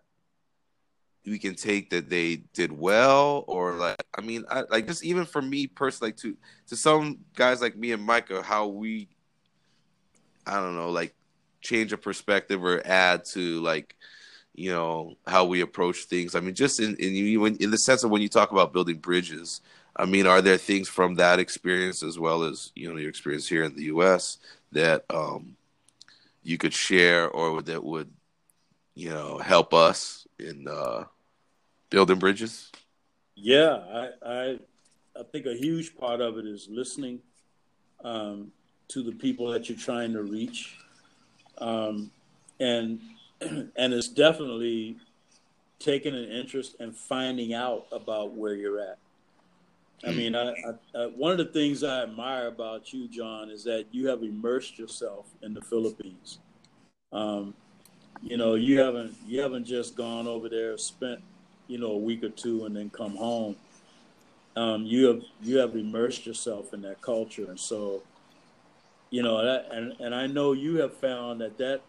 we 1.25 1.37
can 1.39 1.55
take 1.55 1.91
that 1.91 2.09
they 2.09 2.37
did 2.53 2.71
well 2.71 3.45
or 3.47 3.73
like 3.73 4.03
i 4.17 4.21
mean 4.21 4.43
I, 4.49 4.63
like 4.69 4.87
just 4.87 5.03
even 5.05 5.25
for 5.25 5.41
me 5.41 5.67
personally 5.67 6.09
like 6.09 6.17
to 6.17 6.35
to 6.67 6.75
some 6.75 7.19
guys 7.35 7.61
like 7.61 7.77
me 7.77 7.91
and 7.91 8.03
micah 8.03 8.41
how 8.41 8.67
we 8.67 9.07
i 10.47 10.55
don't 10.55 10.75
know 10.75 10.89
like 10.89 11.13
change 11.61 11.93
a 11.93 11.97
perspective 11.97 12.63
or 12.63 12.81
add 12.85 13.23
to 13.25 13.61
like 13.61 13.95
you 14.55 14.71
know 14.71 15.15
how 15.25 15.45
we 15.45 15.61
approach 15.61 16.03
things. 16.03 16.35
I 16.35 16.39
mean 16.39 16.53
just 16.53 16.79
in 16.79 16.95
in 16.97 17.55
in 17.57 17.71
the 17.71 17.77
sense 17.77 18.03
of 18.03 18.11
when 18.11 18.21
you 18.21 18.29
talk 18.29 18.51
about 18.51 18.73
building 18.73 18.97
bridges 18.97 19.61
i 19.95 20.05
mean 20.05 20.27
are 20.27 20.41
there 20.41 20.57
things 20.57 20.87
from 20.87 21.15
that 21.15 21.39
experience 21.39 22.03
as 22.03 22.19
well 22.19 22.43
as 22.43 22.71
you 22.75 22.87
know 22.89 22.99
your 22.99 23.09
experience 23.09 23.47
here 23.47 23.63
in 23.63 23.75
the 23.75 23.85
us 23.85 24.37
that 24.71 25.05
um 25.09 25.55
you 26.43 26.57
could 26.57 26.73
share 26.73 27.29
or 27.29 27.61
that 27.61 27.83
would 27.83 28.11
you 28.95 29.09
know 29.09 29.37
help 29.37 29.73
us 29.73 30.27
in 30.39 30.67
uh, 30.67 31.05
building 31.89 32.19
bridges? 32.19 32.71
Yeah, 33.35 33.75
I, 33.75 34.09
I 34.25 34.59
I 35.19 35.23
think 35.31 35.45
a 35.45 35.55
huge 35.55 35.95
part 35.97 36.21
of 36.21 36.37
it 36.37 36.45
is 36.45 36.67
listening 36.69 37.19
um, 38.03 38.51
to 38.89 39.03
the 39.03 39.11
people 39.11 39.51
that 39.51 39.69
you're 39.69 39.77
trying 39.77 40.13
to 40.13 40.23
reach, 40.23 40.77
um, 41.59 42.11
and 42.59 42.99
and 43.41 43.93
it's 43.93 44.07
definitely 44.07 44.97
taking 45.79 46.15
an 46.15 46.25
interest 46.25 46.75
and 46.79 46.95
finding 46.95 47.53
out 47.53 47.87
about 47.91 48.33
where 48.33 48.55
you're 48.55 48.79
at. 48.79 48.97
I 50.05 50.11
mean, 50.11 50.35
I, 50.35 50.49
I, 50.49 50.53
I, 50.95 51.05
one 51.07 51.31
of 51.31 51.37
the 51.37 51.45
things 51.45 51.83
I 51.83 52.03
admire 52.03 52.47
about 52.47 52.91
you, 52.91 53.07
John, 53.07 53.49
is 53.49 53.63
that 53.63 53.85
you 53.91 54.07
have 54.07 54.21
immersed 54.21 54.77
yourself 54.77 55.27
in 55.41 55.53
the 55.53 55.61
Philippines. 55.61 56.39
Um, 57.13 57.53
you 58.21 58.37
know, 58.37 58.55
you 58.55 58.79
haven't 58.79 59.15
you 59.25 59.41
haven't 59.41 59.65
just 59.65 59.95
gone 59.95 60.27
over 60.27 60.49
there, 60.49 60.77
spent 60.77 61.21
you 61.67 61.77
know 61.77 61.91
a 61.91 61.97
week 61.97 62.23
or 62.23 62.29
two, 62.29 62.65
and 62.65 62.75
then 62.75 62.89
come 62.89 63.15
home. 63.15 63.55
Um, 64.55 64.85
you 64.85 65.07
have 65.07 65.21
you 65.41 65.57
have 65.57 65.75
immersed 65.75 66.25
yourself 66.25 66.73
in 66.73 66.81
that 66.81 67.01
culture, 67.01 67.45
and 67.49 67.59
so 67.59 68.03
you 69.09 69.23
know 69.23 69.43
that, 69.43 69.69
and 69.71 69.93
and 69.99 70.13
I 70.13 70.27
know 70.27 70.51
you 70.51 70.77
have 70.77 70.93
found 70.95 71.41
that 71.41 71.57
that 71.59 71.81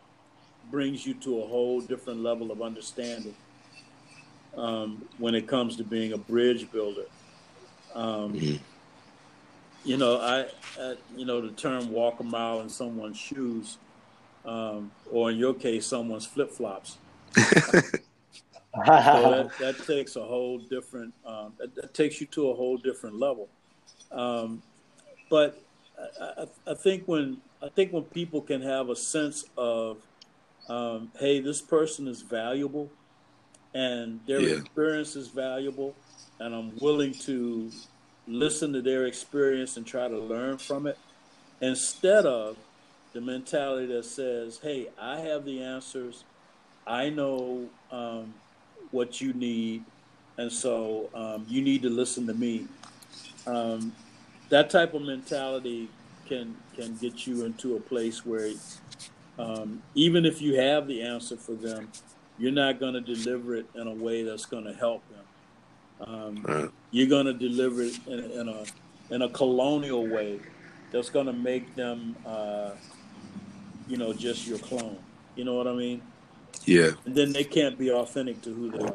brings 0.71 1.07
you 1.07 1.15
to 1.15 1.43
a 1.43 1.47
whole 1.47 1.81
different 1.81 2.21
level 2.21 2.51
of 2.51 2.63
understanding 2.63 3.35
um, 4.57 5.05
when 5.19 5.35
it 5.35 5.47
comes 5.47 5.77
to 5.77 5.85
being 5.85 6.13
a 6.13 6.19
bridge 6.19 6.71
builder. 6.71 7.05
Um, 7.95 8.33
mm-hmm. 8.35 8.57
You 9.85 9.99
know, 9.99 10.19
I, 10.19 10.47
I, 10.81 10.97
you 11.17 11.27
know 11.27 11.41
the 11.41 11.53
term 11.53 11.91
"walk 11.91 12.21
a 12.21 12.25
mile 12.25 12.61
in 12.61 12.69
someone's 12.69 13.19
shoes," 13.19 13.77
um, 14.45 14.91
or 15.11 15.31
in 15.31 15.37
your 15.37 15.55
case, 15.55 15.87
someone's 15.87 16.27
flip 16.27 16.51
flops. 16.51 16.97
so 17.37 17.43
that, 18.75 19.51
that, 19.61 19.87
takes 19.87 20.17
a 20.17 20.23
whole 20.23 20.59
different. 20.59 21.13
Um, 21.27 21.53
that, 21.59 21.75
that, 21.75 21.93
takes 21.93 22.21
you 22.21 22.27
to 22.29 22.51
a 22.51 22.55
whole 22.55 22.79
different 22.79 23.19
level. 23.19 23.49
Um, 24.11 24.63
but 25.29 25.63
I, 26.21 26.47
I, 26.67 26.75
think 26.75 27.05
when 27.07 27.39
I 27.63 27.69
think 27.69 27.93
when 27.93 28.05
people 28.05 28.41
can 28.41 28.63
have 28.63 28.89
a 28.89 28.97
sense 28.97 29.45
of, 29.57 29.99
um, 30.69 31.11
hey, 31.19 31.41
this 31.41 31.61
person 31.61 32.09
is 32.09 32.23
valuable, 32.23 32.91
and 33.75 34.21
their 34.27 34.41
yeah. 34.41 34.57
experience 34.57 35.17
is 35.17 35.29
valuable, 35.29 35.95
and 36.39 36.55
I'm 36.55 36.77
willing 36.79 37.13
to 37.25 37.71
listen 38.27 38.73
to 38.73 38.81
their 38.81 39.07
experience 39.07 39.77
and 39.77 39.87
try 39.87 40.09
to 40.09 40.19
learn 40.19 40.59
from 40.59 40.87
it, 40.87 40.97
instead 41.61 42.25
of 42.25 42.57
the 43.13 43.21
mentality 43.21 43.87
that 43.93 44.05
says, 44.05 44.59
"Hey, 44.63 44.89
I 45.01 45.21
have 45.21 45.45
the 45.45 45.63
answers. 45.63 46.25
I 46.87 47.11
know 47.11 47.69
um, 47.91 48.35
what 48.91 49.21
you 49.21 49.33
need, 49.33 49.85
and 50.39 50.53
so 50.53 51.11
um, 51.15 51.47
you 51.49 51.63
need 51.63 51.83
to 51.83 51.91
listen 51.91 52.27
to 52.27 52.35
me." 52.35 52.67
Um, 53.47 53.93
that 54.49 54.71
type 54.71 54.95
of 54.95 55.03
mentality 55.03 55.89
can 56.27 56.57
can 56.77 56.97
get 56.97 57.27
you 57.27 57.45
into 57.45 57.77
a 57.77 57.81
place 57.81 58.25
where, 58.25 58.53
um, 59.39 59.83
even 59.95 60.25
if 60.25 60.41
you 60.41 60.57
have 60.57 60.87
the 60.87 61.03
answer 61.03 61.37
for 61.37 61.53
them, 61.53 61.89
you're 62.39 62.53
not 62.53 62.81
going 62.81 62.95
to 62.95 63.01
deliver 63.01 63.55
it 63.55 63.67
in 63.75 63.87
a 63.87 63.95
way 63.95 64.23
that's 64.23 64.47
going 64.47 64.65
to 64.65 64.73
help 64.73 65.03
them. 65.09 66.09
Um, 66.09 66.43
right. 66.43 66.71
You're 66.91 67.09
going 67.09 67.27
to 67.27 67.33
deliver 67.33 67.83
it 67.83 67.99
in, 68.07 68.19
in, 68.19 68.49
a 68.49 68.65
in 69.11 69.23
a 69.23 69.29
colonial 69.29 70.07
way 70.07 70.41
that's 70.91 71.11
going 71.11 71.27
to 71.27 71.33
make 71.33 71.75
them, 71.77 72.17
uh, 72.27 72.71
you 73.89 73.97
know, 73.97 74.13
just 74.13 74.47
your 74.47 74.59
clone. 74.59 74.99
You 75.37 75.45
know 75.45 75.55
what 75.55 75.67
I 75.67 75.73
mean? 75.73 76.03
Yeah. 76.65 76.93
And 77.05 77.15
then 77.15 77.33
they 77.33 77.45
can't 77.45 77.79
be 77.79 77.91
authentic 77.91 78.43
to 78.43 78.55
who 78.55 78.71
they 78.71 78.85
are. 78.85 78.95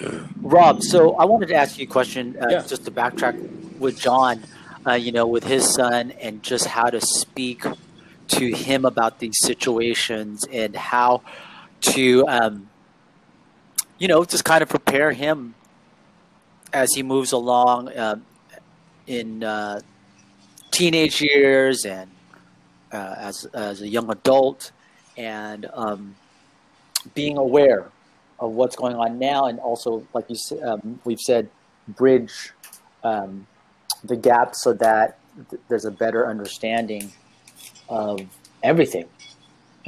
Yeah. 0.00 0.26
Rob, 0.40 0.82
so 0.82 1.14
I 1.16 1.24
wanted 1.24 1.48
to 1.48 1.54
ask 1.54 1.78
you 1.78 1.84
a 1.84 1.88
question, 1.88 2.36
uh, 2.40 2.46
yeah. 2.48 2.62
just 2.66 2.84
to 2.84 2.90
backtrack 2.90 3.78
with 3.78 3.98
John, 3.98 4.42
uh, 4.86 4.94
you 4.94 5.12
know, 5.12 5.26
with 5.26 5.44
his 5.44 5.68
son, 5.74 6.12
and 6.12 6.42
just 6.42 6.66
how 6.66 6.90
to 6.90 7.00
speak 7.00 7.64
to 8.28 8.52
him 8.52 8.84
about 8.84 9.18
these 9.18 9.36
situations 9.40 10.46
and 10.50 10.74
how 10.76 11.22
to, 11.80 12.26
um, 12.28 12.68
you 13.98 14.08
know, 14.08 14.24
just 14.24 14.44
kind 14.44 14.62
of 14.62 14.68
prepare 14.68 15.12
him 15.12 15.54
as 16.72 16.92
he 16.94 17.02
moves 17.02 17.32
along 17.32 17.96
um, 17.96 18.24
in 19.06 19.42
uh, 19.42 19.80
teenage 20.70 21.20
years 21.20 21.84
and 21.84 22.10
uh, 22.92 23.14
as 23.18 23.44
as 23.46 23.82
a 23.82 23.88
young 23.88 24.10
adult, 24.10 24.72
and 25.16 25.66
um, 25.74 26.14
being 27.14 27.36
aware 27.36 27.90
of 28.38 28.52
what's 28.52 28.76
going 28.76 28.96
on 28.96 29.18
now, 29.18 29.46
and 29.46 29.58
also, 29.60 30.06
like 30.14 30.28
you 30.28 30.36
said, 30.36 30.62
um, 30.62 31.00
we've 31.04 31.20
said, 31.20 31.48
bridge 31.88 32.52
um, 33.04 33.46
the 34.04 34.16
gap 34.16 34.54
so 34.54 34.72
that 34.72 35.18
th- 35.50 35.60
there's 35.68 35.84
a 35.84 35.90
better 35.90 36.26
understanding 36.26 37.12
of 37.88 38.20
everything 38.62 39.06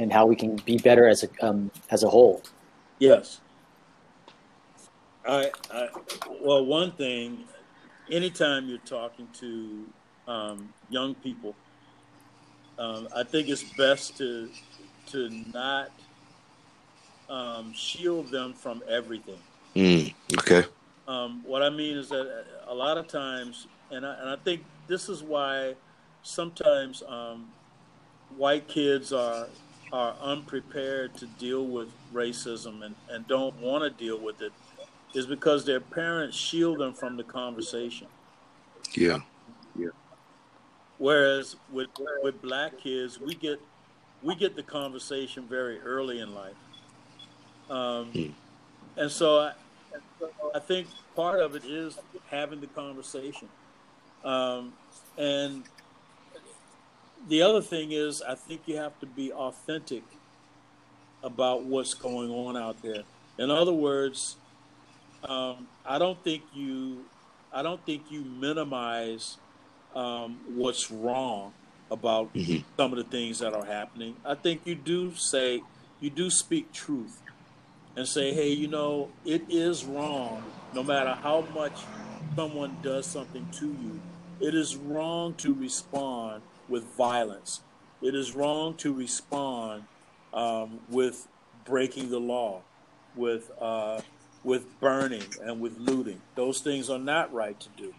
and 0.03 0.11
how 0.11 0.25
we 0.25 0.35
can 0.35 0.57
be 0.57 0.77
better 0.77 1.07
as 1.07 1.23
a 1.23 1.29
um, 1.41 1.71
as 1.89 2.03
a 2.03 2.09
whole. 2.09 2.43
Yes. 2.99 3.39
I, 5.25 5.49
I 5.71 5.87
well, 6.41 6.65
one 6.65 6.91
thing, 6.91 7.45
anytime 8.11 8.67
you're 8.67 8.77
talking 8.79 9.27
to 9.39 9.85
um, 10.27 10.73
young 10.89 11.15
people, 11.15 11.55
um, 12.77 13.07
I 13.15 13.23
think 13.23 13.47
it's 13.47 13.63
best 13.77 14.17
to 14.17 14.49
to 15.07 15.29
not 15.53 15.91
um, 17.29 17.73
shield 17.73 18.29
them 18.29 18.53
from 18.53 18.83
everything. 18.89 19.39
Mm, 19.75 20.13
okay. 20.39 20.67
Um, 21.07 21.41
what 21.45 21.63
I 21.63 21.69
mean 21.69 21.97
is 21.97 22.09
that 22.09 22.45
a 22.67 22.75
lot 22.75 22.97
of 22.97 23.07
times, 23.07 23.67
and 23.89 24.05
I, 24.05 24.19
and 24.19 24.29
I 24.29 24.35
think 24.35 24.63
this 24.87 25.07
is 25.07 25.23
why 25.23 25.75
sometimes 26.23 27.03
um, 27.07 27.47
white 28.37 28.67
kids 28.67 29.13
are 29.13 29.47
are 29.93 30.15
unprepared 30.21 31.15
to 31.15 31.27
deal 31.37 31.67
with 31.67 31.87
racism 32.11 32.83
and, 32.83 32.95
and 33.11 33.27
don't 33.27 33.55
want 33.61 33.83
to 33.83 33.91
deal 33.91 34.19
with 34.19 34.41
it 34.41 34.51
is 35.13 35.27
because 35.27 35.63
their 35.65 35.79
parents 35.79 36.35
shield 36.35 36.79
them 36.79 36.95
from 36.95 37.15
the 37.15 37.23
conversation. 37.23 38.07
Yeah. 38.93 39.19
Yeah. 39.77 39.89
Whereas 40.97 41.55
with 41.71 41.89
with 42.23 42.41
black 42.41 42.79
kids, 42.79 43.19
we 43.19 43.35
get 43.35 43.61
we 44.23 44.35
get 44.35 44.55
the 44.55 44.63
conversation 44.63 45.45
very 45.47 45.79
early 45.79 46.21
in 46.21 46.33
life, 46.33 46.53
um, 47.69 48.05
hmm. 48.11 48.27
and 48.95 49.11
so 49.11 49.39
I, 49.39 49.51
I 50.55 50.59
think 50.59 50.87
part 51.15 51.39
of 51.39 51.55
it 51.55 51.65
is 51.65 51.99
having 52.29 52.61
the 52.61 52.67
conversation, 52.67 53.49
um, 54.23 54.73
and 55.17 55.63
the 57.27 57.41
other 57.41 57.61
thing 57.61 57.91
is, 57.91 58.21
I 58.21 58.35
think 58.35 58.61
you 58.65 58.77
have 58.77 58.99
to 58.99 59.05
be 59.05 59.31
authentic 59.31 60.03
about 61.23 61.63
what's 61.63 61.93
going 61.93 62.29
on 62.29 62.57
out 62.57 62.81
there. 62.81 63.03
In 63.37 63.49
other 63.49 63.73
words, 63.73 64.35
um, 65.23 65.67
I 65.85 65.97
don't 65.97 66.21
think 66.23 66.43
you, 66.53 67.05
I 67.51 67.63
don't 67.63 67.83
think 67.85 68.11
you 68.11 68.21
minimize 68.21 69.37
um, 69.95 70.39
what's 70.55 70.91
wrong 70.91 71.53
about 71.89 72.33
mm-hmm. 72.33 72.67
some 72.75 72.91
of 72.91 72.97
the 72.97 73.03
things 73.03 73.39
that 73.39 73.53
are 73.53 73.65
happening. 73.65 74.15
I 74.25 74.35
think 74.35 74.61
you 74.65 74.75
do 74.75 75.13
say, 75.15 75.61
you 75.99 76.09
do 76.09 76.29
speak 76.29 76.73
truth, 76.73 77.21
and 77.95 78.07
say, 78.07 78.33
hey, 78.33 78.49
you 78.49 78.67
know, 78.67 79.09
it 79.23 79.43
is 79.49 79.85
wrong. 79.85 80.43
No 80.73 80.83
matter 80.83 81.13
how 81.13 81.45
much 81.53 81.73
someone 82.35 82.75
does 82.81 83.05
something 83.05 83.47
to 83.53 83.67
you, 83.67 84.01
it 84.39 84.55
is 84.55 84.75
wrong 84.75 85.35
to 85.35 85.53
respond 85.53 86.41
with 86.69 86.83
violence. 86.95 87.61
It 88.01 88.15
is 88.15 88.35
wrong 88.35 88.75
to 88.75 88.93
respond 88.93 89.83
um, 90.33 90.79
with 90.89 91.27
breaking 91.65 92.09
the 92.09 92.19
law, 92.19 92.61
with 93.15 93.51
uh, 93.61 94.01
with 94.43 94.79
burning 94.79 95.23
and 95.41 95.61
with 95.61 95.77
looting. 95.77 96.21
Those 96.35 96.59
things 96.59 96.89
are 96.89 96.99
not 96.99 97.33
right 97.33 97.57
to 97.59 97.69
do. 97.77 97.93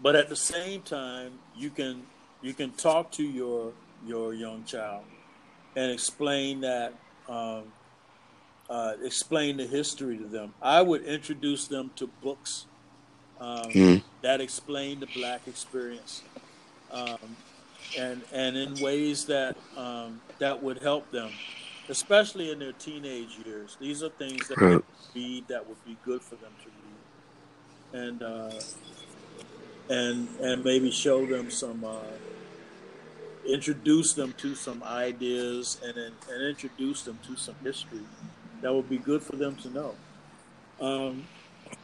But 0.00 0.16
at 0.16 0.28
the 0.28 0.36
same 0.36 0.82
time, 0.82 1.38
you 1.56 1.70
can 1.70 2.02
you 2.42 2.54
can 2.54 2.70
talk 2.72 3.10
to 3.12 3.22
your 3.22 3.72
your 4.06 4.32
young 4.32 4.64
child 4.64 5.04
and 5.76 5.90
explain 5.90 6.60
that 6.60 6.94
um, 7.28 7.64
uh, 8.70 8.94
explain 9.02 9.56
the 9.56 9.66
history 9.66 10.16
to 10.16 10.24
them. 10.24 10.54
I 10.62 10.82
would 10.82 11.02
introduce 11.04 11.66
them 11.66 11.90
to 11.96 12.06
books 12.22 12.66
um, 13.40 13.70
mm. 13.70 14.02
that 14.22 14.40
explain 14.40 15.00
the 15.00 15.08
black 15.14 15.46
experience 15.46 16.22
um, 16.90 17.36
and 17.98 18.22
and 18.32 18.56
in 18.56 18.74
ways 18.80 19.24
that 19.26 19.56
um, 19.76 20.20
that 20.38 20.62
would 20.62 20.78
help 20.78 21.10
them, 21.10 21.30
especially 21.88 22.50
in 22.50 22.58
their 22.58 22.72
teenage 22.72 23.38
years. 23.44 23.76
These 23.80 24.02
are 24.02 24.10
things 24.10 24.48
that 24.48 24.60
right. 24.60 24.84
read 25.14 25.48
that 25.48 25.66
would 25.68 25.84
be 25.84 25.96
good 26.04 26.22
for 26.22 26.36
them 26.36 26.52
to 26.62 26.70
read, 27.94 28.04
and 28.04 28.22
uh, 28.22 28.60
and 29.88 30.28
and 30.40 30.64
maybe 30.64 30.90
show 30.90 31.26
them 31.26 31.50
some. 31.50 31.84
Uh, 31.84 32.00
introduce 33.46 34.12
them 34.12 34.34
to 34.36 34.54
some 34.54 34.82
ideas 34.82 35.80
and 35.82 35.96
and 35.96 36.42
introduce 36.46 37.02
them 37.02 37.18
to 37.26 37.34
some 37.34 37.54
history 37.62 38.04
that 38.60 38.74
would 38.74 38.88
be 38.88 38.98
good 38.98 39.22
for 39.22 39.36
them 39.36 39.56
to 39.56 39.70
know. 39.70 39.94
Um, 40.80 41.26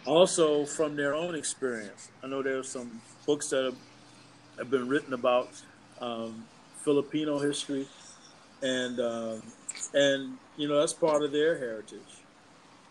also, 0.05 0.65
from 0.65 0.97
their 0.97 1.15
own 1.15 1.35
experience, 1.35 2.11
I 2.23 2.27
know 2.27 2.43
there 2.43 2.59
are 2.59 2.65
some 2.65 3.01
books 3.27 3.49
that 3.51 3.65
have, 3.65 3.77
have 4.59 4.71
been 4.71 4.89
written 4.89 5.15
about 5.15 5.51
um, 6.01 6.45
Filipino 6.85 7.39
history, 7.39 7.87
and 8.63 9.01
um, 9.01 9.43
and 9.93 10.37
you 10.57 10.69
know 10.69 10.79
that's 10.81 10.93
part 10.93 11.23
of 11.23 11.33
their 11.33 11.59
heritage. 11.59 12.01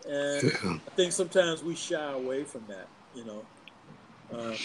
And 0.08 0.42
yeah. 0.42 0.78
I 0.86 0.90
think 0.96 1.12
sometimes 1.12 1.62
we 1.62 1.74
shy 1.74 2.12
away 2.12 2.44
from 2.44 2.64
that, 2.68 2.88
you 3.14 3.24
know. 3.24 3.42
Uh, 4.32 4.56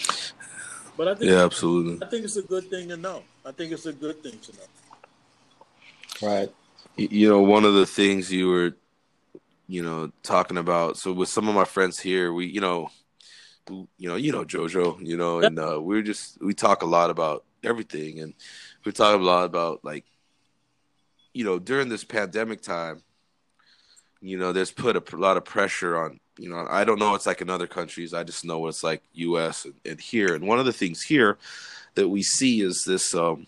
but 0.96 1.08
I 1.08 1.14
think 1.14 1.30
yeah, 1.30 1.44
absolutely. 1.44 2.06
I 2.06 2.10
think 2.10 2.24
it's 2.24 2.36
a 2.36 2.42
good 2.42 2.68
thing 2.68 2.88
to 2.88 2.96
know. 2.96 3.22
I 3.44 3.52
think 3.52 3.72
it's 3.72 3.86
a 3.86 3.92
good 3.92 4.22
thing 4.22 4.38
to 4.38 4.52
know. 4.52 6.28
Right. 6.28 6.52
You 6.96 7.28
know, 7.28 7.40
one 7.40 7.64
of 7.64 7.74
the 7.74 7.86
things 7.86 8.30
you 8.30 8.48
were, 8.48 8.76
you 9.66 9.82
know, 9.82 10.12
talking 10.22 10.58
about. 10.58 10.98
So 10.98 11.12
with 11.12 11.30
some 11.30 11.48
of 11.48 11.54
my 11.54 11.64
friends 11.64 11.98
here, 11.98 12.32
we, 12.32 12.46
you 12.46 12.60
know, 12.60 12.90
you 13.70 14.08
know, 14.08 14.16
you 14.16 14.32
know 14.32 14.44
Jojo, 14.44 15.04
you 15.04 15.16
know, 15.16 15.40
and 15.40 15.58
uh, 15.58 15.78
we're 15.80 16.02
just 16.02 16.42
we 16.42 16.54
talk 16.54 16.82
a 16.82 16.86
lot 16.86 17.10
about 17.10 17.44
everything, 17.62 18.20
and 18.20 18.34
we 18.84 18.92
talk 18.92 19.18
a 19.18 19.22
lot 19.22 19.44
about 19.44 19.84
like, 19.84 20.04
you 21.32 21.44
know, 21.44 21.58
during 21.58 21.88
this 21.88 22.04
pandemic 22.04 22.60
time, 22.60 23.02
you 24.20 24.36
know, 24.38 24.52
there's 24.52 24.70
put 24.72 24.96
a, 24.96 25.16
a 25.16 25.16
lot 25.16 25.36
of 25.36 25.44
pressure 25.44 25.96
on 25.96 26.20
you 26.40 26.48
know, 26.48 26.66
I 26.70 26.84
don't 26.84 26.98
know 26.98 27.14
it's 27.14 27.26
like 27.26 27.42
in 27.42 27.50
other 27.50 27.66
countries. 27.66 28.14
I 28.14 28.24
just 28.24 28.46
know 28.46 28.58
what 28.60 28.68
it's 28.68 28.82
like 28.82 29.02
U.S. 29.12 29.66
and, 29.66 29.74
and 29.84 30.00
here. 30.00 30.34
And 30.34 30.46
one 30.46 30.58
of 30.58 30.64
the 30.64 30.72
things 30.72 31.02
here 31.02 31.36
that 31.96 32.08
we 32.08 32.22
see 32.22 32.62
is 32.62 32.82
this 32.86 33.14
um, 33.14 33.46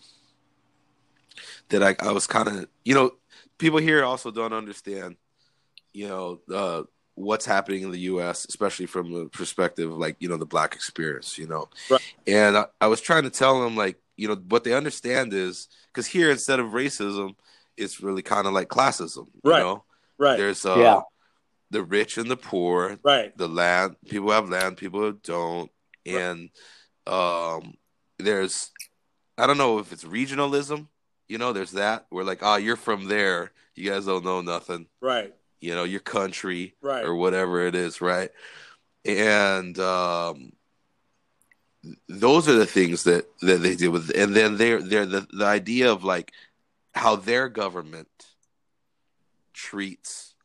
that 1.69 1.81
I, 1.81 1.95
I 1.99 2.11
was 2.11 2.27
kind 2.27 2.47
of, 2.47 2.67
you 2.85 2.93
know, 2.93 3.15
people 3.57 3.79
here 3.79 4.03
also 4.03 4.29
don't 4.29 4.53
understand, 4.53 5.15
you 5.91 6.07
know, 6.07 6.39
uh, 6.53 6.83
what's 7.15 7.45
happening 7.45 7.83
in 7.83 7.91
the 7.91 7.99
U.S., 7.99 8.45
especially 8.49 8.85
from 8.85 9.13
the 9.13 9.25
perspective 9.27 9.91
of 9.91 9.97
like 9.97 10.15
you 10.19 10.29
know 10.29 10.37
the 10.37 10.45
black 10.45 10.75
experience, 10.75 11.37
you 11.37 11.47
know. 11.47 11.69
Right. 11.89 12.01
And 12.27 12.57
I, 12.57 12.65
I 12.81 12.87
was 12.87 13.01
trying 13.01 13.23
to 13.23 13.29
tell 13.29 13.61
them 13.61 13.75
like, 13.75 13.97
you 14.17 14.27
know, 14.27 14.35
what 14.49 14.63
they 14.63 14.73
understand 14.73 15.33
is 15.33 15.67
because 15.91 16.07
here 16.07 16.31
instead 16.31 16.59
of 16.59 16.67
racism, 16.67 17.35
it's 17.77 18.01
really 18.01 18.21
kind 18.21 18.47
of 18.47 18.53
like 18.53 18.69
classism, 18.69 19.27
you 19.43 19.51
right. 19.51 19.59
know. 19.59 19.83
Right. 20.17 20.37
There's 20.37 20.65
uh, 20.65 20.77
yeah 20.77 21.01
the 21.73 21.83
rich 21.83 22.17
and 22.17 22.31
the 22.31 22.37
poor. 22.37 22.97
Right. 23.03 23.35
The 23.37 23.49
land 23.49 23.97
people 24.07 24.31
have 24.31 24.47
land, 24.47 24.77
people 24.77 25.11
don't. 25.11 25.69
And 26.05 26.49
right. 27.05 27.55
um 27.57 27.73
there's 28.19 28.71
I 29.37 29.47
don't 29.47 29.57
know 29.57 29.79
if 29.79 29.91
it's 29.91 30.05
regionalism, 30.05 30.87
you 31.27 31.37
know, 31.37 31.51
there's 31.51 31.71
that. 31.71 32.05
We're 32.11 32.23
like, 32.23 32.39
oh, 32.41 32.55
you're 32.55 32.77
from 32.77 33.07
there. 33.07 33.51
You 33.75 33.89
guys 33.89 34.05
don't 34.05 34.23
know 34.23 34.41
nothing. 34.41 34.85
Right. 35.01 35.33
You 35.63 35.75
know, 35.75 35.85
your 35.85 36.01
country 36.01 36.75
right. 36.81 37.05
or 37.05 37.15
whatever 37.15 37.65
it 37.65 37.75
is, 37.75 38.01
right? 38.01 38.29
And 39.05 39.77
um 39.79 40.51
those 42.07 42.47
are 42.47 42.53
the 42.53 42.65
things 42.65 43.03
that, 43.03 43.27
that 43.41 43.61
they 43.61 43.75
deal 43.75 43.91
with. 43.91 44.11
And 44.15 44.35
then 44.35 44.57
they're 44.57 44.81
they're 44.81 45.05
the, 45.05 45.27
the 45.31 45.45
idea 45.45 45.91
of 45.91 46.03
like 46.03 46.31
how 46.93 47.15
their 47.15 47.49
government 47.49 48.07
treats 49.53 50.35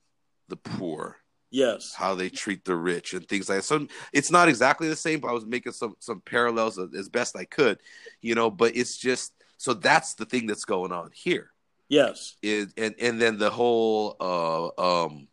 the 0.49 0.57
poor. 0.57 1.17
Yes. 1.51 1.95
How 1.95 2.15
they 2.15 2.29
treat 2.29 2.65
the 2.65 2.77
rich 2.77 3.15
and 3.15 3.27
things 3.27 3.49
like 3.49 3.59
that. 3.59 3.65
So 3.65 3.87
it's 4.13 4.31
not 4.31 4.49
exactly 4.49 4.89
the 4.89 4.97
same, 4.97 5.21
but 5.21 5.29
I 5.29 5.33
was 5.33 5.47
making 5.47 5.73
some 5.73 5.95
some 5.99 6.21
parallels 6.21 6.79
as 6.79 7.09
best 7.09 7.37
I 7.37 7.45
could, 7.45 7.79
you 8.21 8.35
know, 8.35 8.51
but 8.51 8.77
it's 8.77 8.97
just 8.97 9.33
so 9.57 9.75
that's 9.75 10.15
the 10.15 10.27
thing 10.27 10.47
that's 10.47 10.65
going 10.65 10.93
on 10.93 11.11
here. 11.13 11.51
Yes. 11.89 12.37
And 12.43 12.95
and 13.01 13.21
then 13.21 13.39
the 13.39 13.51
whole 13.51 14.17
uh 14.21 15.03
um 15.07 15.29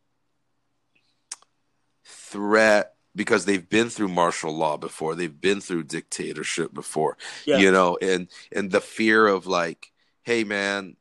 threat 2.06 2.94
because 3.16 3.46
they've 3.46 3.70
been 3.70 3.90
through 3.90 4.10
martial 4.10 4.52
law 4.52 4.78
before 4.78 5.16
they've 5.16 5.42
been 5.42 5.62
through 5.62 5.84
dictatorship 5.84 6.74
before 6.74 7.18
yes. 7.46 7.62
you 7.62 7.72
know 7.72 7.98
and 8.02 8.28
and 8.52 8.72
the 8.72 8.82
fear 8.82 9.26
of 9.26 9.48
like 9.48 9.92
hey 10.24 10.44
man 10.44 10.96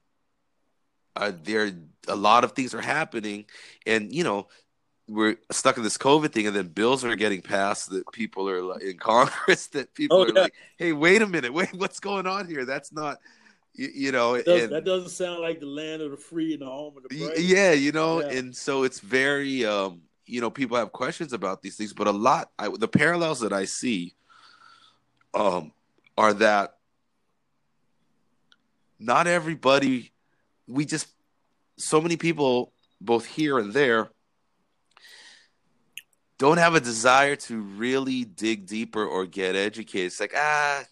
uh, 1.16 1.32
there 1.42 1.70
a 2.08 2.16
lot 2.16 2.44
of 2.44 2.52
things 2.52 2.74
are 2.74 2.80
happening, 2.80 3.44
and 3.86 4.12
you 4.12 4.24
know 4.24 4.48
we're 5.06 5.36
stuck 5.50 5.76
in 5.76 5.82
this 5.82 5.98
COVID 5.98 6.32
thing, 6.32 6.46
and 6.46 6.56
then 6.56 6.68
bills 6.68 7.04
are 7.04 7.14
getting 7.14 7.42
passed 7.42 7.90
that 7.90 8.10
people 8.12 8.48
are 8.48 8.62
like, 8.62 8.82
in 8.82 8.98
Congress 8.98 9.68
that 9.68 9.94
people 9.94 10.18
oh, 10.18 10.24
are 10.24 10.28
yeah. 10.28 10.42
like, 10.42 10.54
"Hey, 10.76 10.92
wait 10.92 11.22
a 11.22 11.26
minute, 11.26 11.52
wait, 11.54 11.72
what's 11.74 12.00
going 12.00 12.26
on 12.26 12.48
here? 12.48 12.64
That's 12.64 12.92
not." 12.92 13.18
You, 13.74 13.90
you 13.92 14.12
know, 14.12 14.36
that, 14.36 14.46
and, 14.46 14.72
that 14.72 14.84
doesn't 14.84 15.10
sound 15.10 15.40
like 15.40 15.60
the 15.60 15.66
land 15.66 16.00
of 16.00 16.12
the 16.12 16.16
free 16.16 16.52
and 16.52 16.62
the 16.62 16.66
home 16.66 16.96
of 16.96 17.02
the 17.02 17.08
brave. 17.08 17.38
Yeah, 17.38 17.72
you 17.72 17.92
know, 17.92 18.20
yeah. 18.20 18.38
and 18.38 18.54
so 18.54 18.84
it's 18.84 19.00
very, 19.00 19.64
um, 19.64 20.02
you 20.26 20.40
know, 20.40 20.50
people 20.50 20.76
have 20.76 20.92
questions 20.92 21.32
about 21.32 21.60
these 21.60 21.76
things, 21.76 21.92
but 21.92 22.06
a 22.06 22.12
lot, 22.12 22.50
I, 22.58 22.68
the 22.68 22.88
parallels 22.88 23.40
that 23.40 23.52
I 23.52 23.64
see, 23.64 24.14
um, 25.34 25.72
are 26.16 26.32
that 26.34 26.76
not 29.00 29.26
everybody 29.26 30.12
we 30.66 30.84
just 30.84 31.08
so 31.76 32.00
many 32.00 32.16
people 32.16 32.72
both 33.00 33.26
here 33.26 33.58
and 33.58 33.72
there 33.72 34.08
don't 36.38 36.58
have 36.58 36.74
a 36.74 36.80
desire 36.80 37.36
to 37.36 37.60
really 37.60 38.24
dig 38.24 38.66
deeper 38.66 39.04
or 39.04 39.24
get 39.24 39.54
educated. 39.54 40.06
It's 40.06 40.20
like, 40.20 40.34
ah, 40.36 40.82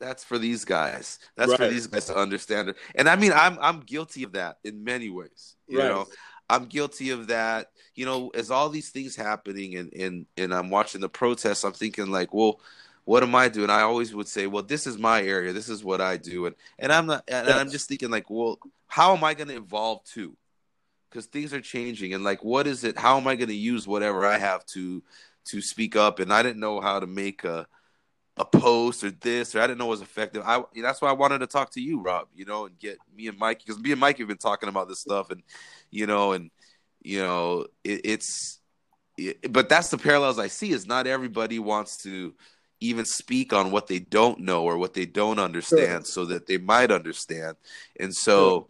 that's 0.00 0.24
for 0.24 0.38
these 0.38 0.64
guys. 0.64 1.18
That's 1.36 1.50
right. 1.50 1.58
for 1.58 1.68
these 1.68 1.86
guys 1.86 2.06
to 2.06 2.16
understand 2.16 2.70
it. 2.70 2.76
And 2.94 3.08
I 3.08 3.16
mean, 3.16 3.32
I'm 3.32 3.58
I'm 3.60 3.80
guilty 3.80 4.22
of 4.22 4.32
that 4.32 4.58
in 4.64 4.84
many 4.84 5.10
ways. 5.10 5.56
You 5.66 5.78
right. 5.78 5.88
know, 5.88 6.06
I'm 6.48 6.66
guilty 6.66 7.10
of 7.10 7.28
that. 7.28 7.70
You 7.94 8.06
know, 8.06 8.28
as 8.30 8.50
all 8.50 8.68
these 8.68 8.90
things 8.90 9.16
happening 9.16 9.76
and 9.76 9.92
and 9.92 10.26
and 10.36 10.54
I'm 10.54 10.70
watching 10.70 11.00
the 11.00 11.08
protests, 11.08 11.64
I'm 11.64 11.72
thinking 11.72 12.10
like, 12.10 12.34
well, 12.34 12.60
what 13.04 13.22
am 13.22 13.34
I 13.34 13.48
doing? 13.48 13.70
I 13.70 13.82
always 13.82 14.14
would 14.14 14.28
say, 14.28 14.46
well, 14.46 14.62
this 14.62 14.86
is 14.86 14.98
my 14.98 15.22
area. 15.22 15.52
This 15.52 15.68
is 15.68 15.84
what 15.84 16.00
I 16.00 16.16
do. 16.16 16.46
And 16.46 16.56
and 16.78 16.92
I'm 16.92 17.06
not 17.06 17.24
and 17.28 17.46
yes. 17.46 17.56
I'm 17.56 17.70
just 17.70 17.88
thinking 17.88 18.10
like, 18.10 18.30
well, 18.30 18.58
how 18.86 19.14
am 19.16 19.24
I 19.24 19.34
going 19.34 19.48
to 19.48 19.56
evolve 19.56 20.04
too? 20.04 20.36
Because 21.10 21.26
things 21.26 21.52
are 21.54 21.60
changing 21.60 22.14
and 22.14 22.24
like, 22.24 22.42
what 22.42 22.66
is 22.66 22.82
it? 22.82 22.98
How 22.98 23.16
am 23.16 23.28
I 23.28 23.36
going 23.36 23.48
to 23.48 23.54
use 23.54 23.86
whatever 23.86 24.26
I 24.26 24.38
have 24.38 24.64
to 24.66 25.02
to 25.46 25.60
speak 25.60 25.96
up? 25.96 26.18
And 26.18 26.32
I 26.32 26.42
didn't 26.42 26.60
know 26.60 26.80
how 26.80 26.98
to 26.98 27.06
make 27.06 27.44
a 27.44 27.66
a 28.36 28.44
post 28.44 29.04
or 29.04 29.10
this 29.10 29.54
or 29.54 29.60
I 29.60 29.66
didn't 29.66 29.78
know 29.78 29.86
it 29.86 29.90
was 29.90 30.02
effective. 30.02 30.42
I 30.44 30.62
that's 30.76 31.00
why 31.00 31.08
I 31.08 31.12
wanted 31.12 31.38
to 31.38 31.46
talk 31.46 31.70
to 31.72 31.80
you, 31.80 32.00
Rob. 32.00 32.28
You 32.34 32.44
know, 32.44 32.66
and 32.66 32.78
get 32.78 32.98
me 33.14 33.28
and 33.28 33.38
Mike 33.38 33.60
because 33.64 33.80
me 33.80 33.92
and 33.92 34.00
Mike 34.00 34.18
have 34.18 34.28
been 34.28 34.36
talking 34.36 34.68
about 34.68 34.88
this 34.88 35.00
stuff, 35.00 35.30
and 35.30 35.42
you 35.90 36.06
know, 36.06 36.32
and 36.32 36.50
you 37.02 37.20
know, 37.20 37.66
it, 37.84 38.00
it's. 38.04 38.60
It, 39.16 39.52
but 39.52 39.68
that's 39.68 39.90
the 39.90 39.98
parallels 39.98 40.40
I 40.40 40.48
see. 40.48 40.72
Is 40.72 40.88
not 40.88 41.06
everybody 41.06 41.60
wants 41.60 41.98
to 41.98 42.34
even 42.80 43.04
speak 43.04 43.52
on 43.52 43.70
what 43.70 43.86
they 43.86 43.98
don't 43.98 44.40
know 44.40 44.64
or 44.64 44.76
what 44.76 44.94
they 44.94 45.06
don't 45.06 45.38
understand 45.38 46.04
sure. 46.04 46.12
so 46.12 46.24
that 46.26 46.46
they 46.46 46.58
might 46.58 46.90
understand. 46.90 47.56
And 47.98 48.14
so, 48.14 48.50
sure. 48.50 48.66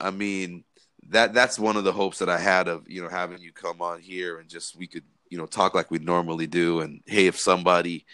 I 0.00 0.10
mean, 0.10 0.64
that 1.08 1.34
that's 1.34 1.58
one 1.58 1.76
of 1.76 1.84
the 1.84 1.92
hopes 1.92 2.18
that 2.18 2.28
I 2.28 2.38
had 2.38 2.68
of, 2.68 2.88
you 2.88 3.02
know, 3.02 3.08
having 3.08 3.40
you 3.40 3.52
come 3.52 3.82
on 3.82 4.00
here 4.00 4.38
and 4.38 4.48
just 4.48 4.76
we 4.76 4.86
could, 4.86 5.04
you 5.28 5.38
know, 5.38 5.46
talk 5.46 5.74
like 5.74 5.90
we 5.90 5.98
normally 5.98 6.46
do 6.46 6.80
and 6.80 7.00
hey, 7.06 7.26
if 7.26 7.38
somebody 7.38 8.06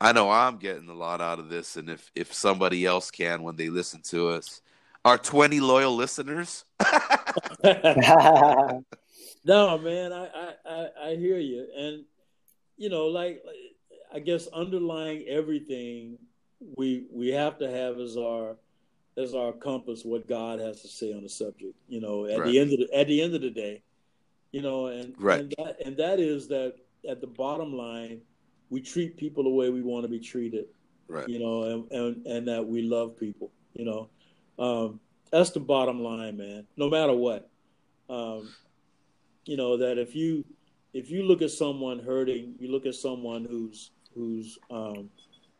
I 0.00 0.12
know 0.12 0.30
I'm 0.30 0.56
getting 0.56 0.88
a 0.88 0.94
lot 0.94 1.20
out 1.20 1.38
of 1.38 1.50
this 1.50 1.76
and 1.76 1.90
if 1.90 2.10
if 2.14 2.32
somebody 2.32 2.86
else 2.86 3.10
can 3.10 3.42
when 3.42 3.56
they 3.56 3.68
listen 3.68 4.00
to 4.08 4.30
us, 4.30 4.62
our 5.04 5.18
20 5.18 5.60
loyal 5.60 5.94
listeners. 5.94 6.64
no, 7.64 8.82
man, 9.78 10.12
I, 10.12 10.54
I 10.66 10.88
I 11.04 11.16
hear 11.16 11.38
you 11.38 11.66
and 11.76 12.04
you 12.76 12.88
know, 12.88 13.06
like 13.06 13.42
I 14.12 14.20
guess 14.20 14.48
underlying 14.48 15.26
everything 15.28 16.18
we 16.76 17.04
we 17.12 17.28
have 17.28 17.58
to 17.58 17.70
have 17.70 17.98
as 17.98 18.16
our 18.16 18.56
as 19.16 19.34
our 19.34 19.52
compass 19.52 20.04
what 20.04 20.26
God 20.26 20.60
has 20.60 20.82
to 20.82 20.88
say 20.88 21.12
on 21.12 21.22
the 21.22 21.28
subject. 21.28 21.74
You 21.88 22.00
know, 22.00 22.26
at 22.26 22.38
right. 22.40 22.46
the 22.46 22.58
end 22.58 22.72
of 22.72 22.78
the 22.78 22.88
at 22.94 23.06
the 23.06 23.22
end 23.22 23.34
of 23.34 23.42
the 23.42 23.50
day, 23.50 23.82
you 24.50 24.62
know, 24.62 24.86
and 24.86 25.14
right. 25.18 25.40
and 25.40 25.54
that 25.58 25.76
and 25.84 25.96
that 25.98 26.20
is 26.20 26.48
that 26.48 26.74
at 27.08 27.20
the 27.20 27.26
bottom 27.26 27.76
line, 27.76 28.22
we 28.70 28.80
treat 28.80 29.16
people 29.16 29.42
the 29.44 29.50
way 29.50 29.70
we 29.70 29.82
want 29.82 30.04
to 30.04 30.08
be 30.08 30.20
treated. 30.20 30.66
Right. 31.08 31.28
You 31.28 31.40
know, 31.40 31.62
and 31.64 31.90
and, 31.92 32.26
and 32.26 32.48
that 32.48 32.66
we 32.66 32.82
love 32.82 33.18
people. 33.18 33.50
You 33.74 33.84
know, 33.84 34.08
um, 34.58 35.00
that's 35.30 35.50
the 35.50 35.60
bottom 35.60 36.02
line, 36.02 36.36
man. 36.36 36.66
No 36.76 36.88
matter 36.88 37.12
what, 37.12 37.50
um, 38.08 38.48
you 39.44 39.56
know 39.56 39.76
that 39.76 39.98
if 39.98 40.14
you 40.14 40.44
if 40.94 41.10
you 41.10 41.24
look 41.24 41.42
at 41.42 41.50
someone 41.50 41.98
hurting, 41.98 42.54
you 42.58 42.70
look 42.70 42.86
at 42.86 42.94
someone 42.94 43.44
who's 43.44 43.90
who's 44.14 44.58
um, 44.70 45.10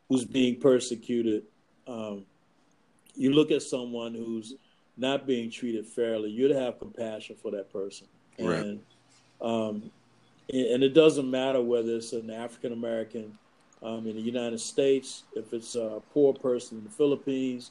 who's 0.09 0.25
being 0.25 0.61
persecuted, 0.61 1.45
um, 1.87 2.25
you 3.15 3.33
look 3.33 3.51
at 3.51 3.63
someone 3.63 4.15
who's 4.15 4.55
not 4.97 5.27
being 5.27 5.51
treated 5.51 5.87
fairly, 5.87 6.31
you'd 6.31 6.51
have 6.51 6.79
compassion 6.79 7.37
for 7.41 7.51
that 7.51 7.73
person. 7.73 8.07
And 8.39 8.81
um, 9.41 9.91
and 10.53 10.83
it 10.83 10.95
doesn't 10.95 11.31
matter 11.31 11.63
whether 11.63 11.97
it's 11.97 12.13
an 12.13 12.31
African 12.31 12.73
American 12.73 13.39
um, 13.83 14.07
in 14.07 14.17
the 14.17 14.23
United 14.23 14.61
States, 14.61 15.25
if 15.35 15.53
it's 15.53 15.75
a 15.75 16.03
poor 16.13 16.35
person 16.35 16.79
in 16.79 16.85
the 16.85 16.91
Philippines, 16.91 17.71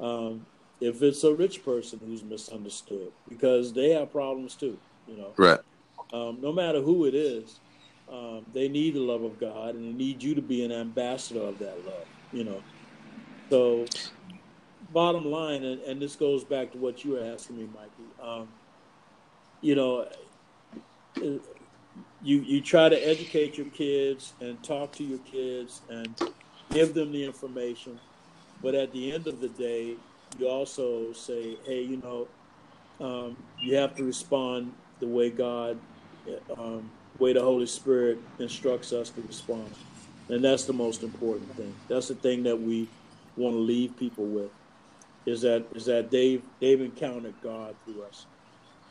um, 0.00 0.46
if 0.80 1.02
it's 1.02 1.24
a 1.24 1.34
rich 1.34 1.64
person 1.64 2.00
who's 2.04 2.22
misunderstood 2.22 3.12
because 3.28 3.72
they 3.72 3.90
have 3.90 4.10
problems 4.10 4.54
too. 4.54 4.78
You 5.06 5.16
know, 5.16 5.32
right? 5.36 5.60
Um, 6.12 6.38
no 6.40 6.52
matter 6.52 6.80
who 6.80 7.06
it 7.06 7.14
is, 7.14 7.60
um, 8.10 8.46
they 8.52 8.68
need 8.68 8.94
the 8.94 9.00
love 9.00 9.22
of 9.22 9.38
God 9.38 9.74
and 9.74 9.84
they 9.84 9.96
need 9.96 10.22
you 10.22 10.34
to 10.34 10.42
be 10.42 10.64
an 10.64 10.72
ambassador 10.72 11.40
of 11.40 11.58
that 11.58 11.84
love. 11.84 12.06
You 12.32 12.44
know, 12.44 12.62
so 13.50 13.84
bottom 14.92 15.24
line, 15.24 15.64
and, 15.64 15.80
and 15.82 16.00
this 16.00 16.16
goes 16.16 16.44
back 16.44 16.72
to 16.72 16.78
what 16.78 17.04
you 17.04 17.12
were 17.12 17.24
asking 17.24 17.58
me, 17.58 17.68
Mikey. 17.74 18.22
Um, 18.22 18.48
you 19.60 19.74
know, 19.74 20.08
you 22.22 22.38
you 22.40 22.60
try 22.60 22.88
to 22.88 22.96
educate 22.96 23.58
your 23.58 23.66
kids 23.68 24.32
and 24.40 24.62
talk 24.62 24.92
to 24.92 25.04
your 25.04 25.18
kids 25.18 25.80
and 25.90 26.20
give 26.70 26.94
them 26.94 27.12
the 27.12 27.24
information, 27.24 27.98
but 28.62 28.74
at 28.74 28.92
the 28.92 29.12
end 29.12 29.26
of 29.26 29.40
the 29.40 29.48
day, 29.48 29.96
you 30.38 30.48
also 30.48 31.12
say, 31.12 31.56
hey, 31.66 31.82
you 31.82 31.96
know, 31.98 32.28
um, 33.00 33.36
you 33.60 33.76
have 33.76 33.94
to 33.96 34.04
respond 34.04 34.72
the 35.00 35.06
way 35.06 35.30
God, 35.30 35.78
um, 36.56 36.88
way 37.18 37.32
the 37.32 37.42
Holy 37.42 37.66
Spirit 37.66 38.18
instructs 38.38 38.92
us 38.92 39.10
to 39.10 39.20
respond, 39.22 39.70
and 40.28 40.44
that's 40.44 40.64
the 40.64 40.72
most 40.72 41.02
important 41.02 41.54
thing. 41.56 41.74
That's 41.88 42.08
the 42.08 42.14
thing 42.14 42.44
that 42.44 42.60
we 42.60 42.88
want 43.36 43.54
to 43.54 43.60
leave 43.60 43.96
people 43.96 44.24
with 44.24 44.50
is 45.26 45.40
that 45.42 45.64
is 45.74 45.86
that 45.86 46.10
they've 46.10 46.42
they've 46.60 46.80
encountered 46.80 47.34
God 47.42 47.74
through 47.84 48.02
us, 48.04 48.26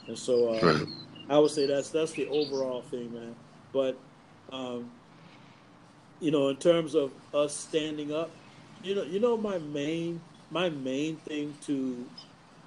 and 0.07 0.17
so 0.17 0.55
uh, 0.55 0.59
right. 0.61 0.87
I 1.29 1.37
would 1.39 1.51
say 1.51 1.65
that's 1.65 1.89
that's 1.89 2.11
the 2.13 2.27
overall 2.27 2.81
thing, 2.81 3.13
man. 3.13 3.35
But 3.73 3.97
um, 4.51 4.89
you 6.19 6.31
know, 6.31 6.49
in 6.49 6.57
terms 6.57 6.95
of 6.95 7.11
us 7.33 7.55
standing 7.55 8.13
up, 8.13 8.29
you 8.83 8.95
know, 8.95 9.03
you 9.03 9.19
know, 9.19 9.37
my 9.37 9.57
main 9.59 10.21
my 10.49 10.69
main 10.69 11.15
thing 11.17 11.55
to 11.65 12.05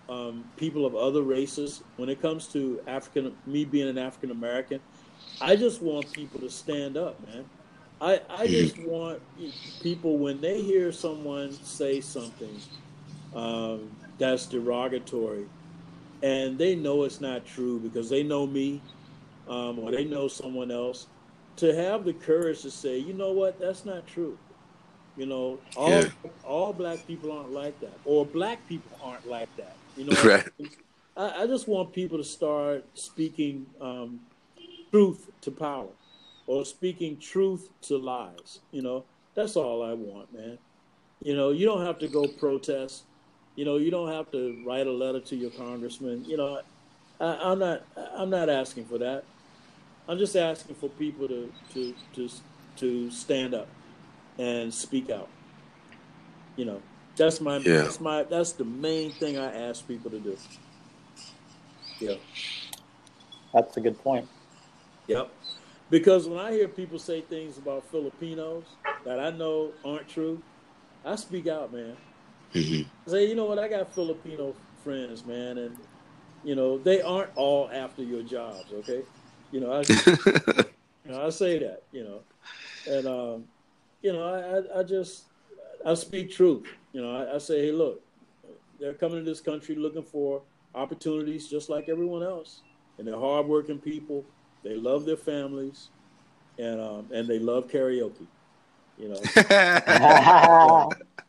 um, 0.09 0.45
people 0.57 0.87
of 0.87 0.95
other 0.95 1.23
races 1.23 1.83
when 1.97 2.09
it 2.09 2.21
comes 2.21 2.47
to 2.49 2.81
African, 2.87 3.35
me 3.47 3.65
being 3.65 3.89
an 3.89 3.99
African 3.99 4.31
American, 4.31 4.81
I 5.41 5.57
just 5.57 5.83
want 5.83 6.13
people 6.13 6.41
to 6.41 6.51
stand 6.51 6.97
up, 6.97 7.17
man. 7.27 7.45
I 8.01 8.21
I 8.29 8.47
just 8.47 8.79
want 8.79 9.21
people 9.81 10.19
when 10.19 10.41
they 10.41 10.61
hear 10.61 10.93
someone 10.93 11.53
say 11.53 12.01
something 12.01 12.61
um, 13.35 13.91
that's 14.19 14.47
derogatory, 14.47 15.47
and 16.25 16.57
they 16.57 16.75
know 16.75 17.05
it's 17.05 17.21
not 17.21 17.45
true 17.45 17.79
because 17.79 18.09
they 18.09 18.23
know 18.23 18.47
me 18.47 18.81
um, 19.49 19.79
or 19.79 19.91
they 19.91 20.05
know 20.05 20.27
someone 20.27 20.71
else, 20.71 21.07
to 21.57 21.75
have 21.75 22.05
the 22.05 22.15
courage 22.15 22.63
to 22.63 22.71
say, 22.71 22.99
you 22.99 23.13
know 23.13 23.33
what, 23.33 23.61
that's 23.61 23.85
not 23.85 24.07
true. 24.07 24.39
You 25.17 25.27
know, 25.27 25.61
all 25.77 25.91
yeah. 25.91 26.09
all 26.43 26.73
black 26.73 27.07
people 27.07 27.31
aren't 27.31 27.53
like 27.53 27.79
that, 27.81 27.97
or 28.05 28.27
black 28.27 28.67
people 28.69 28.99
aren't 29.01 29.29
like 29.29 29.55
that. 29.57 29.77
You 29.97 30.07
know, 30.07 30.21
right. 30.25 30.49
I, 31.17 31.43
I, 31.43 31.47
just 31.47 31.69
want 31.69 31.93
people 31.93 32.19
to 32.19 32.25
start 32.25 32.85
speaking 32.95 33.67
um, 33.81 34.19
truth 34.91 35.31
to 35.43 35.53
power, 35.53 35.91
or 36.49 36.65
speaking 36.65 37.17
truth 37.19 37.69
to 37.83 37.97
lies. 37.97 38.59
You 38.73 38.83
know, 38.83 39.05
that's 39.37 39.55
all 39.55 39.85
I 39.85 39.93
want, 39.93 40.35
man. 40.35 40.59
You 41.23 41.37
know, 41.37 41.51
you 41.53 41.65
don't 41.65 41.87
have 41.87 42.01
to 42.01 42.09
go 42.09 42.27
protest. 42.27 43.05
You 43.57 43.65
know, 43.65 43.77
you 43.77 43.91
don't 43.91 44.11
have 44.11 44.31
to 44.33 44.63
write 44.67 44.87
a 44.87 44.93
letter 44.93 45.21
to 45.21 45.37
your 45.37 45.51
congressman. 45.51 46.25
You 46.25 46.37
know, 46.37 46.61
I, 47.21 47.53
am 47.53 47.59
not. 47.59 47.83
I'm 47.97 48.31
not 48.31 48.49
asking 48.49 48.87
for 48.87 48.99
that. 48.99 49.25
I'm 50.09 50.19
just 50.19 50.37
asking 50.37 50.75
for 50.77 50.89
people 50.89 51.29
to 51.29 51.53
to 51.75 51.95
to 52.15 52.29
to 52.77 53.11
stand 53.11 53.55
up 53.55 53.69
and 54.39 54.73
speak 54.73 55.11
out. 55.11 55.29
You 56.57 56.65
know, 56.65 56.83
that's 57.17 57.41
my 57.41 57.59
yeah. 57.59 57.83
that's 57.83 58.01
my 58.01 58.25
that's 58.25 58.53
the 58.53 58.65
main 58.65 59.13
thing 59.13 59.39
I 59.39 59.69
ask 59.69 59.87
people 59.87 60.11
to 60.11 60.19
do. 60.19 60.37
Yeah. 62.01 62.17
That's 63.53 63.77
a 63.77 63.81
good 63.81 63.99
point. 64.03 64.29
Yep. 65.07 65.31
Because 65.91 66.27
when 66.27 66.39
I 66.39 66.51
hear 66.51 66.67
people 66.67 66.99
say 66.99 67.21
things 67.21 67.57
about 67.57 67.85
Filipinos 67.91 68.65
that 69.05 69.21
I 69.21 69.31
know 69.31 69.71
aren't 69.85 70.09
true, 70.09 70.43
I 71.05 71.15
speak 71.15 71.47
out, 71.47 71.73
man. 71.73 71.97
Mm-hmm. 72.55 73.11
Say, 73.11 73.29
you 73.29 73.35
know 73.35 73.47
what? 73.47 73.59
I 73.59 73.69
got 73.69 73.93
Filipino 73.93 74.55
friends, 74.85 75.25
man, 75.25 75.59
and 75.59 75.77
you 76.45 76.55
know 76.55 76.79
they 76.79 77.03
aren't 77.03 77.31
all 77.35 77.69
after 77.73 78.03
your 78.03 78.23
jobs. 78.23 78.73
Okay, 78.73 79.03
you 79.51 79.61
know, 79.61 79.73
I, 79.73 79.81
you 81.05 81.13
know, 81.13 81.27
I 81.27 81.31
say 81.31 81.59
that, 81.59 81.83
you 81.91 82.05
know, 82.05 82.21
and 82.89 83.07
um, 83.07 83.45
you 84.03 84.13
know, 84.13 84.23
I, 84.75 84.81
I, 84.81 84.83
just 84.85 85.25
I 85.85 85.95
speak 85.95 86.31
truth. 86.31 86.67
You 86.93 87.03
know, 87.03 87.17
I, 87.17 87.37
I 87.37 87.39
say, 87.39 87.67
hey, 87.67 87.73
look, 87.73 88.03
they're 88.79 88.95
coming 88.95 89.19
to 89.19 89.25
this 89.25 89.41
country 89.41 89.75
looking 89.75 90.05
for 90.05 90.43
opportunities 90.75 91.49
just 91.49 91.69
like 91.69 91.89
everyone 91.89 92.23
else, 92.23 92.61
and 92.99 93.07
they're 93.07 93.19
hardworking 93.19 93.79
people. 93.79 94.25
They 94.63 94.77
love 94.77 95.07
their 95.07 95.17
families, 95.17 95.89
and 96.59 96.81
um, 96.81 97.09
and 97.13 97.27
they 97.27 97.41
love 97.41 97.67
karaoke. 97.69 98.27
You 98.97 99.09
know. 99.09 100.89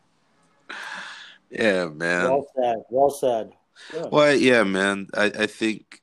Yeah, 1.50 1.86
man. 1.86 2.30
Well 2.30 2.46
said. 2.54 2.76
Well 2.90 3.10
said. 3.10 3.52
Yeah. 3.94 4.06
Well, 4.10 4.34
yeah, 4.34 4.62
man. 4.64 5.08
I, 5.14 5.24
I 5.24 5.46
think, 5.46 6.00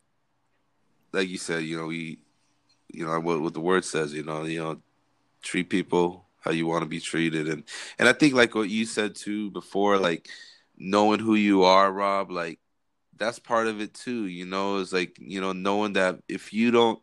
like 1.11 1.27
you 1.27 1.37
said, 1.37 1.63
you 1.63 1.77
know, 1.77 1.87
we, 1.87 2.19
you 2.89 3.05
know, 3.05 3.19
what, 3.19 3.41
what 3.41 3.53
the 3.53 3.59
word 3.59 3.85
says, 3.85 4.13
you 4.13 4.23
know, 4.23 4.43
you 4.43 4.59
know, 4.59 4.81
treat 5.41 5.69
people 5.69 6.25
how 6.43 6.51
you 6.51 6.67
want 6.67 6.83
to 6.83 6.89
be 6.89 6.99
treated, 6.99 7.47
and 7.47 7.63
and 7.97 8.09
I 8.09 8.13
think 8.13 8.33
like 8.33 8.53
what 8.53 8.69
you 8.69 8.85
said 8.85 9.15
too 9.15 9.49
before, 9.51 9.97
like 9.97 10.27
knowing 10.77 11.19
who 11.19 11.35
you 11.35 11.63
are, 11.63 11.91
Rob, 11.91 12.31
like 12.31 12.59
that's 13.17 13.39
part 13.39 13.67
of 13.67 13.79
it 13.79 13.93
too. 13.93 14.25
You 14.25 14.45
know, 14.45 14.79
it's 14.79 14.91
like 14.91 15.17
you 15.19 15.39
know 15.39 15.53
knowing 15.53 15.93
that 15.93 16.19
if 16.27 16.51
you 16.51 16.71
don't, 16.71 16.99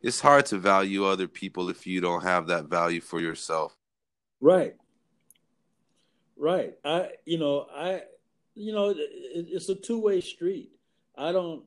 it's 0.00 0.20
hard 0.20 0.46
to 0.46 0.58
value 0.58 1.04
other 1.06 1.26
people 1.26 1.70
if 1.70 1.86
you 1.86 2.00
don't 2.00 2.22
have 2.22 2.46
that 2.48 2.66
value 2.66 3.00
for 3.00 3.20
yourself. 3.20 3.76
Right. 4.40 4.76
Right. 6.36 6.74
I, 6.84 7.10
you 7.24 7.38
know, 7.38 7.66
I, 7.74 8.02
you 8.54 8.72
know, 8.72 8.90
it, 8.90 8.98
it's 9.00 9.68
a 9.68 9.74
two 9.74 9.98
way 9.98 10.20
street. 10.20 10.70
I 11.16 11.32
don't. 11.32 11.62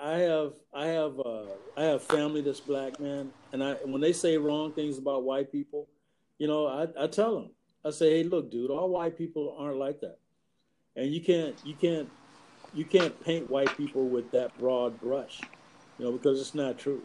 I 0.00 0.18
have, 0.18 0.52
I 0.72 0.86
have, 0.86 1.18
uh, 1.18 1.46
I 1.76 1.82
have 1.82 2.02
family 2.02 2.40
that's 2.40 2.60
black, 2.60 3.00
man, 3.00 3.32
and 3.52 3.62
I 3.62 3.74
when 3.84 4.00
they 4.00 4.12
say 4.12 4.38
wrong 4.38 4.72
things 4.72 4.98
about 4.98 5.24
white 5.24 5.50
people, 5.50 5.88
you 6.38 6.46
know, 6.46 6.66
I, 6.66 6.86
I 7.04 7.06
tell 7.08 7.34
them. 7.34 7.50
I 7.84 7.90
say, 7.90 8.10
hey, 8.10 8.22
look, 8.22 8.52
dude, 8.52 8.70
all 8.70 8.88
white 8.88 9.18
people 9.18 9.56
aren't 9.58 9.78
like 9.78 10.00
that, 10.00 10.18
and 10.94 11.12
you 11.12 11.20
can't, 11.20 11.56
you 11.64 11.74
can't, 11.74 12.08
you 12.72 12.84
can't 12.84 13.20
paint 13.24 13.50
white 13.50 13.76
people 13.76 14.08
with 14.08 14.30
that 14.30 14.56
broad 14.58 15.00
brush, 15.00 15.40
you 15.98 16.04
know, 16.04 16.12
because 16.12 16.40
it's 16.40 16.54
not 16.54 16.78
true. 16.78 17.02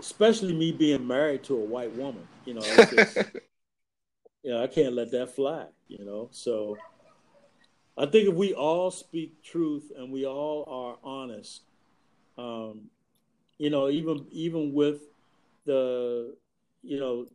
Especially 0.00 0.52
me 0.52 0.72
being 0.72 1.06
married 1.06 1.44
to 1.44 1.54
a 1.54 1.64
white 1.64 1.94
woman, 1.94 2.26
you 2.44 2.54
know. 2.54 2.62
you 4.42 4.50
know, 4.50 4.62
I 4.62 4.66
can't 4.66 4.94
let 4.94 5.10
that 5.12 5.34
fly, 5.34 5.66
you 5.88 6.04
know. 6.04 6.28
So 6.32 6.76
I 7.96 8.06
think 8.06 8.28
if 8.28 8.34
we 8.34 8.54
all 8.54 8.90
speak 8.90 9.42
truth 9.42 9.92
and 9.96 10.12
we 10.12 10.26
all 10.26 10.64
are 10.68 10.96
honest, 11.08 11.62
um, 12.38 12.82
you 13.58 13.70
know, 13.70 13.88
even 13.88 14.26
even 14.30 14.72
with 14.72 15.02
the, 15.64 16.34
you 16.82 16.98
know, 16.98 17.26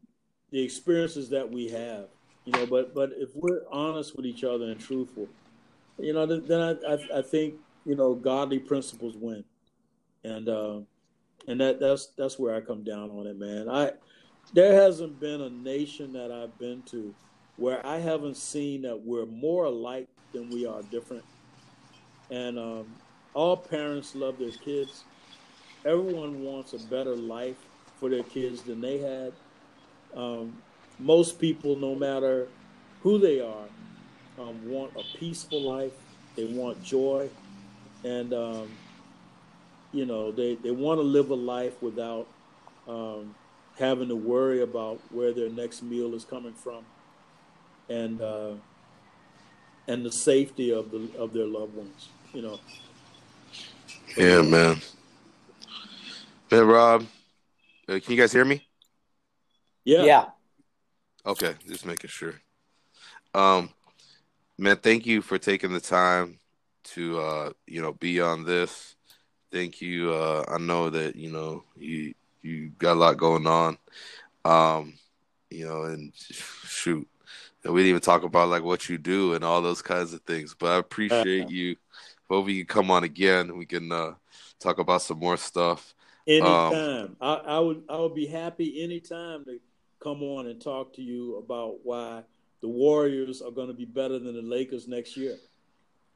the 0.52 0.62
experiences 0.62 1.30
that 1.30 1.50
we 1.50 1.70
have, 1.70 2.08
you 2.46 2.54
know, 2.54 2.66
but 2.66 2.94
but 2.94 3.12
if 3.16 3.30
we're 3.36 3.62
honest 3.72 4.16
with 4.16 4.26
each 4.26 4.44
other 4.44 4.66
and 4.66 4.80
truthful, 4.80 5.28
you 6.00 6.14
know, 6.14 6.26
then, 6.26 6.62
I, 6.62 6.72
I, 6.94 7.20
I 7.20 7.22
think 7.22 7.56
you 7.86 7.96
know 7.96 8.14
godly 8.14 8.60
principles 8.60 9.16
win, 9.16 9.44
and 10.24 10.50
uh, 10.50 10.80
and 11.48 11.60
that 11.62 11.80
that's 11.80 12.08
that's 12.18 12.38
where 12.38 12.56
I 12.56 12.62
come 12.62 12.84
down 12.84 13.10
on 13.12 13.28
it, 13.28 13.40
man. 13.40 13.70
I 13.70 13.94
there 14.54 14.74
hasn't 14.82 15.20
been 15.20 15.42
a 15.42 15.50
nation 15.50 16.14
that 16.14 16.32
I've 16.32 16.58
been 16.58 16.82
to 16.84 17.14
where 17.58 17.86
I 17.86 17.98
haven't 17.98 18.38
seen 18.38 18.84
that 18.84 19.02
we're 19.02 19.26
more 19.26 19.66
alike 19.66 20.08
than 20.32 20.50
we 20.50 20.66
are 20.66 20.82
different. 20.84 21.24
And 22.30 22.58
um, 22.58 22.86
all 23.34 23.58
parents 23.58 24.16
love 24.16 24.38
their 24.38 24.52
kids. 24.52 25.04
Everyone 25.86 26.44
wants 26.44 26.74
a 26.74 26.80
better 26.80 27.16
life 27.16 27.58
for 28.00 28.10
their 28.10 28.24
kids 28.24 28.62
than 28.62 28.82
they 28.82 29.00
had. 29.00 29.34
Um, 30.16 30.58
most 31.00 31.40
people, 31.40 31.76
no 31.76 31.96
matter 31.96 32.48
who 33.02 33.18
they 33.18 33.40
are, 33.40 33.66
um, 34.40 34.70
want 34.70 34.92
a 34.96 35.18
peaceful 35.18 35.62
life. 35.62 35.94
They 36.36 36.46
want 36.46 36.84
joy. 36.84 37.30
And, 38.04 38.34
um, 38.34 38.70
you 39.92 40.06
know, 40.06 40.32
they, 40.32 40.56
they 40.56 40.72
want 40.72 41.00
to 41.00 41.04
live 41.04 41.32
a 41.32 41.36
life 41.36 41.82
without 41.82 42.28
um, 42.88 43.34
having 43.78 44.10
to 44.10 44.16
worry 44.16 44.62
about 44.62 45.00
where 45.12 45.34
their 45.34 45.50
next 45.50 45.84
meal 45.84 46.16
is 46.16 46.26
coming 46.26 46.54
from, 46.54 46.86
and 47.90 48.22
uh, 48.22 48.54
and 49.88 50.06
the 50.06 50.12
safety 50.12 50.72
of 50.72 50.92
the 50.92 51.10
of 51.18 51.34
their 51.34 51.46
loved 51.46 51.76
ones. 51.76 52.10
You 52.34 52.42
know. 52.42 52.60
Yeah, 54.16 54.42
man. 54.42 54.78
Ben, 56.50 56.66
Rob, 56.66 57.06
uh, 57.88 58.00
can 58.00 58.14
you 58.14 58.18
guys 58.18 58.32
hear 58.32 58.46
me? 58.46 58.66
Yeah. 59.84 60.04
Yeah. 60.04 60.26
Okay, 61.26 61.56
just 61.68 61.86
making 61.86 62.10
sure. 62.10 62.36
Um, 63.34 63.70
man, 64.58 64.78
thank 64.78 65.06
you 65.06 65.22
for 65.22 65.38
taking 65.38 65.74
the 65.74 65.82
time 65.82 66.40
to 66.84 67.20
uh, 67.20 67.52
you 67.66 67.82
know 67.82 67.94
be 67.94 68.22
on 68.22 68.46
this. 68.46 68.96
Thank 69.52 69.82
you. 69.82 70.14
Uh, 70.14 70.46
I 70.48 70.58
know 70.58 70.90
that 70.90 71.16
you 71.16 71.32
know 71.32 71.64
you 71.76 72.14
you 72.48 72.70
got 72.78 72.94
a 72.94 73.00
lot 73.00 73.18
going 73.18 73.48
on. 73.48 73.78
Um, 74.46 74.94
you 75.50 75.68
know, 75.68 75.84
and 75.84 76.14
shoot, 76.16 77.08
and 77.64 77.74
we 77.74 77.82
didn't 77.82 77.90
even 77.90 78.02
talk 78.02 78.24
about 78.24 78.50
like 78.50 78.64
what 78.64 78.90
you 78.90 78.98
do 78.98 79.34
and 79.34 79.44
all 79.44 79.62
those 79.62 79.82
kinds 79.82 80.14
of 80.14 80.22
things. 80.22 80.56
But 80.58 80.72
I 80.72 80.78
appreciate 80.78 81.50
you. 81.50 81.76
Hope 82.30 82.50
you 82.50 82.66
can 82.66 82.76
come 82.76 82.92
on 82.92 83.04
again. 83.04 83.58
We 83.58 83.66
can 83.66 83.92
uh, 83.92 84.14
talk 84.60 84.80
about 84.80 85.02
some 85.02 85.20
more 85.20 85.38
stuff. 85.38 85.94
Anytime. 86.28 86.74
Um, 86.74 87.16
I, 87.22 87.34
I 87.34 87.60
would 87.60 87.84
I 87.90 87.98
would 87.98 88.16
be 88.16 88.28
happy 88.28 88.84
anytime 88.84 89.46
to 89.46 89.60
come 90.02 90.22
on 90.24 90.48
and 90.48 90.62
talk 90.62 90.94
to 90.96 91.02
you 91.02 91.38
about 91.38 91.78
why 91.84 92.24
the 92.62 92.68
Warriors 92.68 93.42
are 93.42 93.52
going 93.52 93.68
to 93.68 93.74
be 93.74 93.86
better 93.86 94.20
than 94.20 94.36
the 94.36 94.42
Lakers 94.42 94.88
next 94.88 95.16
year. 95.16 95.38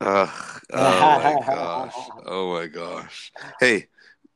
Uh, 0.01 0.27
oh 0.73 1.19
my 1.23 1.45
gosh! 1.45 1.93
Oh 2.25 2.53
my 2.53 2.65
gosh! 2.65 3.31
Hey, 3.59 3.87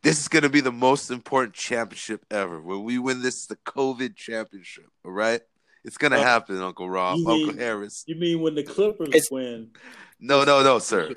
this 0.05 0.19
is 0.19 0.27
going 0.27 0.43
to 0.43 0.49
be 0.49 0.61
the 0.61 0.71
most 0.71 1.09
important 1.09 1.55
championship 1.55 2.23
ever. 2.29 2.61
When 2.61 2.83
we 2.83 2.99
win 2.99 3.23
this, 3.23 3.47
the 3.47 3.55
COVID 3.55 4.15
championship. 4.15 4.85
All 5.03 5.11
right, 5.11 5.41
it's 5.83 5.97
going 5.97 6.11
to 6.11 6.19
uh, 6.19 6.23
happen, 6.23 6.61
Uncle 6.61 6.87
Rob, 6.87 7.17
mean, 7.17 7.47
Uncle 7.49 7.59
Harris. 7.59 8.03
You 8.05 8.15
mean 8.15 8.41
when 8.41 8.53
the 8.53 8.61
Clippers 8.61 9.09
it's, 9.13 9.31
win? 9.31 9.71
No, 10.19 10.43
no, 10.43 10.61
no, 10.61 10.77
sir. 10.77 11.11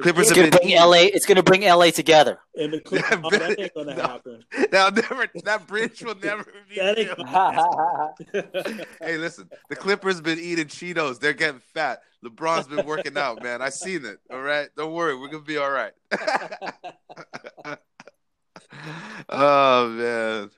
Clippers 0.00 0.30
it's 0.30 0.36
going 0.36 0.50
to 0.50 0.58
bring 0.58 0.74
LA. 0.76 1.02
It's 1.02 1.26
going 1.26 1.36
to 1.36 1.42
bring 1.42 1.62
LA 1.62 1.90
together. 1.90 2.38
And 2.54 2.72
the 2.72 2.80
Clippers, 2.80 3.18
oh, 3.24 3.30
that 3.30 3.58
ain't 3.58 3.74
going 3.74 3.86
to 3.88 3.94
no, 3.94 4.02
happen. 4.02 4.44
Now, 4.72 4.88
never. 4.88 5.26
That 5.44 5.66
bridge 5.66 6.02
will 6.02 6.14
never 6.22 6.44
be. 6.68 6.76
that 6.76 6.98
ain't 6.98 8.86
hey, 9.00 9.16
listen. 9.16 9.48
The 9.68 9.76
Clippers 9.76 10.20
been 10.20 10.38
eating 10.38 10.66
Cheetos. 10.66 11.20
They're 11.20 11.32
getting 11.32 11.60
fat. 11.74 12.02
LeBron's 12.24 12.66
been 12.66 12.86
working 12.86 13.16
out, 13.16 13.42
man. 13.42 13.62
I 13.62 13.68
seen 13.68 14.04
it. 14.04 14.18
All 14.30 14.42
right, 14.42 14.68
don't 14.76 14.92
worry. 14.92 15.16
We're 15.16 15.28
gonna 15.28 15.44
be 15.44 15.58
all 15.58 15.70
right. 15.70 15.92
oh 19.28 19.88
man, 19.90 20.50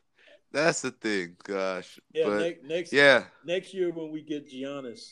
that's 0.53 0.81
the 0.81 0.93
thing. 0.93 1.37
Gosh. 1.45 1.99
Yeah. 2.15 2.25
But, 2.27 2.39
next, 2.39 2.65
next. 2.65 2.93
Yeah. 2.93 3.25
Next 3.45 3.75
year 3.75 3.91
when 3.91 4.11
we 4.11 4.23
get 4.23 4.51
Giannis 4.51 5.11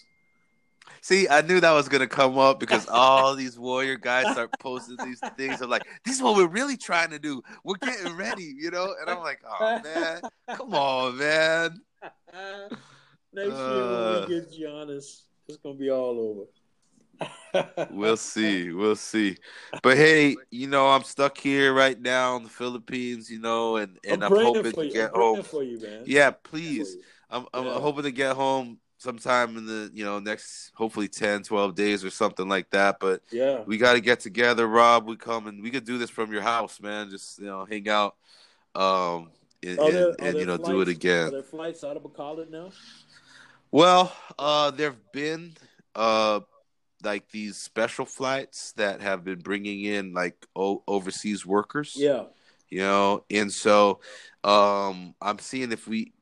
See, 1.00 1.28
I 1.28 1.40
knew 1.40 1.60
that 1.60 1.72
was 1.72 1.88
gonna 1.88 2.06
come 2.06 2.38
up 2.38 2.58
because 2.58 2.86
all 2.92 3.34
these 3.34 3.58
warrior 3.58 3.96
guys 3.96 4.32
start 4.32 4.50
posting 4.58 4.96
these 5.04 5.20
things. 5.36 5.60
I'm 5.60 5.70
like, 5.70 5.86
this 6.04 6.16
is 6.16 6.22
what 6.22 6.36
we're 6.36 6.48
really 6.48 6.76
trying 6.76 7.10
to 7.10 7.18
do. 7.18 7.42
We're 7.64 7.76
getting 7.76 8.16
ready, 8.16 8.54
you 8.58 8.70
know. 8.70 8.94
And 9.00 9.10
I'm 9.10 9.20
like, 9.20 9.40
oh 9.48 9.80
man, 9.82 10.20
come 10.56 10.74
on, 10.74 11.18
man. 11.18 11.80
Next 13.32 13.52
uh, 13.52 13.72
year 13.74 13.82
when 13.82 14.00
we 14.00 14.16
uh. 14.16 14.26
get 14.26 14.52
Giannis, 14.52 15.22
it's 15.48 15.58
gonna 15.62 15.76
be 15.76 15.90
all 15.90 16.18
over. 16.18 16.46
we'll 17.90 18.16
see. 18.16 18.70
We'll 18.72 18.96
see. 18.96 19.36
But 19.82 19.96
hey, 19.96 20.36
you 20.50 20.66
know, 20.66 20.88
I'm 20.88 21.02
stuck 21.02 21.38
here 21.38 21.72
right 21.72 22.00
now 22.00 22.36
in 22.36 22.42
the 22.42 22.48
Philippines, 22.48 23.30
you 23.30 23.40
know, 23.40 23.76
and, 23.76 23.98
and 24.06 24.24
I'm, 24.24 24.32
I'm 24.32 24.44
hoping 24.44 24.72
to 24.72 24.88
get 24.88 25.10
home. 25.12 25.42
You, 25.52 26.02
yeah, 26.04 26.30
please. 26.30 26.96
I'm, 27.30 27.46
I'm 27.52 27.66
yeah. 27.66 27.80
hoping 27.80 28.04
to 28.04 28.10
get 28.12 28.36
home 28.36 28.78
sometime 29.06 29.56
in 29.56 29.66
the 29.66 29.88
you 29.94 30.04
know 30.04 30.18
next 30.18 30.72
hopefully 30.74 31.06
10 31.06 31.44
12 31.44 31.76
days 31.76 32.04
or 32.04 32.10
something 32.10 32.48
like 32.48 32.68
that 32.70 32.98
but 32.98 33.22
yeah. 33.30 33.62
we 33.64 33.78
got 33.78 33.92
to 33.92 34.00
get 34.00 34.18
together 34.18 34.66
rob. 34.66 35.06
We 35.06 35.16
come 35.16 35.46
and 35.46 35.62
we 35.62 35.70
could 35.70 35.84
do 35.84 35.96
this 35.96 36.10
from 36.10 36.32
your 36.32 36.42
house 36.42 36.80
man. 36.80 37.08
Just 37.08 37.38
you 37.38 37.46
know 37.46 37.64
hang 37.64 37.88
out 37.88 38.16
um 38.74 39.30
and, 39.62 39.78
there, 39.78 40.08
and, 40.08 40.20
and 40.20 40.38
you 40.38 40.46
know 40.46 40.56
flights, 40.56 40.68
do 40.68 40.80
it 40.80 40.88
again. 40.88 41.28
are 41.28 41.30
there 41.30 41.42
flights 41.44 41.84
out 41.84 41.96
of 41.96 42.02
Bacolod 42.02 42.50
now? 42.50 42.70
Well 43.70 44.12
uh 44.40 44.72
there 44.72 44.90
have 44.90 45.12
been 45.12 45.52
uh 45.94 46.40
like 47.04 47.30
these 47.30 47.56
special 47.56 48.06
flights 48.06 48.72
that 48.72 49.00
have 49.02 49.22
been 49.22 49.38
bringing 49.38 49.84
in 49.84 50.14
like 50.14 50.34
o- 50.56 50.82
overseas 50.88 51.46
workers. 51.46 51.94
Yeah. 51.96 52.24
You 52.70 52.80
know 52.80 53.24
and 53.30 53.52
so 53.52 54.00
um 54.42 55.14
i'm 55.20 55.38
seeing 55.38 55.72
if 55.72 55.86
we 55.88 56.12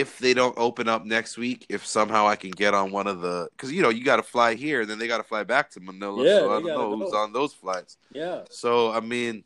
if 0.00 0.18
they 0.18 0.34
don't 0.34 0.56
open 0.58 0.88
up 0.88 1.04
next 1.04 1.38
week, 1.38 1.66
if 1.68 1.86
somehow 1.86 2.26
I 2.26 2.34
can 2.34 2.50
get 2.50 2.74
on 2.74 2.90
one 2.90 3.06
of 3.06 3.20
the, 3.20 3.48
because 3.52 3.70
you 3.70 3.80
know 3.80 3.90
you 3.90 4.04
got 4.04 4.16
to 4.16 4.22
fly 4.22 4.54
here, 4.54 4.80
and 4.80 4.90
then 4.90 4.98
they 4.98 5.06
got 5.06 5.18
to 5.18 5.24
fly 5.24 5.44
back 5.44 5.70
to 5.70 5.80
Manila. 5.80 6.24
Yeah, 6.24 6.38
so 6.38 6.50
I 6.50 6.60
don't 6.60 6.66
know 6.66 6.90
go. 6.90 6.96
who's 6.96 7.12
on 7.12 7.32
those 7.32 7.52
flights. 7.52 7.96
Yeah. 8.12 8.42
So 8.50 8.90
I 8.90 9.00
mean, 9.00 9.44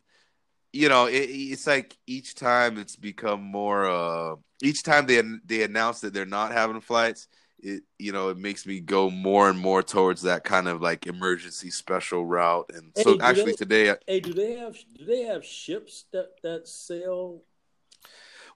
you 0.72 0.88
know, 0.88 1.06
it, 1.06 1.28
it's 1.30 1.66
like 1.66 1.96
each 2.06 2.34
time 2.34 2.78
it's 2.78 2.96
become 2.96 3.42
more. 3.42 3.88
uh 3.88 4.36
Each 4.62 4.82
time 4.82 5.06
they 5.06 5.22
they 5.44 5.62
announce 5.62 6.00
that 6.00 6.14
they're 6.14 6.26
not 6.26 6.52
having 6.52 6.80
flights, 6.80 7.28
it 7.60 7.82
you 7.98 8.12
know 8.12 8.30
it 8.30 8.38
makes 8.38 8.66
me 8.66 8.80
go 8.80 9.10
more 9.10 9.50
and 9.50 9.58
more 9.58 9.82
towards 9.82 10.22
that 10.22 10.44
kind 10.44 10.66
of 10.66 10.80
like 10.80 11.06
emergency 11.06 11.70
special 11.70 12.24
route. 12.24 12.70
And 12.74 12.92
hey, 12.96 13.02
so 13.02 13.18
actually 13.20 13.52
they, 13.52 13.64
today, 13.64 13.94
hey, 14.06 14.20
do 14.20 14.32
they 14.32 14.56
have 14.56 14.76
do 14.96 15.04
they 15.04 15.22
have 15.24 15.44
ships 15.44 16.06
that 16.12 16.40
that 16.42 16.66
sail 16.68 17.42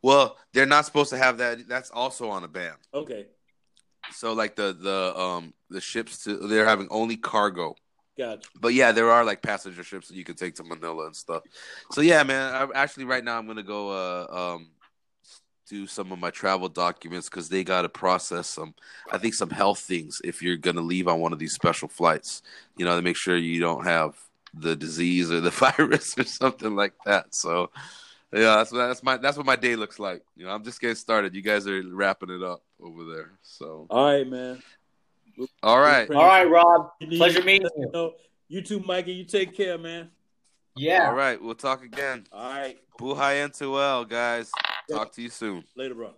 well, 0.03 0.37
they're 0.53 0.67
not 0.67 0.85
supposed 0.85 1.11
to 1.11 1.19
have 1.19 1.39
that. 1.39 1.69
That's 1.69 1.91
also 1.91 2.29
on 2.31 2.45
a 2.45 2.49
ban. 2.49 2.75
Okay. 2.93 3.27
So 4.13 4.33
like 4.33 4.57
the 4.57 4.77
the 4.79 5.19
um 5.19 5.55
the 5.71 5.81
ships 5.81 6.25
to 6.25 6.37
they're 6.37 6.67
having 6.67 6.89
only 6.91 7.17
cargo. 7.17 7.75
Gotcha. 8.19 8.49
But 8.61 8.75
yeah, 8.75 8.93
there 8.93 9.11
are 9.11 9.25
like 9.25 9.43
passenger 9.43 9.83
ships 9.83 10.09
that 10.09 10.17
you 10.17 10.25
can 10.25 10.35
take 10.35 10.57
to 10.57 10.65
Manila 10.65 11.07
and 11.07 11.17
stuff. 11.17 11.43
So 11.93 12.01
yeah, 12.01 12.23
man. 12.25 12.55
I, 12.55 12.67
actually, 12.75 13.05
right 13.05 13.25
now 13.25 13.39
I'm 13.39 13.47
gonna 13.47 13.63
go 13.63 13.91
uh 13.91 14.55
um 14.55 14.71
do 15.69 15.87
some 15.87 16.13
of 16.13 16.19
my 16.19 16.31
travel 16.31 16.69
documents 16.69 17.31
because 17.31 17.49
they 17.49 17.65
got 17.65 17.83
to 17.83 17.89
process 17.89 18.47
some, 18.47 18.75
I 19.11 19.17
think, 19.17 19.33
some 19.33 19.49
health 19.49 19.79
things 19.79 20.21
if 20.23 20.43
you're 20.43 20.57
gonna 20.57 20.83
leave 20.83 21.09
on 21.09 21.21
one 21.21 21.33
of 21.33 21.39
these 21.39 21.55
special 21.55 21.89
flights. 21.89 22.43
You 22.77 22.85
know, 22.85 22.97
to 22.97 23.03
make 23.03 23.17
sure 23.17 23.37
you 23.37 23.61
don't 23.61 23.85
have 23.85 24.17
the 24.53 24.77
disease 24.77 25.31
or 25.31 25.41
the 25.41 25.51
virus 25.79 26.19
or 26.19 26.25
something 26.25 26.75
like 26.75 26.95
that. 27.07 27.35
So 27.35 27.71
yeah, 28.33 28.57
that's 28.57 28.71
that's 28.71 29.03
my 29.03 29.17
that's 29.17 29.37
what 29.37 29.47
my 29.47 29.57
day 29.57 29.77
looks 29.77 29.99
like. 29.99 30.23
You 30.37 30.47
know, 30.47 30.53
I'm 30.53 30.65
just 30.65 30.81
getting 30.81 30.97
started. 30.97 31.35
You 31.35 31.43
guys 31.43 31.67
are 31.67 31.83
wrapping 31.87 32.31
it 32.31 32.43
up 32.43 32.63
over 32.81 33.05
there. 33.05 33.33
So 33.43 33.87
all 33.91 34.07
right, 34.07 34.27
man. 34.27 34.63
All 35.63 35.81
right, 35.81 36.11
all 36.11 36.27
right, 36.27 36.49
Rob. 36.49 36.91
Pleasure 37.01 37.43
meeting 37.43 37.69
you. 37.77 37.91
Know, 37.93 38.15
you 38.49 38.63
too, 38.63 38.81
Mikey. 38.81 39.13
You 39.13 39.25
take 39.25 39.57
care, 39.57 39.79
man. 39.79 40.11
Yeah. 40.77 41.09
All 41.09 41.15
right, 41.15 41.43
we'll 41.43 41.55
talk 41.55 41.85
again. 41.85 42.27
All 42.33 42.51
right. 42.51 42.79
Buhay 42.99 43.45
and 43.45 43.71
well, 43.71 44.05
guys. 44.05 44.51
Talk 44.91 45.13
to 45.13 45.23
you 45.23 45.31
soon. 45.31 45.65
Later, 45.77 45.95
bro. 45.95 46.15